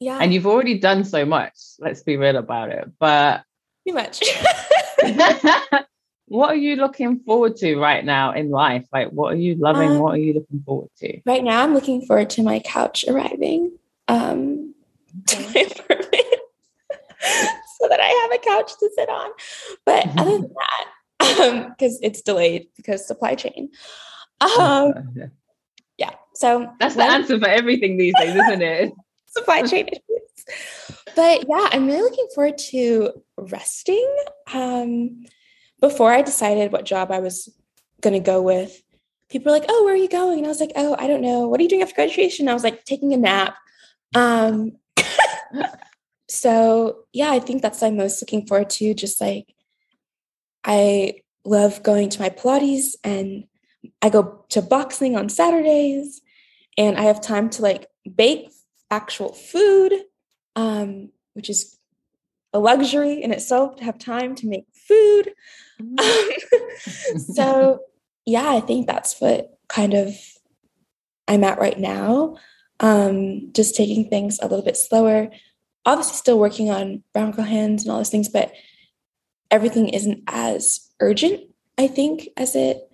Yeah. 0.00 0.18
And 0.20 0.32
you've 0.32 0.46
already 0.46 0.78
done 0.78 1.04
so 1.04 1.24
much. 1.24 1.54
Let's 1.78 2.02
be 2.02 2.16
real 2.16 2.36
about 2.36 2.70
it. 2.70 2.90
But 2.98 3.44
too 3.86 3.94
much. 3.94 4.22
what 6.26 6.50
are 6.50 6.56
you 6.56 6.76
looking 6.76 7.20
forward 7.20 7.56
to 7.56 7.76
right 7.76 8.04
now 8.04 8.32
in 8.32 8.50
life? 8.50 8.86
Like, 8.92 9.10
what 9.10 9.32
are 9.34 9.36
you 9.36 9.56
loving? 9.56 9.90
Um, 9.90 9.98
what 9.98 10.14
are 10.14 10.18
you 10.18 10.34
looking 10.34 10.62
forward 10.64 10.90
to? 10.98 11.20
Right 11.26 11.42
now, 11.42 11.62
I'm 11.62 11.74
looking 11.74 12.02
forward 12.02 12.30
to 12.30 12.42
my 12.42 12.60
couch 12.60 13.04
arriving 13.08 13.72
um, 14.08 14.74
to 15.26 15.40
my 15.40 15.46
apartment 15.70 16.24
so 17.78 17.88
that 17.88 18.00
I 18.00 18.06
have 18.22 18.32
a 18.32 18.38
couch 18.38 18.78
to 18.78 18.90
sit 18.94 19.08
on. 19.08 19.30
But 19.84 20.06
other 20.18 20.38
than 20.38 20.42
that, 20.42 20.86
because 21.36 21.94
um, 21.94 22.00
it's 22.02 22.22
delayed 22.22 22.68
because 22.76 23.06
supply 23.06 23.34
chain. 23.34 23.70
Um, 24.40 24.92
yeah. 25.98 26.10
So 26.34 26.70
that's 26.78 26.96
the 26.96 27.04
answer 27.04 27.38
for 27.38 27.48
everything 27.48 27.96
these 27.96 28.14
days, 28.18 28.34
isn't 28.34 28.62
it? 28.62 28.92
supply 29.26 29.62
chain 29.62 29.88
issues. 29.88 31.00
But 31.14 31.44
yeah, 31.48 31.68
I'm 31.72 31.86
really 31.86 32.02
looking 32.02 32.28
forward 32.34 32.58
to 32.70 33.10
resting. 33.36 34.16
Um, 34.52 35.24
before 35.80 36.12
I 36.12 36.22
decided 36.22 36.72
what 36.72 36.84
job 36.84 37.10
I 37.10 37.20
was 37.20 37.48
going 38.00 38.14
to 38.14 38.20
go 38.20 38.42
with, 38.42 38.82
people 39.28 39.52
were 39.52 39.58
like, 39.58 39.68
"Oh, 39.68 39.84
where 39.84 39.94
are 39.94 39.96
you 39.96 40.08
going?" 40.08 40.38
And 40.38 40.46
I 40.46 40.50
was 40.50 40.60
like, 40.60 40.72
"Oh, 40.76 40.96
I 40.98 41.06
don't 41.06 41.22
know. 41.22 41.48
What 41.48 41.60
are 41.60 41.62
you 41.62 41.68
doing 41.68 41.82
after 41.82 41.94
graduation?" 41.94 42.48
I 42.48 42.54
was 42.54 42.64
like, 42.64 42.84
"Taking 42.84 43.12
a 43.12 43.16
nap." 43.16 43.56
Um, 44.14 44.72
so 46.28 47.04
yeah, 47.12 47.30
I 47.30 47.38
think 47.38 47.62
that's 47.62 47.80
what 47.80 47.88
I'm 47.88 47.96
most 47.96 48.22
looking 48.22 48.46
forward 48.46 48.70
to. 48.70 48.94
Just 48.94 49.20
like 49.20 49.54
I 50.64 51.22
love 51.44 51.82
going 51.82 52.08
to 52.10 52.20
my 52.20 52.28
Pilates, 52.28 52.94
and 53.02 53.44
I 54.02 54.10
go 54.10 54.44
to 54.50 54.62
boxing 54.62 55.16
on 55.16 55.28
Saturdays, 55.28 56.20
and 56.76 56.96
I 56.96 57.02
have 57.02 57.20
time 57.20 57.50
to 57.50 57.62
like 57.62 57.86
bake 58.14 58.50
actual 58.90 59.32
food, 59.32 59.92
um, 60.56 61.10
which 61.34 61.48
is 61.48 61.76
a 62.52 62.58
luxury 62.58 63.22
in 63.22 63.32
itself 63.32 63.76
to 63.76 63.84
have 63.84 63.98
time 63.98 64.34
to 64.36 64.48
make 64.48 64.66
food. 64.74 65.32
Mm-hmm. 65.80 67.18
so, 67.34 67.80
yeah, 68.26 68.48
I 68.50 68.60
think 68.60 68.86
that's 68.86 69.20
what 69.20 69.58
kind 69.68 69.94
of 69.94 70.14
I'm 71.28 71.44
at 71.44 71.60
right 71.60 71.78
now. 71.78 72.36
Um, 72.80 73.52
just 73.52 73.76
taking 73.76 74.08
things 74.08 74.38
a 74.40 74.48
little 74.48 74.64
bit 74.64 74.76
slower. 74.76 75.30
Obviously, 75.86 76.16
still 76.16 76.38
working 76.38 76.70
on 76.70 77.04
brown 77.12 77.30
girl 77.30 77.44
hands 77.44 77.82
and 77.82 77.92
all 77.92 77.98
those 77.98 78.10
things, 78.10 78.28
but 78.28 78.52
everything 79.50 79.88
isn't 79.88 80.22
as 80.26 80.88
urgent, 81.00 81.42
I 81.78 81.86
think, 81.86 82.28
as 82.36 82.54
it 82.54 82.90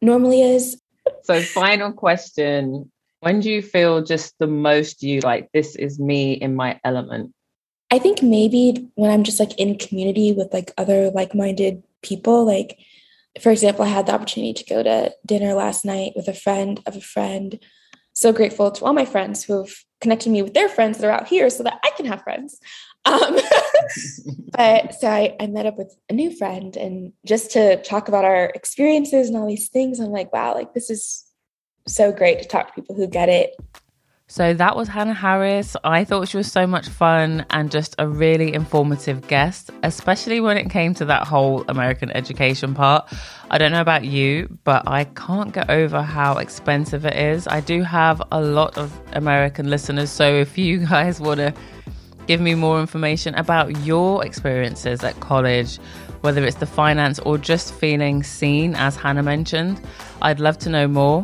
normally 0.00 0.42
is. 0.42 0.80
So, 1.22 1.40
final 1.40 1.92
question 1.92 2.90
When 3.20 3.40
do 3.40 3.50
you 3.50 3.62
feel 3.62 4.02
just 4.02 4.34
the 4.38 4.46
most 4.46 5.02
you 5.02 5.20
like, 5.20 5.48
this 5.52 5.76
is 5.76 5.98
me 5.98 6.34
in 6.34 6.54
my 6.54 6.78
element? 6.84 7.32
I 7.90 7.98
think 7.98 8.22
maybe 8.22 8.88
when 8.96 9.10
I'm 9.10 9.24
just 9.24 9.40
like 9.40 9.58
in 9.58 9.78
community 9.78 10.32
with 10.32 10.52
like 10.52 10.72
other 10.76 11.10
like 11.10 11.34
minded 11.34 11.82
people, 12.02 12.44
like 12.44 12.78
for 13.40 13.50
example, 13.50 13.84
I 13.84 13.88
had 13.88 14.06
the 14.06 14.14
opportunity 14.14 14.52
to 14.52 14.64
go 14.64 14.82
to 14.82 15.14
dinner 15.26 15.54
last 15.54 15.84
night 15.84 16.12
with 16.14 16.28
a 16.28 16.34
friend 16.34 16.80
of 16.86 16.96
a 16.96 17.00
friend. 17.00 17.58
So 18.12 18.32
grateful 18.32 18.70
to 18.70 18.84
all 18.84 18.92
my 18.92 19.04
friends 19.04 19.42
who 19.42 19.58
have 19.58 19.72
connected 20.00 20.30
me 20.30 20.42
with 20.42 20.54
their 20.54 20.68
friends 20.68 20.98
that 20.98 21.06
are 21.06 21.18
out 21.18 21.28
here 21.28 21.50
so 21.50 21.62
that 21.64 21.80
I 21.84 21.90
can 21.96 22.06
have 22.06 22.22
friends. 22.22 22.60
Um, 23.04 23.38
but 24.52 24.94
so 24.94 25.08
I, 25.08 25.36
I 25.40 25.46
met 25.46 25.66
up 25.66 25.76
with 25.76 25.94
a 26.08 26.12
new 26.12 26.34
friend 26.34 26.76
and 26.76 27.12
just 27.26 27.50
to 27.52 27.82
talk 27.82 28.08
about 28.08 28.24
our 28.24 28.46
experiences 28.54 29.28
and 29.28 29.36
all 29.36 29.46
these 29.46 29.68
things, 29.68 30.00
I'm 30.00 30.10
like, 30.10 30.32
wow, 30.32 30.54
like 30.54 30.74
this 30.74 30.90
is 30.90 31.24
so 31.86 32.12
great 32.12 32.40
to 32.42 32.48
talk 32.48 32.68
to 32.68 32.72
people 32.74 32.96
who 32.96 33.06
get 33.06 33.28
it 33.28 33.54
So 34.26 34.54
that 34.54 34.74
was 34.74 34.88
Hannah 34.88 35.12
Harris. 35.12 35.76
I 35.84 36.04
thought 36.04 36.28
she 36.28 36.38
was 36.38 36.50
so 36.50 36.66
much 36.66 36.88
fun 36.88 37.44
and 37.50 37.70
just 37.70 37.94
a 37.98 38.08
really 38.08 38.54
informative 38.54 39.28
guest, 39.28 39.70
especially 39.82 40.40
when 40.40 40.56
it 40.56 40.70
came 40.70 40.94
to 40.94 41.04
that 41.04 41.26
whole 41.26 41.62
American 41.68 42.10
education 42.10 42.74
part. 42.74 43.06
I 43.50 43.58
don't 43.58 43.70
know 43.70 43.82
about 43.82 44.06
you, 44.06 44.58
but 44.64 44.88
I 44.88 45.04
can't 45.04 45.52
get 45.52 45.68
over 45.68 46.00
how 46.00 46.38
expensive 46.38 47.04
it 47.04 47.14
is. 47.14 47.46
I 47.46 47.60
do 47.60 47.82
have 47.82 48.22
a 48.32 48.40
lot 48.40 48.78
of 48.78 48.98
American 49.12 49.68
listeners, 49.68 50.10
so 50.10 50.24
if 50.24 50.56
you 50.56 50.78
guys 50.88 51.20
want 51.20 51.40
to 51.40 51.52
give 52.26 52.40
me 52.40 52.54
more 52.54 52.80
information 52.80 53.34
about 53.34 53.76
your 53.84 54.24
experiences 54.24 55.02
at 55.04 55.18
college, 55.20 55.78
whether 56.20 56.44
it's 56.44 56.56
the 56.56 56.66
finance 56.66 57.18
or 57.20 57.38
just 57.38 57.74
feeling 57.74 58.22
seen, 58.22 58.74
as 58.74 58.96
Hannah 58.96 59.22
mentioned, 59.22 59.80
I'd 60.22 60.40
love 60.40 60.58
to 60.58 60.70
know 60.70 60.88
more. 60.88 61.22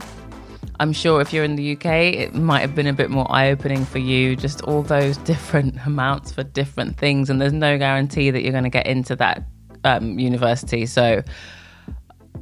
I'm 0.78 0.92
sure 0.92 1.20
if 1.20 1.32
you're 1.32 1.44
in 1.44 1.56
the 1.56 1.72
UK, 1.72 1.86
it 1.86 2.34
might 2.34 2.60
have 2.60 2.74
been 2.74 2.86
a 2.86 2.92
bit 2.92 3.10
more 3.10 3.30
eye 3.30 3.50
opening 3.50 3.84
for 3.84 3.98
you, 3.98 4.34
just 4.34 4.62
all 4.62 4.82
those 4.82 5.16
different 5.32 5.76
amounts 5.86 6.32
for 6.32 6.42
different 6.42 6.96
things. 6.96 7.28
And 7.28 7.40
there's 7.40 7.52
no 7.52 7.76
guarantee 7.78 8.30
that 8.30 8.42
you're 8.42 8.52
going 8.52 8.64
to 8.64 8.70
get 8.70 8.86
into 8.86 9.16
that 9.16 9.44
um, 9.84 10.18
university. 10.18 10.86
So 10.86 11.22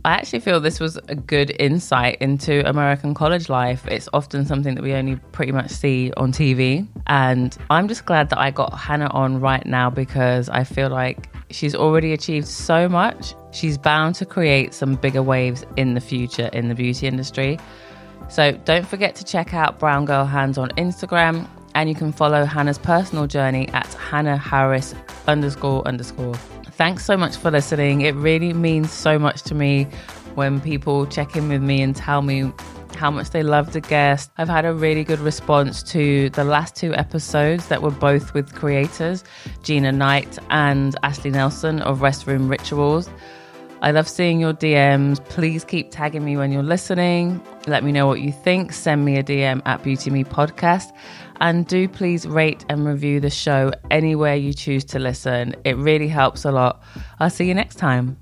I 0.04 0.12
actually 0.12 0.40
feel 0.40 0.60
this 0.60 0.80
was 0.80 0.96
a 1.08 1.14
good 1.14 1.54
insight 1.58 2.18
into 2.20 2.66
American 2.68 3.14
college 3.14 3.48
life. 3.48 3.86
It's 3.88 4.08
often 4.12 4.46
something 4.46 4.74
that 4.74 4.82
we 4.82 4.92
only 4.92 5.16
pretty 5.32 5.52
much 5.52 5.70
see 5.70 6.12
on 6.16 6.32
TV. 6.32 6.86
And 7.08 7.56
I'm 7.68 7.88
just 7.88 8.06
glad 8.06 8.30
that 8.30 8.38
I 8.38 8.50
got 8.50 8.78
Hannah 8.78 9.10
on 9.10 9.40
right 9.40 9.66
now 9.66 9.90
because 9.90 10.48
I 10.48 10.64
feel 10.64 10.88
like 10.88 11.28
she's 11.50 11.74
already 11.74 12.12
achieved 12.12 12.46
so 12.46 12.88
much. 12.88 13.34
She's 13.50 13.76
bound 13.76 14.14
to 14.16 14.26
create 14.26 14.72
some 14.72 14.94
bigger 14.94 15.22
waves 15.22 15.64
in 15.76 15.94
the 15.94 16.00
future 16.00 16.48
in 16.52 16.68
the 16.68 16.74
beauty 16.74 17.06
industry. 17.06 17.58
So 18.28 18.52
don't 18.52 18.86
forget 18.86 19.14
to 19.16 19.24
check 19.24 19.52
out 19.52 19.78
Brown 19.78 20.04
Girl 20.04 20.24
Hands 20.24 20.56
on 20.58 20.68
Instagram, 20.70 21.48
and 21.74 21.88
you 21.88 21.94
can 21.94 22.12
follow 22.12 22.44
Hannah's 22.44 22.78
personal 22.78 23.26
journey 23.26 23.68
at 23.70 23.92
Hannah 23.94 24.36
Harris 24.36 24.94
underscore 25.26 25.86
underscore. 25.88 26.34
Thanks 26.78 27.04
so 27.04 27.16
much 27.16 27.34
for 27.34 27.50
listening. 27.50 28.02
It 28.02 28.14
really 28.14 28.52
means 28.52 28.92
so 28.92 29.18
much 29.18 29.42
to 29.42 29.54
me 29.56 29.88
when 30.36 30.60
people 30.60 31.06
check 31.06 31.34
in 31.34 31.48
with 31.48 31.60
me 31.60 31.82
and 31.82 31.96
tell 31.96 32.22
me 32.22 32.52
how 32.94 33.10
much 33.10 33.30
they 33.30 33.42
loved 33.42 33.72
the 33.72 33.80
guest. 33.80 34.30
I've 34.38 34.48
had 34.48 34.64
a 34.64 34.72
really 34.72 35.02
good 35.02 35.18
response 35.18 35.82
to 35.94 36.30
the 36.30 36.44
last 36.44 36.76
two 36.76 36.94
episodes 36.94 37.66
that 37.66 37.82
were 37.82 37.90
both 37.90 38.32
with 38.32 38.54
creators, 38.54 39.24
Gina 39.64 39.90
Knight 39.90 40.38
and 40.50 40.94
Ashley 41.02 41.32
Nelson 41.32 41.82
of 41.82 41.98
Restroom 41.98 42.48
Rituals. 42.48 43.10
I 43.80 43.92
love 43.92 44.08
seeing 44.08 44.40
your 44.40 44.52
DMs. 44.52 45.24
Please 45.26 45.64
keep 45.64 45.90
tagging 45.90 46.24
me 46.24 46.36
when 46.36 46.50
you're 46.50 46.64
listening. 46.64 47.40
Let 47.66 47.84
me 47.84 47.92
know 47.92 48.06
what 48.06 48.20
you 48.20 48.32
think. 48.32 48.72
Send 48.72 49.04
me 49.04 49.16
a 49.16 49.22
DM 49.22 49.62
at 49.66 49.82
Beauty 49.84 50.10
Me 50.10 50.24
Podcast. 50.24 50.92
And 51.40 51.66
do 51.66 51.88
please 51.88 52.26
rate 52.26 52.64
and 52.68 52.84
review 52.84 53.20
the 53.20 53.30
show 53.30 53.70
anywhere 53.90 54.34
you 54.34 54.52
choose 54.52 54.84
to 54.86 54.98
listen. 54.98 55.54
It 55.64 55.76
really 55.76 56.08
helps 56.08 56.44
a 56.44 56.50
lot. 56.50 56.82
I'll 57.20 57.30
see 57.30 57.46
you 57.46 57.54
next 57.54 57.76
time. 57.76 58.16